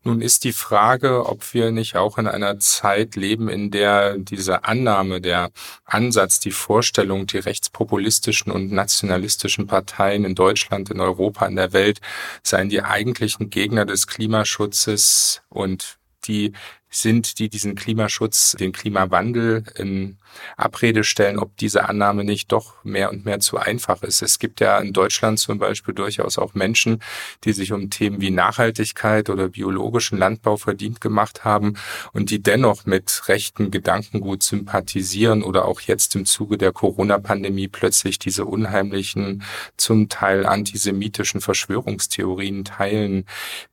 Nun 0.05 0.19
ist 0.19 0.43
die 0.43 0.51
Frage, 0.51 1.27
ob 1.27 1.53
wir 1.53 1.71
nicht 1.71 1.95
auch 1.95 2.17
in 2.17 2.27
einer 2.27 2.59
Zeit 2.59 3.15
leben, 3.15 3.47
in 3.47 3.71
der 3.71 4.17
diese 4.17 4.65
Annahme, 4.65 5.21
der 5.21 5.51
Ansatz, 5.85 6.41
die 6.41 6.51
Vorstellung, 6.51 7.25
die 7.25 7.37
rechtspopulistischen 7.37 8.51
und 8.51 8.73
nationalistischen 8.73 9.65
Parteien 9.65 10.25
in 10.25 10.35
Deutschland, 10.35 10.89
in 10.89 10.99
Europa, 10.99 11.45
in 11.45 11.55
der 11.55 11.71
Welt 11.71 12.01
seien 12.43 12.67
die 12.67 12.83
eigentlichen 12.83 13.49
Gegner 13.49 13.85
des 13.85 14.07
Klimaschutzes 14.07 15.41
und 15.47 15.97
die 16.25 16.51
sind, 16.89 17.39
die 17.39 17.47
diesen 17.47 17.75
Klimaschutz, 17.75 18.57
den 18.59 18.73
Klimawandel 18.73 19.63
in 19.75 20.17
Abrede 20.57 21.03
stellen, 21.03 21.39
ob 21.39 21.55
diese 21.57 21.87
Annahme 21.89 22.23
nicht 22.23 22.51
doch 22.51 22.83
mehr 22.83 23.09
und 23.11 23.25
mehr 23.25 23.39
zu 23.39 23.57
einfach 23.57 24.03
ist. 24.03 24.21
Es 24.21 24.39
gibt 24.39 24.59
ja 24.59 24.79
in 24.79 24.93
Deutschland 24.93 25.39
zum 25.39 25.59
Beispiel 25.59 25.93
durchaus 25.93 26.37
auch 26.37 26.53
Menschen, 26.53 26.99
die 27.43 27.53
sich 27.53 27.71
um 27.71 27.89
Themen 27.89 28.21
wie 28.21 28.31
Nachhaltigkeit 28.31 29.29
oder 29.29 29.49
biologischen 29.49 30.17
Landbau 30.17 30.57
verdient 30.57 31.01
gemacht 31.01 31.43
haben 31.43 31.75
und 32.11 32.29
die 32.29 32.41
dennoch 32.41 32.85
mit 32.85 33.23
rechten 33.27 33.71
Gedankengut 33.71 34.43
sympathisieren 34.43 35.43
oder 35.43 35.65
auch 35.65 35.81
jetzt 35.81 36.15
im 36.15 36.25
Zuge 36.25 36.57
der 36.57 36.71
Corona-Pandemie 36.71 37.67
plötzlich 37.67 38.19
diese 38.19 38.45
unheimlichen, 38.45 39.43
zum 39.77 40.09
Teil 40.09 40.45
antisemitischen 40.45 41.41
Verschwörungstheorien 41.41 42.65
teilen. 42.65 43.25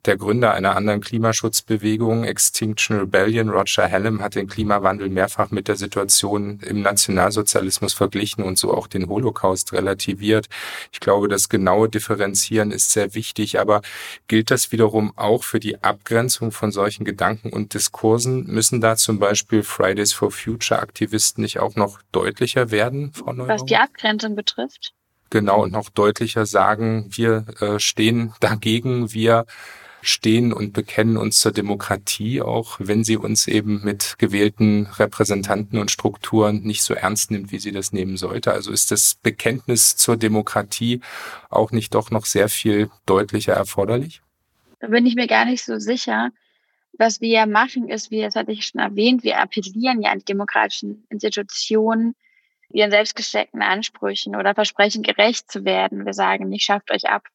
Der 0.06 0.16
Gründer 0.16 0.52
einer 0.52 0.76
anderen 0.76 1.00
Klimaschutzbewegung, 1.00 2.24
Extinction 2.24 2.98
Rebellion, 2.98 3.48
Roger 3.48 3.90
Hallam, 3.90 4.20
hat 4.20 4.34
den 4.34 4.48
Klimawandel 4.48 5.08
mehrfach 5.08 5.50
mit 5.50 5.68
der 5.68 5.76
Situation 5.76 6.49
im 6.58 6.82
Nationalsozialismus 6.82 7.94
verglichen 7.94 8.42
und 8.42 8.58
so 8.58 8.74
auch 8.74 8.86
den 8.86 9.08
Holocaust 9.08 9.72
relativiert. 9.72 10.48
Ich 10.92 11.00
glaube, 11.00 11.28
das 11.28 11.48
genaue 11.48 11.88
Differenzieren 11.88 12.70
ist 12.70 12.92
sehr 12.92 13.14
wichtig, 13.14 13.60
aber 13.60 13.82
gilt 14.26 14.50
das 14.50 14.72
wiederum 14.72 15.12
auch 15.16 15.44
für 15.44 15.60
die 15.60 15.82
Abgrenzung 15.82 16.52
von 16.52 16.72
solchen 16.72 17.04
Gedanken 17.04 17.50
und 17.50 17.74
Diskursen? 17.74 18.46
Müssen 18.46 18.80
da 18.80 18.96
zum 18.96 19.18
Beispiel 19.18 19.62
Fridays 19.62 20.12
for 20.12 20.30
Future 20.30 20.80
Aktivisten 20.80 21.42
nicht 21.42 21.60
auch 21.60 21.76
noch 21.76 22.00
deutlicher 22.12 22.70
werden, 22.70 23.12
Frau 23.12 23.32
Neubauer? 23.32 23.54
Was 23.54 23.64
die 23.64 23.76
Abgrenzung 23.76 24.34
betrifft? 24.34 24.92
Genau, 25.30 25.62
und 25.62 25.72
noch 25.72 25.90
deutlicher 25.90 26.44
sagen, 26.44 27.06
wir 27.10 27.44
äh, 27.60 27.78
stehen 27.78 28.34
dagegen, 28.40 29.12
wir 29.12 29.46
stehen 30.02 30.52
und 30.52 30.72
bekennen 30.72 31.16
uns 31.16 31.40
zur 31.40 31.52
Demokratie, 31.52 32.40
auch 32.42 32.76
wenn 32.78 33.04
sie 33.04 33.16
uns 33.16 33.46
eben 33.46 33.82
mit 33.84 34.16
gewählten 34.18 34.86
Repräsentanten 34.86 35.78
und 35.78 35.90
Strukturen 35.90 36.62
nicht 36.62 36.82
so 36.82 36.94
ernst 36.94 37.30
nimmt, 37.30 37.52
wie 37.52 37.58
sie 37.58 37.72
das 37.72 37.92
nehmen 37.92 38.16
sollte. 38.16 38.52
Also 38.52 38.70
ist 38.72 38.90
das 38.90 39.14
Bekenntnis 39.14 39.96
zur 39.96 40.16
Demokratie 40.16 41.00
auch 41.48 41.72
nicht 41.72 41.94
doch 41.94 42.10
noch 42.10 42.26
sehr 42.26 42.48
viel 42.48 42.90
deutlicher 43.06 43.52
erforderlich? 43.52 44.22
Da 44.80 44.88
bin 44.88 45.06
ich 45.06 45.14
mir 45.14 45.26
gar 45.26 45.44
nicht 45.44 45.64
so 45.64 45.78
sicher. 45.78 46.30
Was 46.92 47.20
wir 47.20 47.28
ja 47.28 47.46
machen, 47.46 47.88
ist, 47.88 48.10
wie 48.10 48.22
das 48.22 48.34
hatte 48.34 48.52
ich 48.52 48.66
schon 48.66 48.80
erwähnt, 48.80 49.22
wir 49.22 49.38
appellieren 49.38 50.02
ja 50.02 50.10
an 50.10 50.18
die 50.18 50.24
demokratischen 50.24 51.06
Institutionen, 51.08 52.14
ihren 52.72 52.90
selbstgesteckten 52.90 53.62
Ansprüchen 53.62 54.36
oder 54.36 54.54
Versprechen 54.54 55.02
gerecht 55.02 55.50
zu 55.50 55.64
werden. 55.64 56.04
Wir 56.06 56.14
sagen 56.14 56.48
nicht, 56.48 56.64
schafft 56.64 56.90
euch 56.90 57.08
ab. 57.08 57.26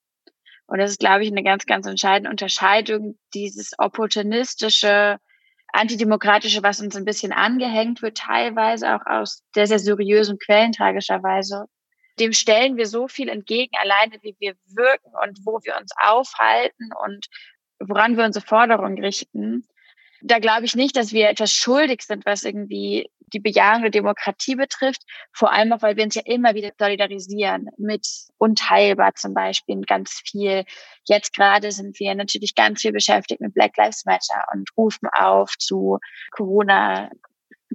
Und 0.67 0.79
das 0.79 0.91
ist, 0.91 0.99
glaube 0.99 1.23
ich, 1.23 1.31
eine 1.31 1.43
ganz, 1.43 1.65
ganz 1.65 1.85
entscheidende 1.85 2.29
Unterscheidung, 2.29 3.17
dieses 3.33 3.73
opportunistische, 3.77 5.17
antidemokratische, 5.71 6.63
was 6.63 6.79
uns 6.79 6.95
ein 6.95 7.05
bisschen 7.05 7.31
angehängt 7.31 8.01
wird, 8.01 8.17
teilweise 8.17 8.95
auch 8.95 9.05
aus 9.05 9.43
sehr, 9.53 9.67
sehr 9.67 9.79
seriösen 9.79 10.39
Quellen 10.39 10.71
tragischerweise. 10.71 11.65
Dem 12.19 12.33
stellen 12.33 12.77
wir 12.77 12.87
so 12.87 13.07
viel 13.07 13.29
entgegen, 13.29 13.75
alleine 13.81 14.17
wie 14.21 14.35
wir 14.39 14.55
wirken 14.67 15.11
und 15.23 15.39
wo 15.45 15.59
wir 15.63 15.75
uns 15.79 15.91
aufhalten 16.01 16.89
und 17.05 17.27
woran 17.79 18.15
wir 18.17 18.23
unsere 18.23 18.45
Forderungen 18.45 19.03
richten 19.03 19.67
da 20.25 20.39
glaube 20.39 20.65
ich 20.65 20.75
nicht, 20.75 20.95
dass 20.95 21.13
wir 21.13 21.29
etwas 21.29 21.51
schuldig 21.51 22.01
sind, 22.01 22.25
was 22.25 22.43
irgendwie 22.43 23.09
die 23.33 23.39
Bejahung 23.39 23.81
der 23.81 23.91
Demokratie 23.91 24.55
betrifft. 24.55 25.01
Vor 25.33 25.51
allem 25.51 25.73
auch, 25.73 25.81
weil 25.81 25.95
wir 25.95 26.03
uns 26.03 26.15
ja 26.15 26.21
immer 26.25 26.55
wieder 26.55 26.71
solidarisieren 26.77 27.69
mit 27.77 28.07
Unteilbar 28.37 29.15
zum 29.15 29.33
Beispiel 29.33 29.81
ganz 29.81 30.21
viel. 30.25 30.65
Jetzt 31.05 31.33
gerade 31.33 31.71
sind 31.71 31.99
wir 31.99 32.15
natürlich 32.15 32.55
ganz 32.55 32.81
viel 32.81 32.91
beschäftigt 32.91 33.41
mit 33.41 33.53
Black 33.53 33.77
Lives 33.77 34.05
Matter 34.05 34.45
und 34.53 34.69
rufen 34.77 35.07
auf 35.13 35.53
zu 35.57 35.99
Corona 36.31 37.09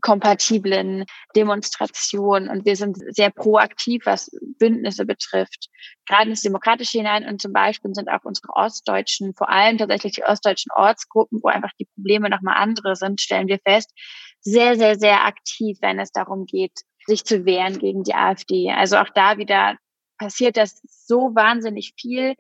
kompatiblen 0.01 1.05
Demonstrationen 1.36 2.48
und 2.48 2.64
wir 2.64 2.76
sind 2.76 2.98
sehr 3.14 3.30
proaktiv, 3.30 4.07
was 4.07 4.30
Bündnisse 4.59 5.05
betrifft. 5.05 5.68
Gerade 6.07 6.30
ins 6.30 6.42
Demokratische 6.42 6.98
hinein 6.98 7.26
und 7.26 7.40
zum 7.40 7.53
Beispiel 7.53 7.94
sind 7.94 8.09
auch 8.09 8.24
unsere 8.24 8.48
ostdeutschen, 8.55 9.34
vor 9.34 9.51
allem 9.51 9.78
tatsächlich 9.78 10.14
die 10.14 10.24
ostdeutschen 10.24 10.72
Ortsgruppen, 10.74 11.40
wo 11.42 11.48
einfach 11.48 11.72
die 11.78 11.86
Probleme 11.94 12.30
nochmal 12.30 12.57
andere 12.57 12.96
sind, 12.96 13.20
stellen 13.20 13.48
wir 13.48 13.59
fest, 13.64 13.92
sehr, 14.41 14.76
sehr, 14.76 14.99
sehr 14.99 15.24
aktiv, 15.24 15.78
wenn 15.80 15.99
es 15.99 16.12
darum 16.12 16.47
geht, 16.47 16.80
sich 17.07 17.24
zu 17.24 17.45
wehren 17.45 17.78
gegen 17.78 18.03
die 18.03 18.14
AfD. 18.14 18.70
Also 18.70 18.97
auch 18.97 19.09
da 19.14 19.38
wieder 19.38 19.76
passiert 20.18 20.57
das 20.57 20.80
so 20.88 21.34
wahnsinnig 21.34 21.95
viel. 21.99 22.34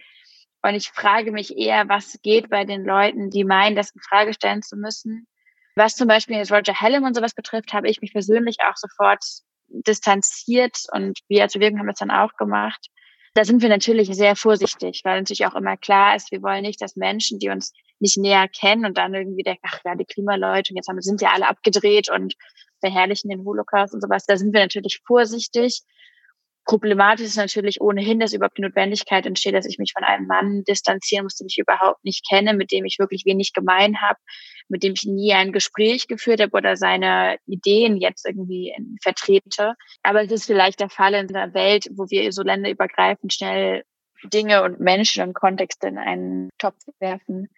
Und 0.62 0.74
ich 0.74 0.90
frage 0.90 1.32
mich 1.32 1.56
eher, 1.56 1.88
was 1.88 2.18
geht 2.22 2.50
bei 2.50 2.64
den 2.64 2.84
Leuten, 2.84 3.30
die 3.30 3.44
meinen, 3.44 3.76
das 3.76 3.92
in 3.92 4.00
Frage 4.02 4.34
stellen 4.34 4.62
zu 4.62 4.76
müssen 4.76 5.26
was 5.80 5.94
zum 5.94 6.08
Beispiel 6.08 6.36
jetzt 6.36 6.52
Roger 6.52 6.80
Hallam 6.80 7.04
und 7.04 7.14
sowas 7.14 7.34
betrifft, 7.34 7.72
habe 7.72 7.88
ich 7.88 8.00
mich 8.00 8.12
persönlich 8.12 8.56
auch 8.68 8.76
sofort 8.76 9.24
distanziert 9.68 10.76
und 10.92 11.18
wir 11.28 11.42
als 11.42 11.54
Bewegung 11.54 11.78
haben 11.78 11.86
das 11.86 11.98
dann 11.98 12.10
auch 12.10 12.34
gemacht. 12.36 12.88
Da 13.34 13.44
sind 13.44 13.62
wir 13.62 13.68
natürlich 13.68 14.08
sehr 14.14 14.34
vorsichtig, 14.34 15.02
weil 15.04 15.20
natürlich 15.20 15.46
auch 15.46 15.54
immer 15.54 15.76
klar 15.76 16.16
ist, 16.16 16.32
wir 16.32 16.42
wollen 16.42 16.62
nicht, 16.62 16.80
dass 16.82 16.96
Menschen, 16.96 17.38
die 17.38 17.48
uns 17.48 17.72
nicht 18.00 18.18
näher 18.18 18.48
kennen 18.48 18.86
und 18.86 18.98
dann 18.98 19.14
irgendwie 19.14 19.42
denken, 19.42 19.62
ach 19.66 19.80
ja, 19.84 19.94
die 19.94 20.04
Klimaleute 20.04 20.72
und 20.72 20.76
jetzt 20.76 20.88
haben, 20.88 21.00
sind 21.00 21.20
ja 21.20 21.30
alle 21.32 21.48
abgedreht 21.48 22.10
und 22.10 22.34
verherrlichen 22.80 23.30
den 23.30 23.44
Holocaust 23.44 23.94
und 23.94 24.00
sowas. 24.00 24.24
Da 24.26 24.36
sind 24.36 24.52
wir 24.52 24.60
natürlich 24.60 25.00
vorsichtig. 25.06 25.82
Problematisch 26.64 27.26
ist 27.26 27.36
natürlich 27.36 27.80
ohnehin, 27.80 28.20
dass 28.20 28.32
überhaupt 28.32 28.58
die 28.58 28.62
Notwendigkeit 28.62 29.26
entsteht, 29.26 29.54
dass 29.54 29.66
ich 29.66 29.78
mich 29.78 29.92
von 29.92 30.04
einem 30.04 30.26
Mann 30.26 30.62
distanzieren 30.64 31.24
muss, 31.24 31.36
den 31.36 31.48
ich 31.48 31.58
überhaupt 31.58 32.04
nicht 32.04 32.26
kenne, 32.28 32.54
mit 32.54 32.70
dem 32.70 32.84
ich 32.84 32.98
wirklich 32.98 33.24
wenig 33.24 33.52
gemein 33.52 34.00
habe, 34.00 34.18
mit 34.68 34.82
dem 34.82 34.92
ich 34.92 35.04
nie 35.04 35.32
ein 35.32 35.52
Gespräch 35.52 36.06
geführt 36.06 36.40
habe 36.40 36.52
oder 36.52 36.76
seine 36.76 37.38
Ideen 37.46 37.96
jetzt 37.96 38.26
irgendwie 38.26 38.74
vertrete. 39.02 39.74
Aber 40.02 40.22
es 40.22 40.30
ist 40.30 40.46
vielleicht 40.46 40.80
der 40.80 40.90
Fall 40.90 41.14
in 41.14 41.34
einer 41.34 41.54
Welt, 41.54 41.88
wo 41.92 42.08
wir 42.08 42.30
so 42.30 42.42
länderübergreifend 42.42 43.32
schnell 43.32 43.82
Dinge 44.24 44.62
und 44.62 44.80
Menschen 44.80 45.22
und 45.26 45.34
Kontexte 45.34 45.88
in 45.88 45.98
einen 45.98 46.50
Topf 46.58 46.78
werfen. 46.98 47.48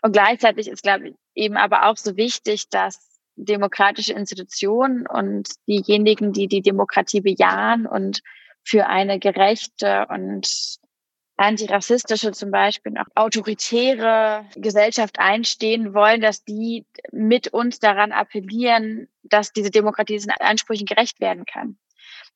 Und 0.00 0.12
gleichzeitig 0.12 0.68
ist, 0.68 0.82
glaube 0.82 1.08
ich, 1.08 1.14
eben 1.34 1.56
aber 1.56 1.88
auch 1.88 1.96
so 1.96 2.16
wichtig, 2.16 2.68
dass 2.70 3.20
demokratische 3.36 4.12
Institutionen 4.12 5.06
und 5.06 5.48
diejenigen, 5.66 6.32
die 6.32 6.48
die 6.48 6.62
Demokratie 6.62 7.20
bejahen 7.20 7.86
und 7.86 8.20
für 8.64 8.86
eine 8.86 9.18
gerechte 9.18 10.06
und 10.08 10.78
antirassistische 11.36 12.32
zum 12.32 12.50
Beispiel 12.50 12.96
auch 12.98 13.06
autoritäre 13.14 14.44
Gesellschaft 14.54 15.18
einstehen 15.18 15.94
wollen, 15.94 16.20
dass 16.20 16.44
die 16.44 16.86
mit 17.10 17.48
uns 17.48 17.78
daran 17.80 18.12
appellieren, 18.12 19.08
dass 19.22 19.52
diese 19.52 19.70
Demokratie 19.70 20.14
diesen 20.14 20.32
Ansprüchen 20.32 20.86
gerecht 20.86 21.20
werden 21.20 21.44
kann. 21.44 21.78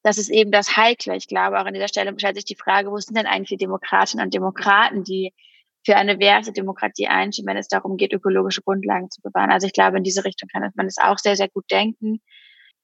Das 0.02 0.18
ist 0.18 0.30
eben 0.30 0.50
das 0.50 0.76
Heikle. 0.76 1.16
Ich 1.16 1.28
glaube, 1.28 1.60
auch 1.60 1.66
an 1.66 1.74
dieser 1.74 1.88
Stelle 1.88 2.14
stellt 2.18 2.36
sich 2.36 2.44
die 2.44 2.56
Frage, 2.56 2.90
wo 2.90 2.98
sind 2.98 3.16
denn 3.16 3.26
eigentlich 3.26 3.50
die 3.50 3.64
Demokratinnen 3.64 4.24
und 4.24 4.34
Demokraten, 4.34 5.04
die 5.04 5.32
für 5.86 5.96
eine 5.96 6.18
werte 6.18 6.52
Demokratie 6.52 7.06
einstehen, 7.06 7.46
wenn 7.46 7.56
es 7.56 7.68
darum 7.68 7.96
geht, 7.96 8.12
ökologische 8.12 8.60
Grundlagen 8.60 9.08
zu 9.08 9.22
bewahren. 9.22 9.52
Also 9.52 9.68
ich 9.68 9.72
glaube, 9.72 9.96
in 9.96 10.02
diese 10.02 10.24
Richtung 10.24 10.48
kann 10.48 10.68
man 10.74 10.86
es 10.86 10.98
auch 10.98 11.16
sehr, 11.16 11.36
sehr 11.36 11.48
gut 11.48 11.70
denken. 11.70 12.20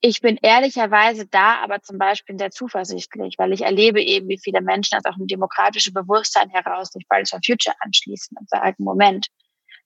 Ich 0.00 0.20
bin 0.20 0.38
ehrlicherweise 0.40 1.26
da 1.26 1.56
aber 1.62 1.82
zum 1.82 1.98
Beispiel 1.98 2.38
sehr 2.38 2.52
zuversichtlich, 2.52 3.34
weil 3.38 3.52
ich 3.52 3.62
erlebe 3.62 4.00
eben, 4.00 4.28
wie 4.28 4.38
viele 4.38 4.60
Menschen 4.60 4.96
aus 4.96 5.04
auch 5.04 5.16
dem 5.16 5.26
demokratischen 5.26 5.92
Bewusstsein 5.92 6.48
heraus 6.50 6.90
sich 6.90 7.04
Fridays 7.08 7.30
for 7.30 7.40
Future 7.44 7.74
anschließen 7.80 8.36
und 8.38 8.48
sagen, 8.48 8.84
Moment, 8.84 9.26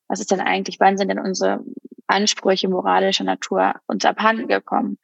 was 0.09 0.21
ist 0.21 0.31
denn 0.31 0.41
eigentlich, 0.41 0.79
wann 0.79 0.99
sind 0.99 1.09
denn 1.09 1.19
unsere 1.19 1.65
Ansprüche 2.07 2.69
moralischer 2.69 3.25
Natur 3.25 3.75
uns 3.87 4.05
abhanden 4.05 4.47
gekommen? 4.47 4.99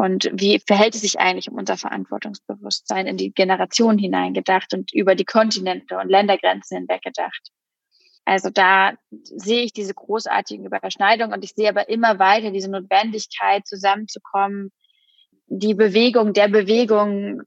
Und 0.00 0.30
wie 0.32 0.58
verhält 0.66 0.94
es 0.94 1.02
sich 1.02 1.20
eigentlich 1.20 1.50
um 1.50 1.58
unser 1.58 1.76
Verantwortungsbewusstsein 1.76 3.06
in 3.06 3.18
die 3.18 3.32
Generation 3.32 3.98
hineingedacht 3.98 4.72
und 4.72 4.94
über 4.94 5.14
die 5.14 5.26
Kontinente 5.26 5.98
und 5.98 6.08
Ländergrenzen 6.08 6.78
hinweg 6.78 7.02
gedacht? 7.02 7.50
Also 8.24 8.48
da 8.48 8.94
sehe 9.24 9.60
ich 9.60 9.74
diese 9.74 9.92
großartigen 9.92 10.64
Überschneidungen 10.64 11.34
und 11.34 11.44
ich 11.44 11.52
sehe 11.52 11.68
aber 11.68 11.90
immer 11.90 12.18
weiter 12.18 12.50
diese 12.50 12.70
Notwendigkeit, 12.70 13.66
zusammenzukommen, 13.66 14.72
die 15.48 15.74
Bewegung 15.74 16.32
der 16.32 16.48
Bewegung 16.48 17.42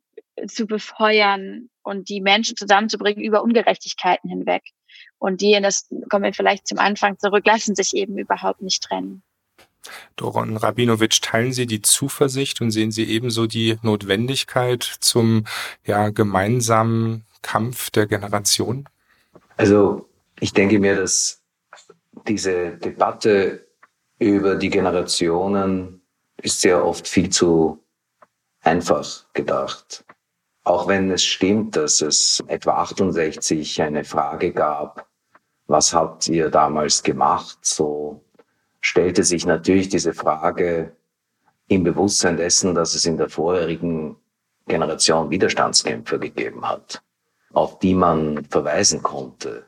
zu 0.45 0.67
befeuern 0.67 1.71
und 1.81 2.07
die 2.07 2.21
Menschen 2.21 2.55
zusammenzubringen 2.55 3.23
über 3.23 3.41
Ungerechtigkeiten 3.41 4.29
hinweg. 4.29 4.61
Und 5.17 5.41
die, 5.41 5.59
das 5.59 5.89
kommen 6.07 6.25
wir 6.25 6.33
vielleicht 6.33 6.67
zum 6.67 6.77
Anfang 6.77 7.17
zurück, 7.17 7.47
lassen 7.47 7.73
sich 7.73 7.95
eben 7.95 8.15
überhaupt 8.15 8.61
nicht 8.61 8.83
trennen. 8.83 9.23
Doron 10.15 10.57
Rabinowitsch, 10.57 11.21
teilen 11.21 11.53
Sie 11.53 11.65
die 11.65 11.81
Zuversicht 11.81 12.61
und 12.61 12.71
sehen 12.71 12.91
Sie 12.91 13.05
ebenso 13.05 13.47
die 13.47 13.77
Notwendigkeit 13.81 14.83
zum 14.83 15.45
ja, 15.85 16.09
gemeinsamen 16.09 17.25
Kampf 17.41 17.89
der 17.89 18.07
Generation? 18.07 18.87
Also 19.57 20.07
ich 20.39 20.53
denke 20.53 20.79
mir, 20.79 20.95
dass 20.95 21.41
diese 22.27 22.77
Debatte 22.77 23.67
über 24.19 24.55
die 24.55 24.69
Generationen 24.69 26.01
ist 26.41 26.61
sehr 26.61 26.83
oft 26.83 27.07
viel 27.07 27.29
zu 27.29 27.83
einfach 28.61 29.25
gedacht. 29.33 30.05
Auch 30.63 30.87
wenn 30.87 31.11
es 31.11 31.23
stimmt, 31.23 31.75
dass 31.75 32.01
es 32.01 32.41
etwa 32.47 32.75
68 32.75 33.81
eine 33.81 34.03
Frage 34.03 34.53
gab, 34.53 35.07
was 35.67 35.93
habt 35.93 36.27
ihr 36.29 36.49
damals 36.49 37.03
gemacht, 37.03 37.57
so 37.61 38.22
stellte 38.83 39.23
sich 39.23 39.45
natürlich 39.45 39.89
diese 39.89 40.13
Frage 40.13 40.95
im 41.69 41.83
Bewusstsein 41.83 42.37
dessen, 42.37 42.75
dass 42.75 42.93
es 42.93 43.05
in 43.05 43.17
der 43.17 43.29
vorherigen 43.29 44.17
Generation 44.67 45.29
Widerstandskämpfer 45.29 46.19
gegeben 46.19 46.67
hat, 46.67 47.01
auf 47.53 47.79
die 47.79 47.95
man 47.95 48.45
verweisen 48.45 49.01
konnte. 49.01 49.65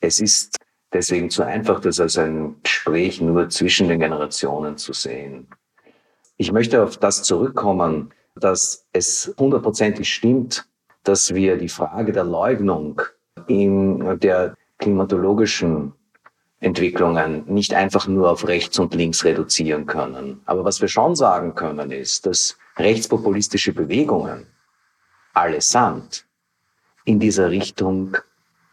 Es 0.00 0.20
ist 0.20 0.56
deswegen 0.92 1.28
zu 1.28 1.42
einfach, 1.42 1.80
das 1.80 2.00
als 2.00 2.16
ein 2.16 2.56
Gespräch 2.62 3.20
nur 3.20 3.48
zwischen 3.48 3.88
den 3.88 4.00
Generationen 4.00 4.78
zu 4.78 4.92
sehen. 4.92 5.48
Ich 6.36 6.52
möchte 6.52 6.82
auf 6.82 6.96
das 6.96 7.24
zurückkommen, 7.24 8.12
dass 8.36 8.86
es 8.92 9.34
hundertprozentig 9.38 10.12
stimmt, 10.12 10.66
dass 11.02 11.34
wir 11.34 11.56
die 11.56 11.68
Frage 11.68 12.12
der 12.12 12.24
Leugnung 12.24 13.02
in 13.48 14.18
der 14.20 14.54
klimatologischen 14.78 15.92
Entwicklungen 16.62 17.44
nicht 17.46 17.74
einfach 17.74 18.06
nur 18.06 18.30
auf 18.30 18.46
rechts 18.46 18.78
und 18.78 18.94
links 18.94 19.24
reduzieren 19.24 19.84
können. 19.86 20.40
Aber 20.46 20.64
was 20.64 20.80
wir 20.80 20.88
schon 20.88 21.16
sagen 21.16 21.54
können, 21.54 21.90
ist, 21.90 22.24
dass 22.24 22.56
rechtspopulistische 22.76 23.72
Bewegungen 23.72 24.46
allesamt 25.34 26.24
in 27.04 27.18
dieser 27.18 27.50
Richtung 27.50 28.16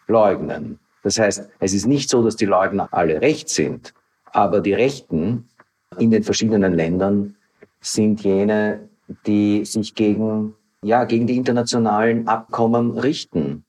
leugnen. 0.08 0.80
Das 1.04 1.18
heißt, 1.18 1.50
es 1.60 1.74
ist 1.74 1.88
nicht 1.88 2.10
so, 2.10 2.24
dass 2.24 2.36
die 2.36 2.46
Leugner 2.46 2.90
alle 2.92 3.22
recht 3.22 3.50
sind, 3.50 3.94
aber 4.26 4.62
die 4.62 4.74
Rechten 4.74 5.50
in 5.98 6.12
den 6.12 6.24
verschiedenen 6.24 6.74
Ländern 6.74 7.36
sind 7.82 8.22
jene, 8.22 8.88
die 9.26 9.66
sich 9.66 9.96
gegen, 9.96 10.54
ja, 10.84 11.06
gegen 11.06 11.26
die 11.26 11.38
internationalen 11.38 12.28
Abkommen 12.28 12.98
richten. 13.00 13.66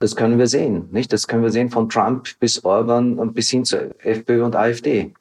Das 0.00 0.16
können 0.16 0.38
wir 0.38 0.46
sehen, 0.46 0.88
nicht? 0.92 1.12
Das 1.12 1.28
können 1.28 1.42
wir 1.42 1.50
sehen 1.50 1.68
von 1.68 1.90
Trump 1.90 2.26
bis 2.40 2.64
Orban 2.64 3.18
und 3.18 3.34
bis 3.34 3.50
hin 3.50 3.66
zu 3.66 3.94
FPÖ 4.00 4.42
und 4.42 4.56
AfD. 4.56 5.12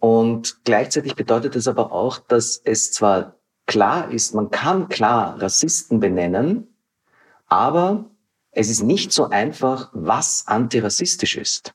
Und 0.00 0.64
gleichzeitig 0.64 1.14
bedeutet 1.14 1.54
es 1.54 1.68
aber 1.68 1.92
auch, 1.92 2.18
dass 2.18 2.60
es 2.64 2.92
zwar 2.92 3.36
klar 3.66 4.10
ist, 4.10 4.34
man 4.34 4.50
kann 4.50 4.88
klar 4.88 5.40
Rassisten 5.40 6.00
benennen, 6.00 6.66
aber 7.46 8.06
es 8.52 8.70
ist 8.70 8.82
nicht 8.82 9.12
so 9.12 9.28
einfach, 9.28 9.90
was 9.92 10.44
antirassistisch 10.46 11.36
ist. 11.36 11.74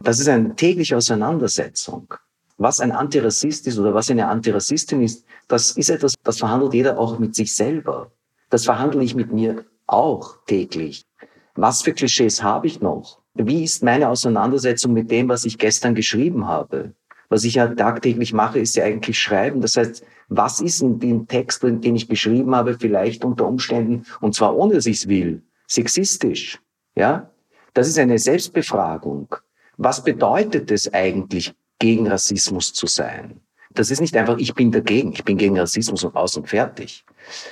Das 0.00 0.20
ist 0.20 0.28
eine 0.28 0.54
tägliche 0.54 0.98
Auseinandersetzung. 0.98 2.12
Was 2.58 2.80
ein 2.80 2.92
Antirassist 2.92 3.66
ist 3.66 3.78
oder 3.78 3.94
was 3.94 4.10
eine 4.10 4.28
Antirassistin 4.28 5.02
ist, 5.02 5.24
das 5.48 5.70
ist 5.72 5.88
etwas, 5.88 6.12
das 6.22 6.38
verhandelt 6.38 6.74
jeder 6.74 6.98
auch 6.98 7.18
mit 7.18 7.34
sich 7.34 7.54
selber. 7.54 8.12
Das 8.50 8.66
verhandle 8.66 9.02
ich 9.02 9.14
mit 9.14 9.32
mir 9.32 9.64
auch 9.86 10.36
täglich. 10.46 11.06
Was 11.54 11.82
für 11.82 11.92
Klischees 11.92 12.42
habe 12.42 12.66
ich 12.66 12.80
noch? 12.80 13.20
Wie 13.34 13.64
ist 13.64 13.82
meine 13.82 14.08
Auseinandersetzung 14.08 14.92
mit 14.92 15.10
dem, 15.10 15.28
was 15.28 15.44
ich 15.44 15.58
gestern 15.58 15.94
geschrieben 15.94 16.46
habe? 16.46 16.94
Was 17.28 17.44
ich 17.44 17.54
ja 17.54 17.66
tagtäglich 17.68 18.32
mache, 18.32 18.58
ist 18.58 18.76
ja 18.76 18.84
eigentlich 18.84 19.18
schreiben. 19.18 19.60
Das 19.60 19.76
heißt, 19.76 20.04
was 20.28 20.60
ist 20.60 20.82
in 20.82 20.98
dem 21.00 21.26
Text, 21.26 21.62
den 21.62 21.96
ich 21.96 22.08
geschrieben 22.08 22.54
habe, 22.54 22.76
vielleicht 22.78 23.24
unter 23.24 23.46
Umständen, 23.46 24.04
und 24.20 24.34
zwar 24.34 24.56
ohne 24.56 24.74
dass 24.74 24.86
ich 24.86 24.98
es 24.98 25.08
will, 25.08 25.42
sexistisch? 25.66 26.60
Ja? 26.94 27.30
Das 27.72 27.88
ist 27.88 27.98
eine 27.98 28.18
Selbstbefragung. 28.18 29.34
Was 29.76 30.04
bedeutet 30.04 30.70
es 30.70 30.92
eigentlich, 30.94 31.54
gegen 31.78 32.08
Rassismus 32.08 32.72
zu 32.72 32.86
sein. 32.86 33.40
Das 33.74 33.90
ist 33.90 34.00
nicht 34.00 34.16
einfach, 34.16 34.38
ich 34.38 34.54
bin 34.54 34.70
dagegen, 34.70 35.12
ich 35.12 35.24
bin 35.24 35.36
gegen 35.36 35.58
Rassismus 35.58 36.04
und 36.04 36.14
aus 36.14 36.36
und 36.36 36.48
fertig, 36.48 37.04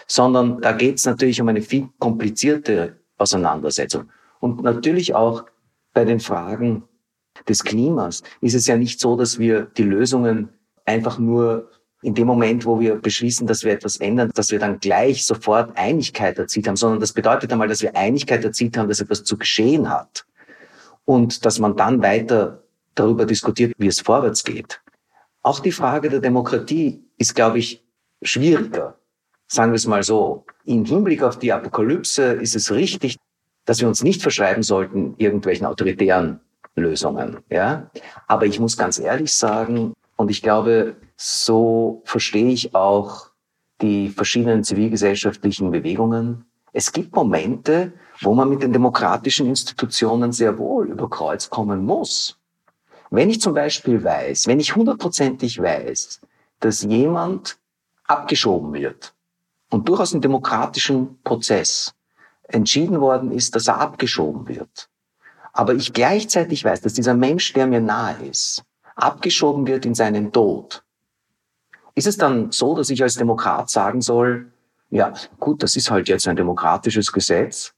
sondern 0.06 0.60
da 0.60 0.72
geht 0.72 0.96
es 0.96 1.04
natürlich 1.04 1.40
um 1.40 1.48
eine 1.48 1.62
viel 1.62 1.88
komplizierte 1.98 3.01
Auseinandersetzung. 3.18 4.10
Und 4.40 4.62
natürlich 4.62 5.14
auch 5.14 5.44
bei 5.92 6.04
den 6.04 6.20
Fragen 6.20 6.84
des 7.48 7.64
Klimas 7.64 8.22
ist 8.40 8.54
es 8.54 8.66
ja 8.66 8.76
nicht 8.76 9.00
so, 9.00 9.16
dass 9.16 9.38
wir 9.38 9.62
die 9.62 9.84
Lösungen 9.84 10.50
einfach 10.84 11.18
nur 11.18 11.70
in 12.02 12.14
dem 12.14 12.26
Moment, 12.26 12.66
wo 12.66 12.80
wir 12.80 12.96
beschließen, 12.96 13.46
dass 13.46 13.62
wir 13.62 13.72
etwas 13.72 13.96
ändern, 13.98 14.32
dass 14.34 14.50
wir 14.50 14.58
dann 14.58 14.80
gleich 14.80 15.24
sofort 15.24 15.76
Einigkeit 15.78 16.36
erzielt 16.36 16.66
haben, 16.66 16.76
sondern 16.76 17.00
das 17.00 17.12
bedeutet 17.12 17.52
einmal, 17.52 17.68
dass 17.68 17.80
wir 17.80 17.96
Einigkeit 17.96 18.44
erzielt 18.44 18.76
haben, 18.76 18.88
dass 18.88 19.00
etwas 19.00 19.22
zu 19.22 19.38
geschehen 19.38 19.88
hat 19.88 20.26
und 21.04 21.44
dass 21.46 21.60
man 21.60 21.76
dann 21.76 22.02
weiter 22.02 22.64
darüber 22.96 23.24
diskutiert, 23.24 23.72
wie 23.78 23.86
es 23.86 24.00
vorwärts 24.00 24.42
geht. 24.42 24.80
Auch 25.42 25.60
die 25.60 25.72
Frage 25.72 26.10
der 26.10 26.20
Demokratie 26.20 27.04
ist, 27.18 27.34
glaube 27.34 27.58
ich, 27.58 27.84
schwieriger. 28.22 28.98
Sagen 29.52 29.72
wir 29.72 29.76
es 29.76 29.86
mal 29.86 30.02
so. 30.02 30.46
Im 30.64 30.86
Hinblick 30.86 31.22
auf 31.22 31.38
die 31.38 31.52
Apokalypse 31.52 32.22
ist 32.22 32.56
es 32.56 32.72
richtig, 32.72 33.18
dass 33.66 33.80
wir 33.82 33.86
uns 33.86 34.02
nicht 34.02 34.22
verschreiben 34.22 34.62
sollten 34.62 35.14
irgendwelchen 35.18 35.66
autoritären 35.66 36.40
Lösungen. 36.74 37.36
Ja? 37.50 37.90
Aber 38.28 38.46
ich 38.46 38.58
muss 38.58 38.78
ganz 38.78 38.98
ehrlich 38.98 39.30
sagen, 39.30 39.92
und 40.16 40.30
ich 40.30 40.40
glaube, 40.40 40.96
so 41.18 42.00
verstehe 42.06 42.48
ich 42.48 42.74
auch 42.74 43.26
die 43.82 44.08
verschiedenen 44.08 44.64
zivilgesellschaftlichen 44.64 45.70
Bewegungen. 45.70 46.46
Es 46.72 46.90
gibt 46.90 47.14
Momente, 47.14 47.92
wo 48.22 48.32
man 48.32 48.48
mit 48.48 48.62
den 48.62 48.72
demokratischen 48.72 49.46
Institutionen 49.46 50.32
sehr 50.32 50.56
wohl 50.56 50.88
über 50.88 51.10
Kreuz 51.10 51.50
kommen 51.50 51.84
muss. 51.84 52.38
Wenn 53.10 53.28
ich 53.28 53.42
zum 53.42 53.52
Beispiel 53.52 54.02
weiß, 54.02 54.46
wenn 54.46 54.60
ich 54.60 54.74
hundertprozentig 54.74 55.60
weiß, 55.60 56.22
dass 56.60 56.84
jemand 56.84 57.58
abgeschoben 58.06 58.72
wird 58.72 59.12
und 59.72 59.88
durchaus 59.88 60.12
im 60.12 60.20
demokratischen 60.20 61.18
Prozess 61.22 61.94
entschieden 62.42 63.00
worden 63.00 63.32
ist, 63.32 63.56
dass 63.56 63.68
er 63.68 63.80
abgeschoben 63.80 64.46
wird, 64.46 64.90
aber 65.54 65.74
ich 65.74 65.94
gleichzeitig 65.94 66.64
weiß, 66.64 66.82
dass 66.82 66.92
dieser 66.92 67.14
Mensch, 67.14 67.54
der 67.54 67.66
mir 67.66 67.80
nahe 67.80 68.22
ist, 68.26 68.62
abgeschoben 68.96 69.66
wird 69.66 69.86
in 69.86 69.94
seinen 69.94 70.30
Tod, 70.30 70.84
ist 71.94 72.06
es 72.06 72.18
dann 72.18 72.52
so, 72.52 72.74
dass 72.76 72.90
ich 72.90 73.02
als 73.02 73.14
Demokrat 73.14 73.70
sagen 73.70 74.02
soll, 74.02 74.52
ja, 74.90 75.14
gut, 75.40 75.62
das 75.62 75.74
ist 75.74 75.90
halt 75.90 76.08
jetzt 76.08 76.28
ein 76.28 76.36
demokratisches 76.36 77.10
Gesetz 77.10 77.72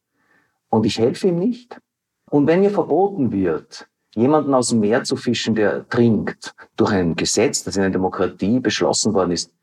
und 0.70 0.84
ich 0.84 0.98
helfe 0.98 1.28
ihm 1.28 1.38
nicht? 1.38 1.78
Und 2.28 2.48
wenn 2.48 2.60
mir 2.60 2.70
verboten 2.70 3.30
wird, 3.30 3.86
jemanden 4.16 4.52
aus 4.52 4.70
dem 4.70 4.80
Meer 4.80 5.04
zu 5.04 5.14
fischen, 5.14 5.54
der 5.54 5.88
trinkt, 5.88 6.56
durch 6.76 6.90
ein 6.90 7.14
Gesetz, 7.14 7.62
das 7.62 7.76
in 7.76 7.82
einer 7.82 7.92
Demokratie 7.92 8.58
beschlossen 8.58 9.14
worden 9.14 9.30
ist, 9.30 9.53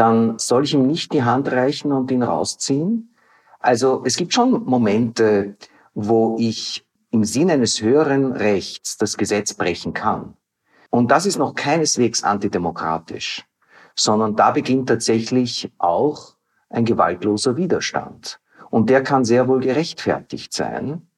dann 0.00 0.38
soll 0.38 0.64
ich 0.64 0.72
ihm 0.72 0.86
nicht 0.86 1.12
die 1.12 1.24
Hand 1.24 1.52
reichen 1.52 1.92
und 1.92 2.10
ihn 2.10 2.22
rausziehen? 2.22 3.14
Also 3.58 4.02
es 4.06 4.16
gibt 4.16 4.32
schon 4.32 4.64
Momente, 4.64 5.56
wo 5.92 6.38
ich 6.38 6.86
im 7.10 7.24
Sinne 7.24 7.52
eines 7.52 7.82
höheren 7.82 8.32
Rechts 8.32 8.96
das 8.96 9.18
Gesetz 9.18 9.52
brechen 9.52 9.92
kann. 9.92 10.38
Und 10.88 11.10
das 11.10 11.26
ist 11.26 11.36
noch 11.36 11.54
keineswegs 11.54 12.24
antidemokratisch, 12.24 13.44
sondern 13.94 14.36
da 14.36 14.52
beginnt 14.52 14.88
tatsächlich 14.88 15.70
auch 15.76 16.34
ein 16.70 16.86
gewaltloser 16.86 17.58
Widerstand. 17.58 18.40
Und 18.70 18.88
der 18.88 19.02
kann 19.02 19.26
sehr 19.26 19.48
wohl 19.48 19.60
gerechtfertigt 19.60 20.54
sein. 20.54 21.08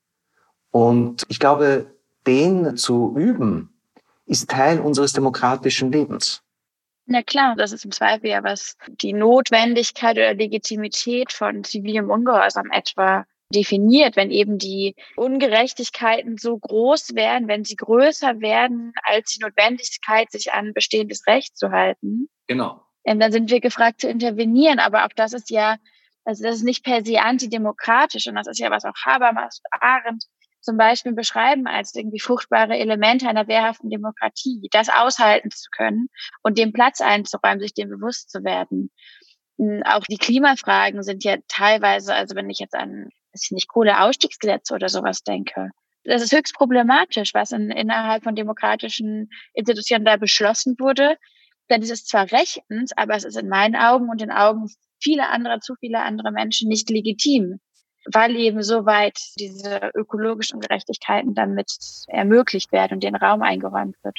Und 0.72 1.22
ich 1.28 1.38
glaube, 1.38 1.86
den 2.26 2.76
zu 2.76 3.14
üben, 3.16 3.78
ist 4.26 4.50
Teil 4.50 4.80
unseres 4.80 5.12
demokratischen 5.12 5.92
Lebens. 5.92 6.42
Na 7.06 7.22
klar, 7.22 7.56
das 7.56 7.72
ist 7.72 7.84
im 7.84 7.90
Zweifel 7.90 8.30
ja 8.30 8.44
was 8.44 8.76
die 8.88 9.12
Notwendigkeit 9.12 10.16
oder 10.16 10.34
Legitimität 10.34 11.32
von 11.32 11.64
zivilem 11.64 12.10
Ungehorsam 12.10 12.70
etwa 12.70 13.26
definiert, 13.52 14.16
wenn 14.16 14.30
eben 14.30 14.58
die 14.58 14.96
Ungerechtigkeiten 15.16 16.38
so 16.38 16.58
groß 16.58 17.14
werden, 17.14 17.48
wenn 17.48 17.64
sie 17.64 17.76
größer 17.76 18.40
werden 18.40 18.92
als 19.02 19.32
die 19.32 19.42
Notwendigkeit, 19.42 20.30
sich 20.30 20.52
an 20.52 20.72
bestehendes 20.72 21.26
Recht 21.26 21.56
zu 21.56 21.70
halten. 21.70 22.28
Genau. 22.46 22.82
Ähm, 23.04 23.20
dann 23.20 23.32
sind 23.32 23.50
wir 23.50 23.60
gefragt 23.60 24.00
zu 24.00 24.08
intervenieren. 24.08 24.78
Aber 24.78 25.04
auch 25.04 25.12
das 25.14 25.32
ist 25.32 25.50
ja, 25.50 25.76
also 26.24 26.42
das 26.44 26.56
ist 26.56 26.64
nicht 26.64 26.84
per 26.84 27.04
se 27.04 27.20
antidemokratisch 27.20 28.26
und 28.26 28.34
das 28.34 28.46
ist 28.46 28.58
ja 28.58 28.70
was 28.70 28.84
auch 28.84 28.94
Habermas, 29.04 29.60
Arendt 29.80 30.24
zum 30.62 30.76
Beispiel 30.76 31.12
beschreiben 31.12 31.66
als 31.66 31.94
irgendwie 31.94 32.20
fruchtbare 32.20 32.78
Elemente 32.78 33.28
einer 33.28 33.48
wehrhaften 33.48 33.90
Demokratie, 33.90 34.68
das 34.70 34.88
aushalten 34.88 35.50
zu 35.50 35.68
können 35.70 36.08
und 36.42 36.56
dem 36.56 36.72
Platz 36.72 37.00
einzuräumen, 37.00 37.60
sich 37.60 37.74
dem 37.74 37.90
bewusst 37.90 38.30
zu 38.30 38.44
werden. 38.44 38.90
hm, 39.58 39.82
auch 39.84 40.04
die 40.04 40.18
Klimafragen 40.18 41.02
sind 41.02 41.24
ja 41.24 41.36
teilweise, 41.48 42.14
also 42.14 42.34
wenn 42.36 42.48
ich 42.48 42.60
jetzt 42.60 42.74
an, 42.74 43.08
weiß 43.32 43.44
ich 43.44 43.50
nicht, 43.50 43.68
Kohleausstiegsgesetze 43.68 44.74
oder 44.74 44.88
sowas 44.88 45.22
denke, 45.22 45.70
das 46.04 46.22
ist 46.22 46.32
höchst 46.32 46.54
problematisch, 46.54 47.32
was 47.34 47.52
in, 47.52 47.70
innerhalb 47.70 48.24
von 48.24 48.34
demokratischen 48.34 49.30
Institutionen 49.54 50.04
da 50.04 50.16
beschlossen 50.16 50.76
wurde. 50.78 51.16
Denn 51.70 51.82
es 51.82 51.90
ist 51.90 52.08
zwar 52.08 52.30
rechtens, 52.32 52.92
aber 52.96 53.14
es 53.14 53.24
ist 53.24 53.36
in 53.36 53.48
meinen 53.48 53.76
Augen 53.76 54.08
und 54.10 54.20
in 54.20 54.32
Augen 54.32 54.68
vieler 55.00 55.30
anderer, 55.30 55.60
zu 55.60 55.74
vieler 55.76 56.02
anderer 56.04 56.32
Menschen 56.32 56.68
nicht 56.68 56.90
legitim, 56.90 57.60
weil 58.10 58.36
eben 58.36 58.62
so 58.62 58.86
weit 58.86 59.18
diese 59.38 59.90
ökologischen 59.94 60.60
Gerechtigkeiten 60.60 61.34
damit 61.34 61.72
ermöglicht 62.08 62.72
werden 62.72 62.94
und 62.94 63.02
den 63.02 63.16
Raum 63.16 63.42
eingeräumt 63.42 63.96
wird. 64.02 64.18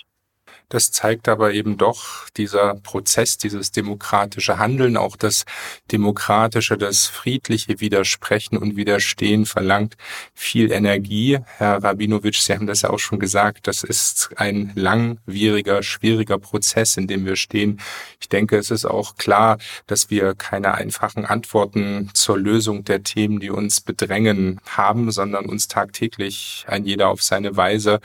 Das 0.70 0.92
zeigt 0.92 1.28
aber 1.28 1.54
eben 1.54 1.78
doch 1.78 2.28
dieser 2.30 2.74
Prozess, 2.76 3.38
dieses 3.38 3.72
demokratische 3.72 4.58
Handeln, 4.58 4.98
auch 4.98 5.16
das 5.16 5.46
demokratische, 5.92 6.78
das 6.80 7.06
friedliche 7.06 7.80
Widersprechen 7.80 8.58
und 8.58 8.76
Widerstehen 8.76 9.46
verlangt 9.46 9.98
viel 10.34 10.72
Energie. 10.72 11.38
Herr 11.58 11.84
Rabinowitsch, 11.84 12.42
Sie 12.42 12.54
haben 12.54 12.66
das 12.66 12.82
ja 12.82 12.90
auch 12.90 12.98
schon 12.98 13.20
gesagt, 13.20 13.68
das 13.68 13.84
ist 13.84 14.32
ein 14.38 14.72
langwieriger, 14.76 15.84
schwieriger 15.84 16.40
Prozess, 16.40 16.98
in 16.98 17.08
dem 17.08 17.26
wir 17.26 17.36
stehen. 17.36 17.80
Ich 18.20 18.30
denke, 18.30 18.58
es 18.58 18.72
ist 18.72 18.86
auch 18.86 19.16
klar, 19.16 19.60
dass 19.86 20.10
wir 20.10 20.34
keine 20.34 20.74
einfachen 20.74 21.26
Antworten 21.26 22.10
zur 22.14 22.40
Lösung 22.40 22.84
der 22.84 23.04
Themen, 23.04 23.40
die 23.40 23.52
uns 23.52 23.82
bedrängen, 23.82 24.60
haben, 24.66 25.12
sondern 25.12 25.46
uns 25.46 25.68
tagtäglich 25.68 26.66
ein 26.68 26.86
jeder 26.86 27.10
auf 27.10 27.22
seine 27.22 27.56
Weise 27.56 28.00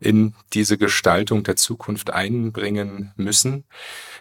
in 0.00 0.34
diese 0.54 0.78
Gestaltung 0.78 1.44
der 1.44 1.56
Zukunft 1.56 1.89
einbringen 2.12 3.12
müssen. 3.16 3.64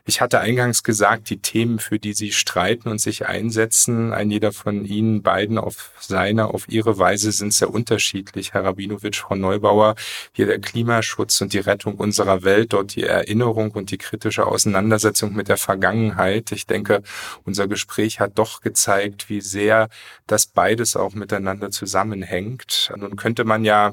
Ich 0.05 0.21
hatte 0.21 0.39
eingangs 0.39 0.83
gesagt, 0.83 1.29
die 1.29 1.39
Themen, 1.39 1.79
für 1.79 1.99
die 1.99 2.13
Sie 2.13 2.31
streiten 2.31 2.89
und 2.89 2.99
sich 2.99 3.27
einsetzen, 3.27 4.11
ein 4.13 4.31
jeder 4.31 4.51
von 4.51 4.85
Ihnen 4.85 5.21
beiden 5.21 5.57
auf 5.57 5.91
seine, 5.99 6.47
auf 6.47 6.67
ihre 6.67 6.97
Weise 6.97 7.31
sind 7.31 7.53
sehr 7.53 7.71
unterschiedlich. 7.71 8.53
Herr 8.53 8.63
Rabinowitsch, 8.63 9.19
Frau 9.19 9.35
Neubauer, 9.35 9.95
hier 10.31 10.47
der 10.47 10.59
Klimaschutz 10.59 11.41
und 11.41 11.53
die 11.53 11.59
Rettung 11.59 11.95
unserer 11.95 12.43
Welt, 12.43 12.73
dort 12.73 12.95
die 12.95 13.03
Erinnerung 13.03 13.71
und 13.71 13.91
die 13.91 13.97
kritische 13.97 14.47
Auseinandersetzung 14.47 15.35
mit 15.35 15.47
der 15.47 15.57
Vergangenheit. 15.57 16.51
Ich 16.51 16.65
denke, 16.65 17.03
unser 17.43 17.67
Gespräch 17.67 18.19
hat 18.19 18.39
doch 18.39 18.61
gezeigt, 18.61 19.29
wie 19.29 19.41
sehr 19.41 19.89
das 20.25 20.47
beides 20.47 20.95
auch 20.95 21.13
miteinander 21.13 21.69
zusammenhängt. 21.69 22.91
Nun 22.95 23.15
könnte 23.15 23.43
man 23.43 23.63
ja 23.63 23.91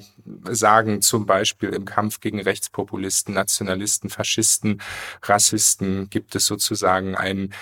sagen, 0.50 1.02
zum 1.02 1.26
Beispiel 1.26 1.70
im 1.70 1.84
Kampf 1.84 2.20
gegen 2.20 2.40
Rechtspopulisten, 2.40 3.34
Nationalisten, 3.34 3.65
Faschisten, 4.10 4.80
Rassisten 5.22 6.10
gibt 6.10 6.34
es 6.34 6.46
sozusagen 6.46 7.14
ein 7.14 7.52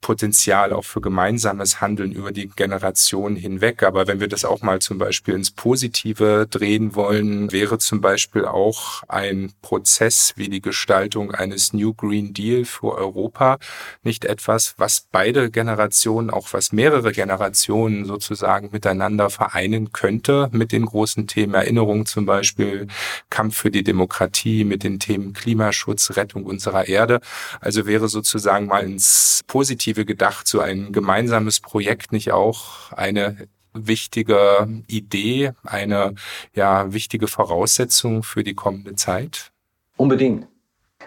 Potenzial 0.00 0.72
auch 0.72 0.84
für 0.84 1.00
gemeinsames 1.00 1.80
Handeln 1.80 2.12
über 2.12 2.32
die 2.32 2.48
Generationen 2.48 3.36
hinweg. 3.36 3.82
Aber 3.82 4.06
wenn 4.06 4.20
wir 4.20 4.28
das 4.28 4.44
auch 4.44 4.62
mal 4.62 4.80
zum 4.80 4.98
Beispiel 4.98 5.34
ins 5.34 5.50
Positive 5.50 6.46
drehen 6.50 6.94
wollen, 6.94 7.52
wäre 7.52 7.78
zum 7.78 8.00
Beispiel 8.00 8.44
auch 8.46 9.02
ein 9.08 9.52
Prozess 9.62 10.32
wie 10.36 10.48
die 10.48 10.62
Gestaltung 10.62 11.32
eines 11.32 11.72
New 11.72 11.92
Green 11.92 12.32
Deal 12.32 12.64
für 12.64 12.94
Europa 12.94 13.58
nicht 14.02 14.24
etwas, 14.24 14.74
was 14.78 15.06
beide 15.12 15.50
Generationen, 15.50 16.30
auch 16.30 16.52
was 16.52 16.72
mehrere 16.72 17.12
Generationen 17.12 18.04
sozusagen 18.06 18.70
miteinander 18.72 19.28
vereinen 19.28 19.92
könnte 19.92 20.48
mit 20.52 20.72
den 20.72 20.86
großen 20.86 21.26
Themen 21.26 21.54
Erinnerung 21.54 22.06
zum 22.06 22.26
Beispiel, 22.26 22.86
Kampf 23.28 23.56
für 23.56 23.70
die 23.70 23.82
Demokratie, 23.82 24.64
mit 24.64 24.82
den 24.82 24.98
Themen 24.98 25.32
Klimaschutz, 25.32 26.16
Rettung 26.16 26.44
unserer 26.44 26.88
Erde. 26.88 27.20
Also 27.60 27.86
wäre 27.86 28.08
sozusagen 28.08 28.66
mal 28.66 28.84
ins 28.84 29.42
Positive 29.46 29.89
Perspektive 29.90 30.04
gedacht, 30.04 30.46
so 30.46 30.60
ein 30.60 30.92
gemeinsames 30.92 31.60
Projekt 31.60 32.12
nicht 32.12 32.32
auch 32.32 32.92
eine 32.92 33.48
wichtige 33.72 34.68
Idee, 34.86 35.52
eine 35.64 36.14
ja 36.54 36.92
wichtige 36.92 37.26
Voraussetzung 37.26 38.22
für 38.22 38.44
die 38.44 38.54
kommende 38.54 38.94
Zeit? 38.94 39.50
Unbedingt. 39.96 40.46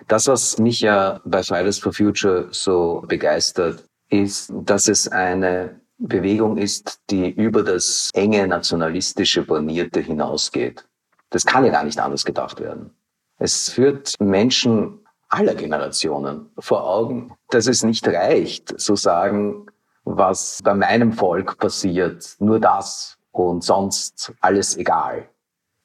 Das, 0.08 0.28
was 0.28 0.58
mich 0.58 0.82
ja 0.82 1.22
bei 1.24 1.44
Fridays 1.44 1.80
for 1.80 1.94
Future 1.94 2.48
so 2.52 3.04
begeistert, 3.08 3.86
ist, 4.10 4.52
dass 4.52 4.88
es 4.88 5.08
eine 5.08 5.80
Bewegung 5.98 6.58
ist, 6.58 7.00
die 7.10 7.30
über 7.30 7.64
das 7.64 8.10
enge 8.14 8.48
nationalistische 8.48 9.44
Bornierte 9.44 10.02
hinausgeht. 10.02 10.84
Das 11.30 11.46
kann 11.46 11.64
ja 11.66 11.72
gar 11.72 11.84
nicht 11.84 12.00
anders 12.00 12.26
gedacht 12.26 12.60
werden. 12.60 12.92
Es 13.38 13.70
führt 13.70 14.16
Menschen 14.20 15.03
aller 15.34 15.56
Generationen 15.56 16.52
vor 16.60 16.88
Augen, 16.88 17.34
dass 17.50 17.66
es 17.68 17.84
nicht 17.84 18.08
reicht, 18.08 18.80
zu 18.80 18.96
sagen, 18.96 19.66
was 20.06 20.60
bei 20.64 20.76
meinem 20.76 21.12
Volk 21.12 21.58
passiert, 21.58 22.36
nur 22.40 22.60
das 22.60 23.18
und 23.32 23.64
sonst 23.64 24.32
alles 24.42 24.78
egal, 24.78 25.28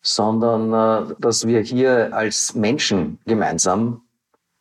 sondern 0.03 0.73
äh, 1.11 1.15
dass 1.19 1.47
wir 1.47 1.61
hier 1.61 2.15
als 2.15 2.55
Menschen 2.55 3.19
gemeinsam 3.25 4.03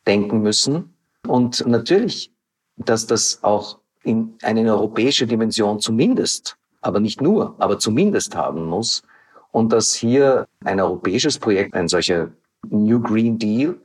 denken 0.06 0.42
müssen 0.42 0.94
und 1.28 1.68
natürlich, 1.68 2.32
dass 2.78 3.08
das 3.08 3.44
auch 3.44 3.80
in 4.04 4.36
eine 4.42 4.72
europäische 4.72 5.28
Dimension 5.28 5.82
zumindest, 5.82 6.56
aber 6.80 7.02
nicht 7.02 7.22
nur, 7.22 7.56
aber 7.58 7.78
zumindest 7.78 8.38
haben 8.38 8.66
muss 8.66 9.04
und 9.52 9.74
dass 9.74 9.94
hier 9.94 10.48
ein 10.64 10.80
europäisches 10.80 11.38
Projekt, 11.40 11.74
ein 11.74 11.90
solcher 11.90 12.30
New 12.70 13.02
Green 13.02 13.38
Deal, 13.38 13.78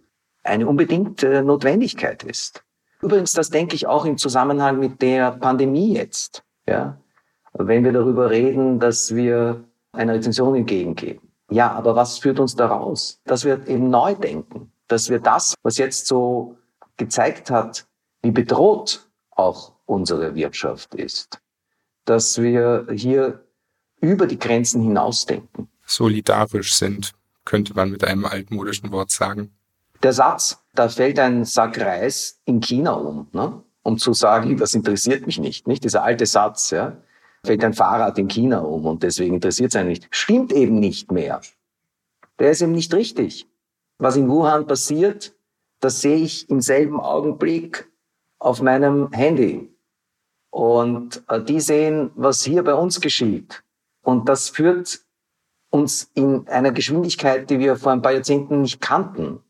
eine 0.42 0.66
unbedingte 0.66 1.42
Notwendigkeit 1.42 2.22
ist. 2.24 2.64
Übrigens, 3.00 3.32
das 3.32 3.50
denke 3.50 3.74
ich 3.74 3.86
auch 3.86 4.04
im 4.04 4.16
Zusammenhang 4.16 4.78
mit 4.78 5.02
der 5.02 5.32
Pandemie 5.32 5.94
jetzt. 5.94 6.44
Ja? 6.66 6.98
Wenn 7.52 7.84
wir 7.84 7.92
darüber 7.92 8.30
reden, 8.30 8.78
dass 8.80 9.14
wir 9.14 9.64
einer 9.92 10.14
Rezension 10.14 10.54
entgegengehen. 10.54 11.20
Ja, 11.50 11.70
aber 11.72 11.94
was 11.94 12.18
führt 12.18 12.40
uns 12.40 12.56
daraus? 12.56 13.20
Dass 13.24 13.44
wir 13.44 13.66
eben 13.68 13.90
neu 13.90 14.14
denken, 14.14 14.72
dass 14.88 15.10
wir 15.10 15.18
das, 15.18 15.54
was 15.62 15.76
jetzt 15.76 16.06
so 16.06 16.56
gezeigt 16.96 17.50
hat, 17.50 17.86
wie 18.22 18.30
bedroht 18.30 19.08
auch 19.30 19.72
unsere 19.84 20.34
Wirtschaft 20.34 20.94
ist, 20.94 21.40
dass 22.04 22.40
wir 22.40 22.86
hier 22.90 23.44
über 24.00 24.26
die 24.26 24.38
Grenzen 24.38 24.80
hinausdenken. 24.82 25.68
Solidarisch 25.84 26.74
sind, 26.74 27.12
könnte 27.44 27.74
man 27.74 27.90
mit 27.90 28.04
einem 28.04 28.24
altmodischen 28.24 28.90
Wort 28.92 29.10
sagen. 29.10 29.52
Der 30.02 30.12
Satz, 30.12 30.60
da 30.74 30.88
fällt 30.88 31.18
ein 31.20 31.44
Sack 31.44 31.80
Reis 31.80 32.40
in 32.44 32.60
China 32.60 32.94
um, 32.94 33.28
ne? 33.32 33.62
um 33.82 33.98
zu 33.98 34.12
sagen, 34.14 34.56
das 34.56 34.74
interessiert 34.74 35.26
mich 35.26 35.38
nicht. 35.38 35.68
Nicht 35.68 35.84
dieser 35.84 36.02
alte 36.02 36.26
Satz, 36.26 36.70
ja, 36.70 36.96
fällt 37.44 37.62
ein 37.62 37.72
Fahrrad 37.74 38.18
in 38.18 38.26
China 38.26 38.60
um 38.60 38.84
und 38.86 39.04
deswegen 39.04 39.34
interessiert 39.36 39.70
es 39.70 39.76
einen 39.76 39.90
nicht. 39.90 40.08
Stimmt 40.10 40.52
eben 40.52 40.80
nicht 40.80 41.12
mehr. 41.12 41.40
Der 42.40 42.50
ist 42.50 42.62
eben 42.62 42.72
nicht 42.72 42.92
richtig. 42.94 43.46
Was 43.98 44.16
in 44.16 44.28
Wuhan 44.28 44.66
passiert, 44.66 45.34
das 45.78 46.00
sehe 46.00 46.16
ich 46.16 46.50
im 46.50 46.60
selben 46.60 46.98
Augenblick 47.00 47.88
auf 48.40 48.60
meinem 48.60 49.12
Handy. 49.12 49.72
Und 50.50 51.22
äh, 51.28 51.40
die 51.40 51.60
sehen, 51.60 52.10
was 52.16 52.42
hier 52.42 52.64
bei 52.64 52.74
uns 52.74 53.00
geschieht. 53.00 53.62
Und 54.02 54.28
das 54.28 54.48
führt 54.48 55.00
uns 55.70 56.10
in 56.14 56.48
einer 56.48 56.72
Geschwindigkeit, 56.72 57.48
die 57.48 57.60
wir 57.60 57.76
vor 57.76 57.92
ein 57.92 58.02
paar 58.02 58.12
Jahrzehnten 58.12 58.62
nicht 58.62 58.80
kannten 58.80 59.40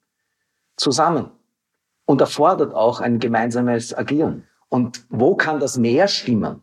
zusammen 0.76 1.30
und 2.06 2.20
erfordert 2.20 2.74
auch 2.74 3.00
ein 3.00 3.18
gemeinsames 3.18 3.96
Agieren. 3.96 4.46
Und 4.68 5.04
wo 5.08 5.34
kann 5.34 5.60
das 5.60 5.76
mehr 5.76 6.08
stimmen 6.08 6.62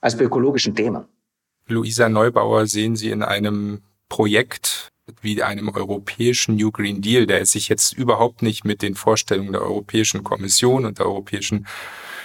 als 0.00 0.16
bei 0.16 0.24
ökologischen 0.24 0.74
Themen? 0.74 1.06
Luisa 1.66 2.08
Neubauer 2.08 2.66
sehen 2.66 2.96
Sie 2.96 3.10
in 3.10 3.22
einem 3.22 3.82
Projekt 4.08 4.90
wie 5.20 5.42
einem 5.42 5.68
europäischen 5.68 6.56
New 6.56 6.70
Green 6.70 7.00
Deal, 7.00 7.26
der 7.26 7.44
sich 7.46 7.68
jetzt 7.68 7.92
überhaupt 7.92 8.42
nicht 8.42 8.64
mit 8.64 8.82
den 8.82 8.94
Vorstellungen 8.94 9.52
der 9.52 9.62
Europäischen 9.62 10.24
Kommission 10.24 10.84
und 10.84 10.98
der 10.98 11.06
Europäischen 11.06 11.66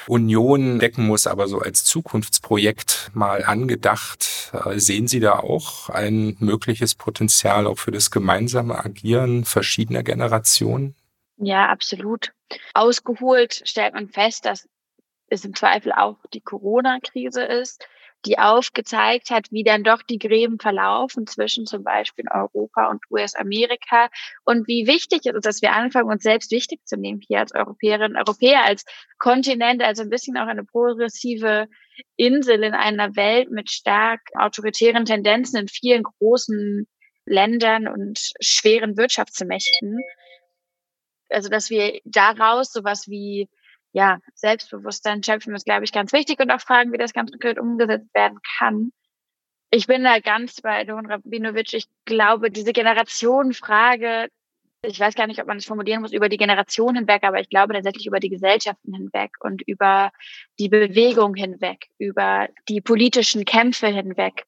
Union 0.07 0.79
decken 0.79 1.05
muss, 1.05 1.27
aber 1.27 1.47
so 1.47 1.59
als 1.59 1.83
Zukunftsprojekt 1.83 3.11
mal 3.13 3.43
angedacht. 3.43 4.51
Äh, 4.53 4.79
sehen 4.79 5.07
Sie 5.07 5.19
da 5.19 5.33
auch 5.33 5.89
ein 5.89 6.35
mögliches 6.39 6.95
Potenzial 6.95 7.67
auch 7.67 7.77
für 7.77 7.91
das 7.91 8.09
gemeinsame 8.09 8.83
Agieren 8.83 9.45
verschiedener 9.45 10.01
Generationen? 10.01 10.95
Ja, 11.39 11.67
absolut. 11.69 12.33
Ausgeholt 12.73 13.61
stellt 13.65 13.93
man 13.93 14.09
fest, 14.09 14.45
dass 14.45 14.67
es 15.27 15.45
im 15.45 15.55
Zweifel 15.55 15.93
auch 15.93 16.17
die 16.33 16.41
Corona-Krise 16.41 17.43
ist, 17.43 17.87
die 18.25 18.37
aufgezeigt 18.37 19.29
hat, 19.29 19.49
wie 19.49 19.63
dann 19.63 19.85
doch 19.85 20.01
die 20.01 20.17
Gräben 20.17 20.59
verlaufen 20.59 21.25
zwischen 21.27 21.65
zum 21.65 21.85
Beispiel 21.85 22.25
Europa 22.29 22.89
und 22.89 23.01
US-Amerika 23.09 24.09
und 24.43 24.67
wie 24.67 24.87
wichtig 24.87 25.21
es 25.25 25.35
ist, 25.35 25.45
dass 25.45 25.61
wir 25.61 25.71
anfangen, 25.71 26.09
uns 26.11 26.23
selbst 26.23 26.51
wichtig 26.51 26.85
zu 26.85 26.97
nehmen 26.97 27.21
hier 27.25 27.39
als 27.39 27.55
Europäerinnen 27.55 28.17
Europäer, 28.17 28.65
als 28.65 28.83
Kontinent, 29.19 29.81
also 29.81 30.01
ein 30.01 30.09
bisschen 30.09 30.35
auch 30.35 30.47
eine 30.47 30.65
progressive 30.65 31.67
Insel 32.17 32.63
in 32.63 32.73
einer 32.73 33.15
Welt 33.15 33.51
mit 33.51 33.69
stark 33.69 34.19
autoritären 34.33 35.05
Tendenzen 35.05 35.57
in 35.57 35.67
vielen 35.69 36.03
großen 36.03 36.85
Ländern 37.25 37.87
und 37.87 38.19
schweren 38.41 38.97
Wirtschaftsmächten 38.97 39.99
also 41.29 41.49
dass 41.49 41.69
wir 41.69 41.99
daraus 42.05 42.71
sowas 42.71 43.07
wie 43.07 43.49
ja, 43.91 44.19
Selbstbewusstsein 44.35 45.23
schöpfen 45.23 45.55
ist, 45.55 45.65
glaube 45.65 45.83
ich, 45.83 45.91
ganz 45.91 46.13
wichtig 46.13 46.39
und 46.39 46.51
auch 46.51 46.61
fragen, 46.61 46.93
wie 46.93 46.97
das 46.97 47.13
ganz 47.13 47.31
konkret 47.31 47.59
umgesetzt 47.59 48.13
werden 48.13 48.39
kann. 48.57 48.91
Ich 49.71 49.87
bin 49.87 50.03
da 50.03 50.19
ganz 50.19 50.61
bei 50.61 50.83
Don 50.83 51.05
Rabinovic. 51.05 51.73
Ich 51.73 51.87
glaube, 52.05 52.51
diese 52.51 52.73
Generationenfrage, 52.73 54.29
ich 54.83 54.99
weiß 54.99 55.15
gar 55.15 55.27
nicht, 55.27 55.41
ob 55.41 55.47
man 55.47 55.57
das 55.57 55.65
formulieren 55.65 56.01
muss, 56.01 56.13
über 56.13 56.29
die 56.29 56.37
Generation 56.37 56.95
hinweg, 56.95 57.23
aber 57.23 57.39
ich 57.39 57.49
glaube 57.49 57.73
tatsächlich 57.73 58.07
über 58.07 58.19
die 58.19 58.29
Gesellschaften 58.29 58.93
hinweg 58.93 59.31
und 59.41 59.61
über 59.67 60.11
die 60.57 60.69
Bewegung 60.69 61.35
hinweg, 61.35 61.87
über 61.97 62.47
die 62.67 62.81
politischen 62.81 63.45
Kämpfe 63.45 63.87
hinweg, 63.87 64.45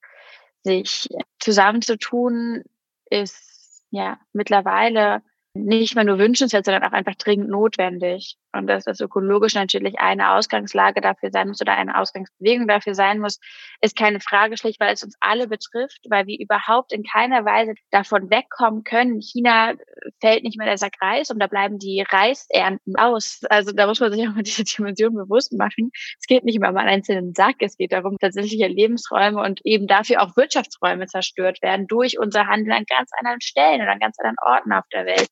sich 0.64 1.10
zusammenzutun, 1.40 2.64
ist 3.10 3.84
ja 3.92 4.20
mittlerweile 4.32 5.22
nicht 5.54 5.96
mehr 5.96 6.04
nur 6.04 6.20
wünschenswert, 6.20 6.66
sondern 6.66 6.84
auch 6.84 6.94
einfach 6.94 7.16
dringend 7.16 7.50
notwendig. 7.50 8.38
Und 8.54 8.68
dass 8.68 8.84
das 8.84 9.00
ökologisch 9.00 9.56
natürlich 9.56 10.00
eine 10.00 10.32
Ausgangslage 10.32 11.02
dafür 11.02 11.32
sein 11.32 11.48
muss 11.48 11.62
oder 11.62 11.74
eine 11.78 11.98
Ausgangsbewegung 11.98 12.68
dafür 12.68 12.96
sein 12.96 13.20
muss, 13.20 13.40
ist 13.82 13.96
keine 13.96 14.20
Frage 14.20 14.58
schlicht, 14.58 14.80
weil 14.80 14.94
es 14.94 15.04
uns 15.04 15.16
alle 15.20 15.48
betrifft, 15.48 16.00
weil 16.10 16.28
wir 16.28 16.38
überhaupt 16.40 16.92
in 16.92 17.04
keiner 17.04 17.46
Weise 17.46 17.74
davon 17.92 18.30
wegkommen 18.30 18.84
können. 18.84 19.22
China 19.22 19.74
fällt 20.20 20.44
nicht 20.44 20.58
mehr 20.58 20.68
der 20.68 20.78
Sack 20.78 20.96
Reis 21.02 21.30
und 21.30 21.40
da 21.40 21.48
bleiben 21.48 21.80
die 21.80 22.04
Reisernten 22.08 22.96
aus. 22.98 23.42
Also 23.50 23.72
da 23.72 23.88
muss 23.88 24.00
man 24.00 24.12
sich 24.12 24.28
auch 24.28 24.34
mal 24.34 24.44
diese 24.44 24.64
Dimension 24.64 25.14
bewusst 25.14 25.54
machen. 25.54 25.92
Es 26.20 26.28
geht 26.28 26.44
nicht 26.44 26.60
mehr 26.60 26.70
um 26.70 26.78
einen 26.78 26.90
einzelnen 26.90 27.34
Sack, 27.34 27.56
es 27.60 27.78
geht 27.78 27.94
darum, 27.94 28.18
tatsächliche 28.20 28.68
Lebensräume 28.68 29.42
und 29.42 29.62
eben 29.64 29.88
dafür 29.88 30.22
auch 30.22 30.36
Wirtschaftsräume 30.36 31.08
zerstört 31.08 31.62
werden 31.62 31.88
durch 31.88 32.20
unser 32.20 32.48
Handeln 32.48 32.74
an 32.74 32.86
ganz 32.88 33.12
anderen 33.18 33.42
Stellen 33.42 33.82
und 33.82 33.88
an 33.88 34.00
ganz 34.00 34.20
anderen 34.20 34.38
Orten 34.46 34.74
auf 34.74 34.86
der 34.92 35.06
Welt 35.06 35.28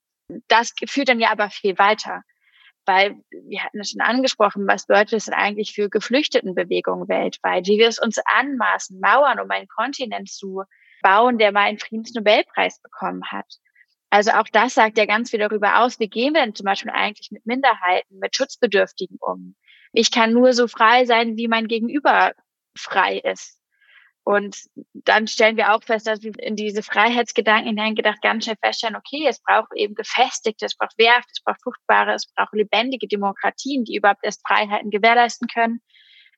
das 0.48 0.74
führt 0.88 1.10
dann 1.10 1.20
ja 1.20 1.32
aber 1.32 1.50
viel 1.50 1.78
weiter. 1.78 2.22
Weil 2.86 3.18
wir 3.30 3.64
hatten 3.64 3.80
es 3.80 3.92
schon 3.92 4.02
angesprochen, 4.02 4.68
was 4.68 4.88
bedeutet 4.88 5.14
es 5.14 5.26
denn 5.26 5.36
eigentlich 5.36 5.74
für 5.74 5.90
Geflüchtetenbewegungen 5.90 7.08
weltweit? 7.08 7.68
Wie 7.68 7.78
wir 7.78 7.88
es 7.88 8.00
uns 8.00 8.20
anmaßen, 8.26 9.00
Mauern 9.00 9.40
um 9.40 9.50
einen 9.52 9.68
Kontinent 9.68 10.30
zu 10.30 10.64
bauen, 11.02 11.38
der 11.38 11.52
mal 11.52 11.68
einen 11.68 11.80
Friedensnobelpreis 11.80 12.82
bekommen 12.82 13.22
hat. 13.32 13.46
Also 14.10 14.32
auch 14.32 14.48
das 14.52 14.74
sagt 14.74 14.98
ja 14.98 15.06
ganz 15.06 15.30
viel 15.30 15.40
darüber 15.40 15.80
aus, 15.82 16.00
wie 16.00 16.10
gehen 16.10 16.34
wir 16.34 16.42
denn 16.42 16.56
zum 16.56 16.66
Beispiel 16.66 16.92
eigentlich 16.92 17.30
mit 17.32 17.46
Minderheiten, 17.46 18.18
mit 18.20 18.36
Schutzbedürftigen 18.36 19.18
um. 19.20 19.56
Ich 19.94 20.12
kann 20.12 20.34
nur 20.34 20.54
so 20.54 20.68
frei 20.68 21.06
sein, 21.06 21.38
wie 21.38 21.48
mein 21.48 21.68
Gegenüber 21.68 22.34
frei 22.76 23.20
ist. 23.20 23.59
Und 24.30 24.70
dann 24.94 25.26
stellen 25.26 25.58
wir 25.58 25.74
auch 25.74 25.82
fest, 25.82 26.06
dass 26.06 26.22
wir 26.22 26.38
in 26.38 26.56
diese 26.56 26.84
Freiheitsgedanken 26.84 27.70
hineingedacht 27.70 28.22
ganz 28.22 28.44
schnell 28.44 28.58
feststellen, 28.64 28.96
okay, 28.96 29.26
es 29.28 29.42
braucht 29.42 29.70
eben 29.74 29.96
gefestigte, 29.96 30.68
es 30.68 30.78
braucht 30.78 31.00
Werft, 31.00 31.30
es 31.32 31.42
braucht 31.44 31.64
fruchtbare, 31.64 32.14
es 32.14 32.32
braucht 32.36 32.54
lebendige 32.54 33.08
Demokratien, 33.08 33.86
die 33.86 33.96
überhaupt 33.96 34.20
erst 34.22 34.48
Freiheiten 34.48 34.92
gewährleisten 34.92 35.48
können. 35.48 35.82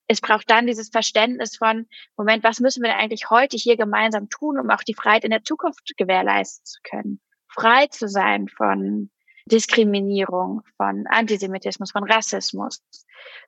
Es 0.08 0.22
braucht 0.22 0.50
dann 0.50 0.68
dieses 0.68 0.88
Verständnis 0.88 1.58
von, 1.58 1.86
Moment, 2.16 2.46
was 2.46 2.62
müssen 2.62 2.82
wir 2.82 2.92
denn 2.92 3.00
eigentlich 3.00 3.30
heute 3.30 3.58
hier 3.58 3.76
gemeinsam 3.76 4.30
tun, 4.30 4.58
um 4.58 4.70
auch 4.70 4.84
die 4.84 4.96
Freiheit 4.96 5.26
in 5.26 5.32
der 5.32 5.44
Zukunft 5.44 5.92
gewährleisten 5.98 6.64
zu 6.64 6.80
können? 6.90 7.20
Frei 7.50 7.88
zu 7.88 8.08
sein 8.08 8.48
von 8.48 9.12
Diskriminierung, 9.52 10.62
von 10.78 11.06
Antisemitismus, 11.08 11.92
von 11.92 12.04
Rassismus, 12.04 12.82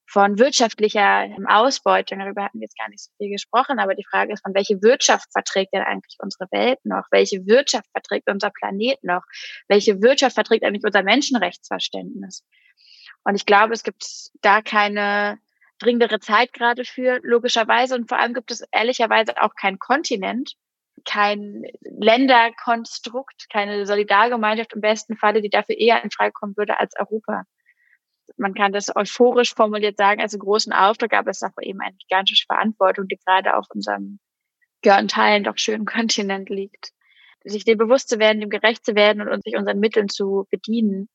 von 0.06 0.38
wirtschaftlicher 0.38 1.30
Ausbeutung. 1.48 2.20
Darüber 2.20 2.44
hatten 2.44 2.60
wir 2.60 2.66
jetzt 2.66 2.78
gar 2.78 2.90
nicht 2.90 3.04
so 3.04 3.12
viel 3.18 3.32
gesprochen, 3.32 3.80
aber 3.80 3.96
die 3.96 4.06
Frage 4.10 4.34
ist, 4.34 4.44
von 4.44 4.54
welche 4.54 4.82
Wirtschaft 4.82 5.32
verträgt 5.32 5.74
denn 5.74 5.84
eigentlich 5.84 6.18
unsere 6.20 6.48
Welt 6.52 6.80
noch? 6.84 7.06
Welche 7.12 7.46
Wirtschaft 7.46 7.88
verträgt 7.92 8.30
unser 8.30 8.50
Planet 8.50 9.02
noch? 9.04 9.24
Welche 9.68 10.02
Wirtschaft 10.02 10.36
verträgt 10.36 10.66
eigentlich 10.66 10.84
unser 10.84 11.04
Menschenrechtsverständnis? 11.04 12.44
Und 13.24 13.36
ich 13.36 13.46
glaube, 13.46 13.74
es 13.74 13.84
gibt 13.84 14.06
da 14.42 14.62
keine 14.62 15.40
dringendere 15.80 16.20
Zeit 16.20 16.54
gerade 16.54 16.86
für, 16.86 17.20
logischerweise. 17.24 17.96
Und 17.96 18.10
vor 18.10 18.20
allem 18.20 18.34
gibt 18.34 18.52
es 18.52 18.64
ehrlicherweise 18.72 19.42
auch 19.42 19.56
keinen 19.56 19.80
Kontinent, 19.80 20.56
kein 21.06 21.64
Länderkonstrukt, 21.82 23.48
keine 23.52 23.86
Solidargemeinschaft 23.86 24.74
im 24.74 24.82
besten 24.82 25.18
Falle, 25.18 25.42
die 25.42 25.50
dafür 25.50 25.78
eher 25.78 26.04
in 26.04 26.12
Frage 26.12 26.32
kommen 26.32 26.56
würde 26.58 26.80
als 26.80 26.94
Europa. 26.98 27.44
Man 28.38 28.54
kann 28.54 28.72
das 28.72 28.96
euphorisch 28.96 29.54
formuliert 29.54 29.98
sagen 29.98 30.22
als 30.22 30.38
großen 30.38 30.74
Auftrag, 30.74 31.14
aber 31.14 31.32
es 31.32 31.42
ist 31.42 31.44
auch 31.44 31.62
eben 31.62 31.82
eine 31.82 31.96
gigantische 31.96 32.46
Verantwortung, 32.46 33.08
die 33.08 33.20
gerade 33.26 33.56
auf 33.56 33.66
unserem 33.74 34.20
ja, 34.84 35.02
Teilen 35.04 35.44
doch 35.44 35.58
schönen 35.58 35.86
Kontinent 35.86 36.50
liegt. 36.50 36.92
Sich 37.44 37.66
dem 37.66 37.78
bewusst 37.78 38.10
zu 38.10 38.20
werden, 38.20 38.40
dem 38.40 38.50
gerecht 38.50 38.86
zu 38.86 38.96
werden 38.96 39.28
und 39.28 39.44
sich 39.44 39.58
unseren 39.58 39.80
Mitteln 39.80 40.08
zu 40.08 40.48
bedienen. 40.50 41.10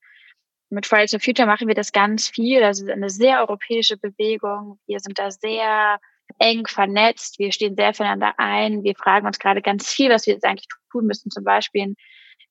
Mit 0.69 0.85
Fridays 0.85 1.13
for 1.13 1.21
Future 1.21 1.47
machen 1.47 1.69
wir 1.69 1.75
das 1.75 1.93
ganz 1.93 2.29
viel. 2.29 2.61
Das 2.61 2.81
ist 2.81 2.91
eine 2.91 3.09
sehr 3.09 3.41
europäische 3.41 3.97
Bewegung. 3.97 4.79
Wir 4.87 5.01
sind 5.01 5.19
da 5.19 5.31
sehr 5.31 5.99
eng 6.39 6.67
vernetzt. 6.67 7.39
Wir 7.39 7.53
stehen 7.53 7.77
sehr 7.77 7.95
füreinander 7.95 8.35
ein. 8.39 8.83
Wir 8.83 8.95
fragen 8.95 9.27
uns 9.27 9.39
gerade 9.39 9.63
ganz 9.63 9.91
viel, 9.91 10.11
was 10.11 10.27
wir 10.27 10.35
jetzt 10.35 10.45
eigentlich 10.45 10.69
tun 10.91 11.07
müssen, 11.07 11.31
zum 11.31 11.45
Beispiel 11.45 11.95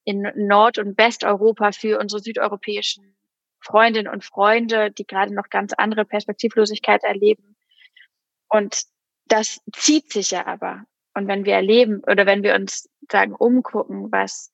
in, 0.03 0.27
Nord- 0.35 0.77
und 0.77 0.97
Westeuropa 0.97 1.71
für 1.71 1.99
unsere 1.99 2.21
südeuropäischen 2.21 3.17
Freundinnen 3.59 4.11
und 4.11 4.23
Freunde, 4.23 4.91
die 4.91 5.05
gerade 5.05 5.33
noch 5.33 5.49
ganz 5.49 5.73
andere 5.73 6.05
Perspektivlosigkeit 6.05 7.03
erleben. 7.03 7.57
Und 8.49 8.83
das 9.25 9.59
zieht 9.75 10.11
sich 10.11 10.31
ja 10.31 10.47
aber. 10.47 10.83
Und 11.13 11.27
wenn 11.27 11.45
wir 11.45 11.55
erleben 11.55 12.01
oder 12.07 12.25
wenn 12.25 12.43
wir 12.43 12.55
uns 12.55 12.89
sagen, 13.11 13.33
umgucken, 13.33 14.11
was 14.11 14.51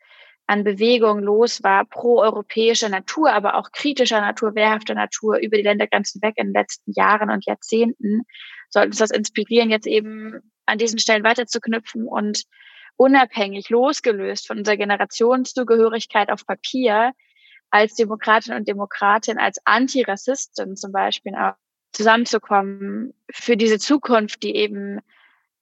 an 0.47 0.63
Bewegung 0.63 1.19
los 1.19 1.63
war, 1.63 1.86
pro-europäischer 1.86 2.89
Natur, 2.89 3.32
aber 3.32 3.55
auch 3.55 3.71
kritischer 3.71 4.21
Natur, 4.21 4.55
wehrhafter 4.55 4.95
Natur 4.95 5.38
über 5.38 5.57
die 5.57 5.63
Ländergrenzen 5.63 6.21
weg 6.21 6.34
in 6.38 6.47
den 6.47 6.53
letzten 6.53 6.91
Jahren 6.93 7.30
und 7.30 7.45
Jahrzehnten, 7.45 8.24
sollte 8.74 8.88
uns 8.88 8.97
das 8.97 9.11
inspirieren, 9.11 9.69
jetzt 9.69 9.88
eben 9.88 10.41
an 10.65 10.78
diesen 10.78 10.99
Stellen 10.99 11.24
weiterzuknüpfen 11.24 12.07
und 12.07 12.43
unabhängig, 12.97 13.69
losgelöst 13.69 14.47
von 14.47 14.59
unserer 14.59 14.78
Generationszugehörigkeit 14.78 16.32
auf 16.32 16.45
Papier 16.45 17.13
als 17.69 17.95
Demokratin 17.95 18.53
und 18.53 18.67
Demokratin, 18.67 19.38
als 19.38 19.59
Antirassistin 19.65 20.76
zum 20.76 20.91
Beispiel 20.91 21.36
auch 21.36 21.53
zusammenzukommen 21.91 23.13
für 23.32 23.57
diese 23.57 23.78
Zukunft, 23.78 24.43
die 24.43 24.55
eben 24.55 24.99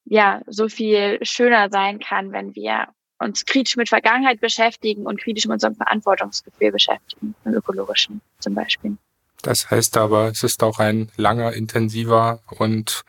ja 0.06 0.42
so 0.48 0.70
viel 0.70 1.20
schöner 1.22 1.70
sein 1.70 2.00
kann, 2.00 2.32
wenn 2.32 2.56
wir 2.56 2.88
uns 3.20 3.46
kritisch 3.46 3.76
mit 3.76 3.90
Vergangenheit 3.90 4.40
beschäftigen 4.40 5.06
und 5.06 5.22
kritisch 5.22 5.46
mit 5.46 5.54
unserem 5.54 5.76
Verantwortungsgefühl 5.76 6.72
beschäftigen, 6.72 7.36
im 7.46 7.54
ökologischen 7.54 8.22
zum 8.40 8.56
Beispiel. 8.56 8.98
Das 9.42 9.70
heißt 9.70 9.98
aber, 9.98 10.30
es 10.30 10.44
ist 10.44 10.64
auch 10.64 10.80
ein 10.80 11.12
langer, 11.18 11.54
intensiver 11.54 12.40
und 12.58 13.04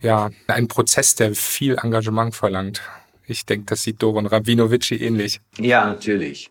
ja, 0.00 0.30
ein 0.48 0.68
Prozess, 0.68 1.14
der 1.14 1.34
viel 1.34 1.78
Engagement 1.82 2.34
verlangt. 2.34 2.82
Ich 3.26 3.46
denke, 3.46 3.66
das 3.66 3.82
sieht 3.82 4.02
Doron 4.02 4.26
Rabinovici 4.26 4.96
ähnlich. 4.96 5.40
Ja, 5.58 5.86
natürlich. 5.86 6.50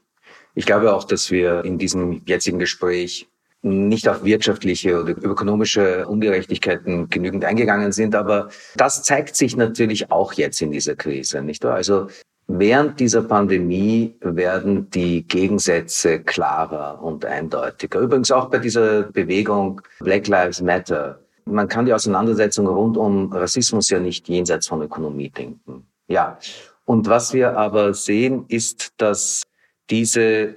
Ich 0.55 0.65
glaube 0.65 0.93
auch, 0.93 1.03
dass 1.03 1.31
wir 1.31 1.63
in 1.63 1.77
diesem 1.77 2.21
jetzigen 2.25 2.59
Gespräch 2.59 3.27
nicht 3.61 4.07
auf 4.09 4.23
wirtschaftliche 4.23 5.01
oder 5.01 5.15
ökonomische 5.23 6.05
Ungerechtigkeiten 6.07 7.09
genügend 7.09 7.45
eingegangen 7.45 7.91
sind, 7.91 8.13
aber 8.13 8.49
das 8.75 9.03
zeigt 9.03 9.35
sich 9.35 9.55
natürlich 9.55 10.11
auch 10.11 10.33
jetzt 10.33 10.61
in 10.61 10.71
dieser 10.71 10.95
Krise, 10.95 11.41
nicht 11.41 11.63
wahr? 11.63 11.75
Also 11.75 12.07
Während 12.55 12.99
dieser 12.99 13.23
Pandemie 13.23 14.15
werden 14.21 14.87
die 14.91 15.23
Gegensätze 15.27 16.19
klarer 16.19 17.01
und 17.01 17.25
eindeutiger. 17.25 17.99
Übrigens 17.99 18.29
auch 18.29 18.51
bei 18.51 18.59
dieser 18.59 19.03
Bewegung 19.03 19.81
Black 20.01 20.27
Lives 20.27 20.61
Matter. 20.61 21.19
Man 21.45 21.67
kann 21.67 21.87
die 21.87 21.93
Auseinandersetzung 21.93 22.67
rund 22.67 22.95
um 22.95 23.33
Rassismus 23.33 23.89
ja 23.89 23.99
nicht 23.99 24.29
jenseits 24.29 24.67
von 24.67 24.83
Ökonomie 24.83 25.31
denken. 25.31 25.87
Ja. 26.07 26.37
Und 26.85 27.07
was 27.07 27.33
wir 27.33 27.57
aber 27.57 27.95
sehen, 27.95 28.45
ist, 28.49 28.93
dass 28.97 29.41
diese 29.89 30.53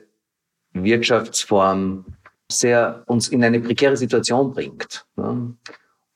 Wirtschaftsform 0.74 2.05
sehr 2.53 3.05
uns 3.07 3.28
in 3.28 3.42
eine 3.42 3.61
prekäre 3.61 3.97
Situation 3.97 4.53
bringt. 4.53 5.07
Ne? 5.16 5.55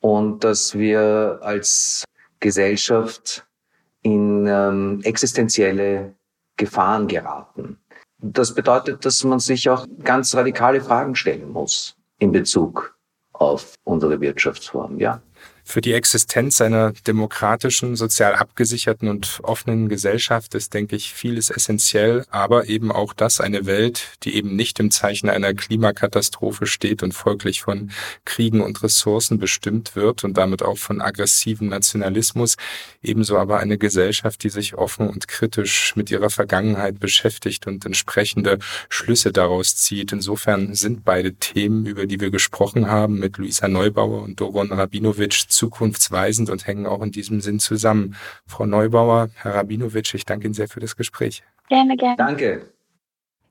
Und 0.01 0.45
dass 0.45 0.75
wir 0.75 1.39
als 1.41 2.05
Gesellschaft 2.39 3.47
in 4.03 4.47
ähm, 4.47 5.01
existenzielle 5.03 6.15
Gefahren 6.57 7.07
geraten. 7.09 7.79
Das 8.19 8.55
bedeutet, 8.55 9.05
dass 9.05 9.25
man 9.25 9.39
sich 9.41 9.69
auch 9.69 9.87
ganz 10.05 10.35
radikale 10.35 10.81
Fragen 10.81 11.15
stellen 11.15 11.51
muss 11.51 11.97
in 12.19 12.33
Bezug 12.33 12.97
auf 13.33 13.75
unsere 13.85 14.21
Wirtschaftsform, 14.21 14.99
ja. 14.99 15.23
Für 15.71 15.81
die 15.81 15.93
Existenz 15.93 16.61
einer 16.61 16.91
demokratischen, 17.07 17.95
sozial 17.95 18.35
abgesicherten 18.35 19.07
und 19.07 19.39
offenen 19.45 19.89
Gesellschaft 19.89 20.57
ist, 20.57 20.75
denke 20.75 20.97
ich, 20.97 21.15
vieles 21.15 21.49
essentiell, 21.49 22.27
aber 22.29 22.69
eben 22.69 22.91
auch 22.91 23.13
das 23.13 23.41
eine 23.41 23.67
Welt, 23.67 24.09
die 24.25 24.35
eben 24.35 24.57
nicht 24.57 24.81
im 24.81 24.91
Zeichen 24.91 25.31
einer 25.31 25.55
Klimakatastrophe 25.55 26.67
steht 26.67 27.05
und 27.05 27.13
folglich 27.13 27.63
von 27.63 27.93
Kriegen 28.25 28.63
und 28.63 28.83
Ressourcen 28.83 29.39
bestimmt 29.39 29.95
wird 29.95 30.25
und 30.25 30.37
damit 30.37 30.65
auch 30.65 30.77
von 30.77 31.01
aggressivem 31.01 31.69
Nationalismus, 31.69 32.57
ebenso 33.01 33.39
aber 33.39 33.61
eine 33.61 33.79
Gesellschaft, 33.79 34.43
die 34.43 34.51
sich 34.51 34.75
offen 34.75 35.09
und 35.09 35.29
kritisch 35.29 35.95
mit 35.95 36.11
ihrer 36.11 36.31
Vergangenheit 36.31 36.99
beschäftigt 36.99 37.69
und 37.69 37.87
entsprechende 37.87 38.59
Schlüsse 38.89 39.31
daraus 39.31 39.77
zieht. 39.77 40.11
Insofern 40.11 40.75
sind 40.75 41.05
beide 41.05 41.35
Themen, 41.35 41.87
über 41.87 42.07
die 42.07 42.19
wir 42.19 42.33
gesprochen 42.33 42.89
haben, 42.89 43.21
mit 43.21 43.39
Luisa 43.39 43.69
Neubauer 43.69 44.23
und 44.23 44.41
Doron 44.41 44.73
Rabinowitsch, 44.73 45.47
zukunftsweisend 45.61 46.49
und 46.49 46.67
hängen 46.67 46.87
auch 46.87 47.03
in 47.03 47.13
diesem 47.13 47.43
Sinn 47.43 47.61
zusammen. 47.61 48.17
Frau 48.47 48.65
Neubauer, 48.65 49.29
Herr 49.35 49.55
Rabinowitsch, 49.57 50.15
ich 50.15 50.25
danke 50.25 50.47
Ihnen 50.47 50.55
sehr 50.55 50.69
für 50.69 50.81
das 50.81 50.97
Gespräch. 50.97 51.43
Gerne, 51.69 51.97
gerne. 51.97 52.17
Danke. 52.17 52.67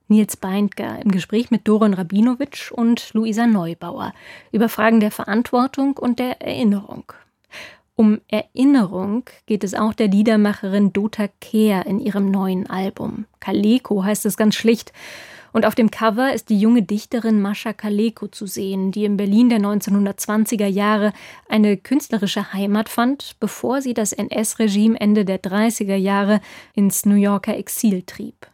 Nils 0.08 0.36
Beindger 0.36 1.00
im 1.04 1.12
Gespräch 1.12 1.52
mit 1.52 1.68
Doron 1.68 1.94
Rabinowitsch 1.94 2.72
und 2.72 3.14
Luisa 3.14 3.46
Neubauer 3.46 4.14
über 4.52 4.68
Fragen 4.68 5.00
der 5.00 5.12
Verantwortung 5.12 5.98
und 5.98 6.18
der 6.18 6.42
Erinnerung. 6.42 7.14
Um 7.96 8.20
Erinnerung 8.28 9.26
geht 9.46 9.64
es 9.64 9.76
auch 9.76 9.94
der 9.94 10.08
Liedermacherin 10.08 10.94
Dota 10.94 11.28
Kehr 11.42 11.86
in 11.86 12.00
ihrem 12.00 12.32
neuen 12.32 12.68
Album. 12.68 13.26
Kaleko 13.40 14.04
heißt 14.04 14.26
es 14.26 14.36
ganz 14.36 14.56
schlicht. 14.56 14.94
Und 15.52 15.66
auf 15.66 15.76
dem 15.76 15.92
Cover 15.92 16.34
ist 16.34 16.50
die 16.50 16.60
junge 16.60 16.84
Dichterin 16.84 17.42
Mascha 17.42 17.74
Kaleko 17.74 18.28
zu 18.28 18.46
sehen, 18.46 18.92
die 18.92 19.06
in 19.06 19.18
Berlin 19.18 19.50
der 19.50 19.60
1920er 19.60 20.68
Jahre 20.68 21.14
eine 21.48 21.78
künstlerische 21.78 22.54
Heimat 22.54 22.90
fand, 22.90 23.36
bevor 23.40 23.82
sie 23.82 23.94
das 23.94 24.14
NS-Regime 24.14 25.00
Ende 25.00 25.26
der 25.26 25.42
30er 25.42 25.96
Jahre 25.96 26.42
ins 26.74 27.06
New 27.06 27.16
Yorker 27.16 27.58
Exil 27.58 28.04
trieb. 28.04 28.48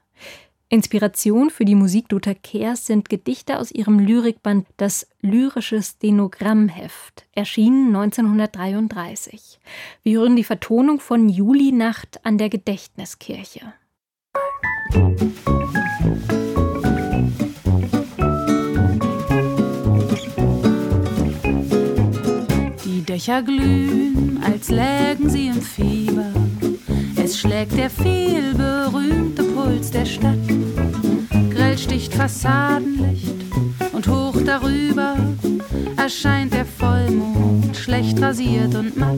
Inspiration 0.69 1.51
für 1.51 1.63
die 1.63 1.75
Musik 1.75 2.09
Dota 2.09 2.33
Kehrs 2.33 2.87
sind 2.87 3.07
Gedichte 3.07 3.59
aus 3.59 3.71
ihrem 3.71 3.99
Lyrikband 3.99 4.65
Das 4.77 5.07
lyrische 5.21 5.81
Stenogrammheft, 5.81 7.25
erschienen 7.33 7.95
1933. 7.95 9.59
Wir 10.03 10.19
hören 10.19 10.35
die 10.35 10.43
Vertonung 10.43 10.99
von 10.99 11.29
Julinacht 11.29 12.25
an 12.25 12.39
der 12.39 12.49
Gedächtniskirche. 12.49 13.73
Dächer 23.15 23.43
glühen, 23.43 24.41
als 24.43 24.67
lägen 24.67 25.29
sie 25.29 25.47
im 25.47 25.61
Fieber. 25.61 26.33
Es 27.15 27.39
schlägt 27.39 27.77
der 27.77 27.89
vielberühmte 27.89 29.41
Puls 29.41 29.89
der 29.89 30.03
Stadt. 30.03 30.37
Grell 31.49 31.77
sticht 31.77 32.13
Fassadenlicht 32.13 33.37
und 33.93 34.05
hoch 34.09 34.35
darüber 34.45 35.15
erscheint 35.95 36.51
der 36.53 36.65
Vollmond, 36.65 37.77
schlecht 37.77 38.21
rasiert 38.21 38.75
und 38.75 38.97
matt. 38.97 39.15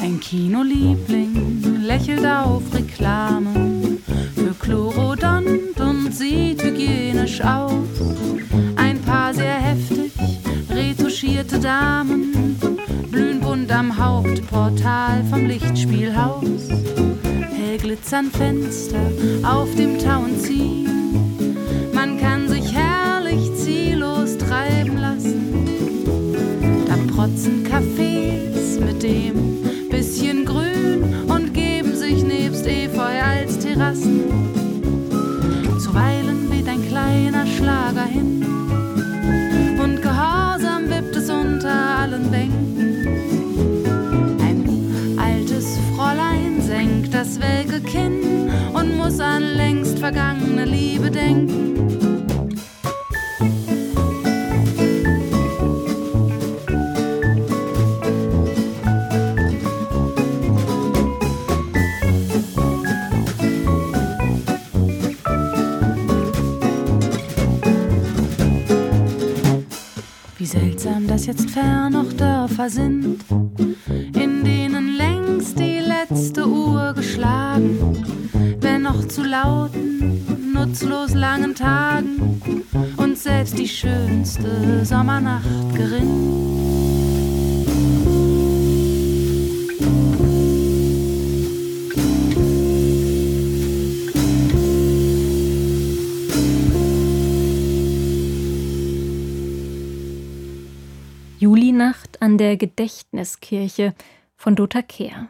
Ein 0.00 0.20
Kinoliebling 0.20 1.82
lächelt 1.84 2.24
auf 2.24 2.62
Reklame 2.72 3.75
chlorodont 4.66 5.78
und 5.78 6.12
sieht 6.12 6.62
hygienisch 6.62 7.40
aus. 7.40 8.00
Ein 8.74 9.00
paar 9.02 9.32
sehr 9.32 9.54
heftig 9.54 10.12
retuschierte 10.68 11.60
Damen 11.60 12.58
blühen 13.08 13.38
bunt 13.38 13.70
am 13.70 13.96
Hauptportal 13.96 15.22
vom 15.30 15.46
Lichtspielhaus. 15.46 16.68
Hell 17.54 17.78
glitzern 17.78 18.28
Fenster 18.32 19.00
auf 19.44 19.72
dem 19.76 19.98
Town 20.00 20.36
ziehen. 20.40 21.56
Man 21.94 22.18
kann 22.18 22.48
sich 22.48 22.74
herrlich 22.74 23.54
ziellos 23.54 24.36
treiben 24.36 24.98
lassen. 24.98 25.64
Da 26.88 26.96
protzen 27.14 27.64
Cafés 27.64 28.80
mit 28.80 29.00
dem 29.00 29.62
bisschen 29.90 30.44
Grün 30.44 31.04
und 31.28 31.54
geben 31.54 31.94
sich 31.94 32.24
nebst 32.24 32.66
Efeu 32.66 33.22
als 33.22 33.58
Terrassen 33.60 34.15
muss 49.06 49.20
an 49.20 49.54
längst 49.56 50.00
vergangene 50.00 50.64
Liebe 50.64 51.10
denken. 51.10 51.66
jetzt 71.26 71.50
fern 71.50 71.92
noch 71.92 72.12
Dörfer 72.12 72.70
sind, 72.70 73.18
lauten, 79.26 80.52
nutzlos 80.52 81.12
langen 81.12 81.54
Tagen 81.54 82.40
und 82.96 83.18
selbst 83.18 83.58
die 83.58 83.68
schönste 83.68 84.84
Sommernacht 84.84 85.74
gerinnt. 85.74 86.46
Julinacht 101.38 102.22
an 102.22 102.38
der 102.38 102.56
Gedächtniskirche 102.56 103.94
von 104.36 104.56
Dota 104.56 104.82
Kehr. 104.82 105.28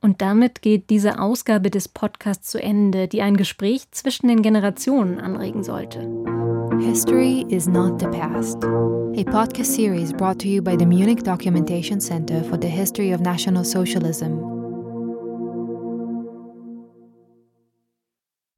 Und 0.00 0.22
damit 0.22 0.62
geht 0.62 0.90
diese 0.90 1.18
Ausgabe 1.18 1.70
des 1.70 1.88
Podcasts 1.88 2.50
zu 2.50 2.62
Ende, 2.62 3.08
die 3.08 3.22
ein 3.22 3.36
Gespräch 3.36 3.90
zwischen 3.90 4.28
den 4.28 4.42
Generationen 4.42 5.18
anregen 5.18 5.62
sollte. 5.62 6.08
History 6.80 7.44
is 7.48 7.66
not 7.66 8.00
the 8.00 8.06
past. 8.06 8.64
A 8.64 9.24
podcast 9.24 9.74
series 9.74 10.12
brought 10.12 10.40
to 10.40 10.48
you 10.48 10.62
by 10.62 10.76
the 10.78 10.86
Munich 10.86 11.24
Documentation 11.24 12.00
Center 12.00 12.44
for 12.44 12.58
the 12.60 12.68
History 12.68 13.12
of 13.12 13.20
National 13.20 13.64
Socialism 13.64 14.57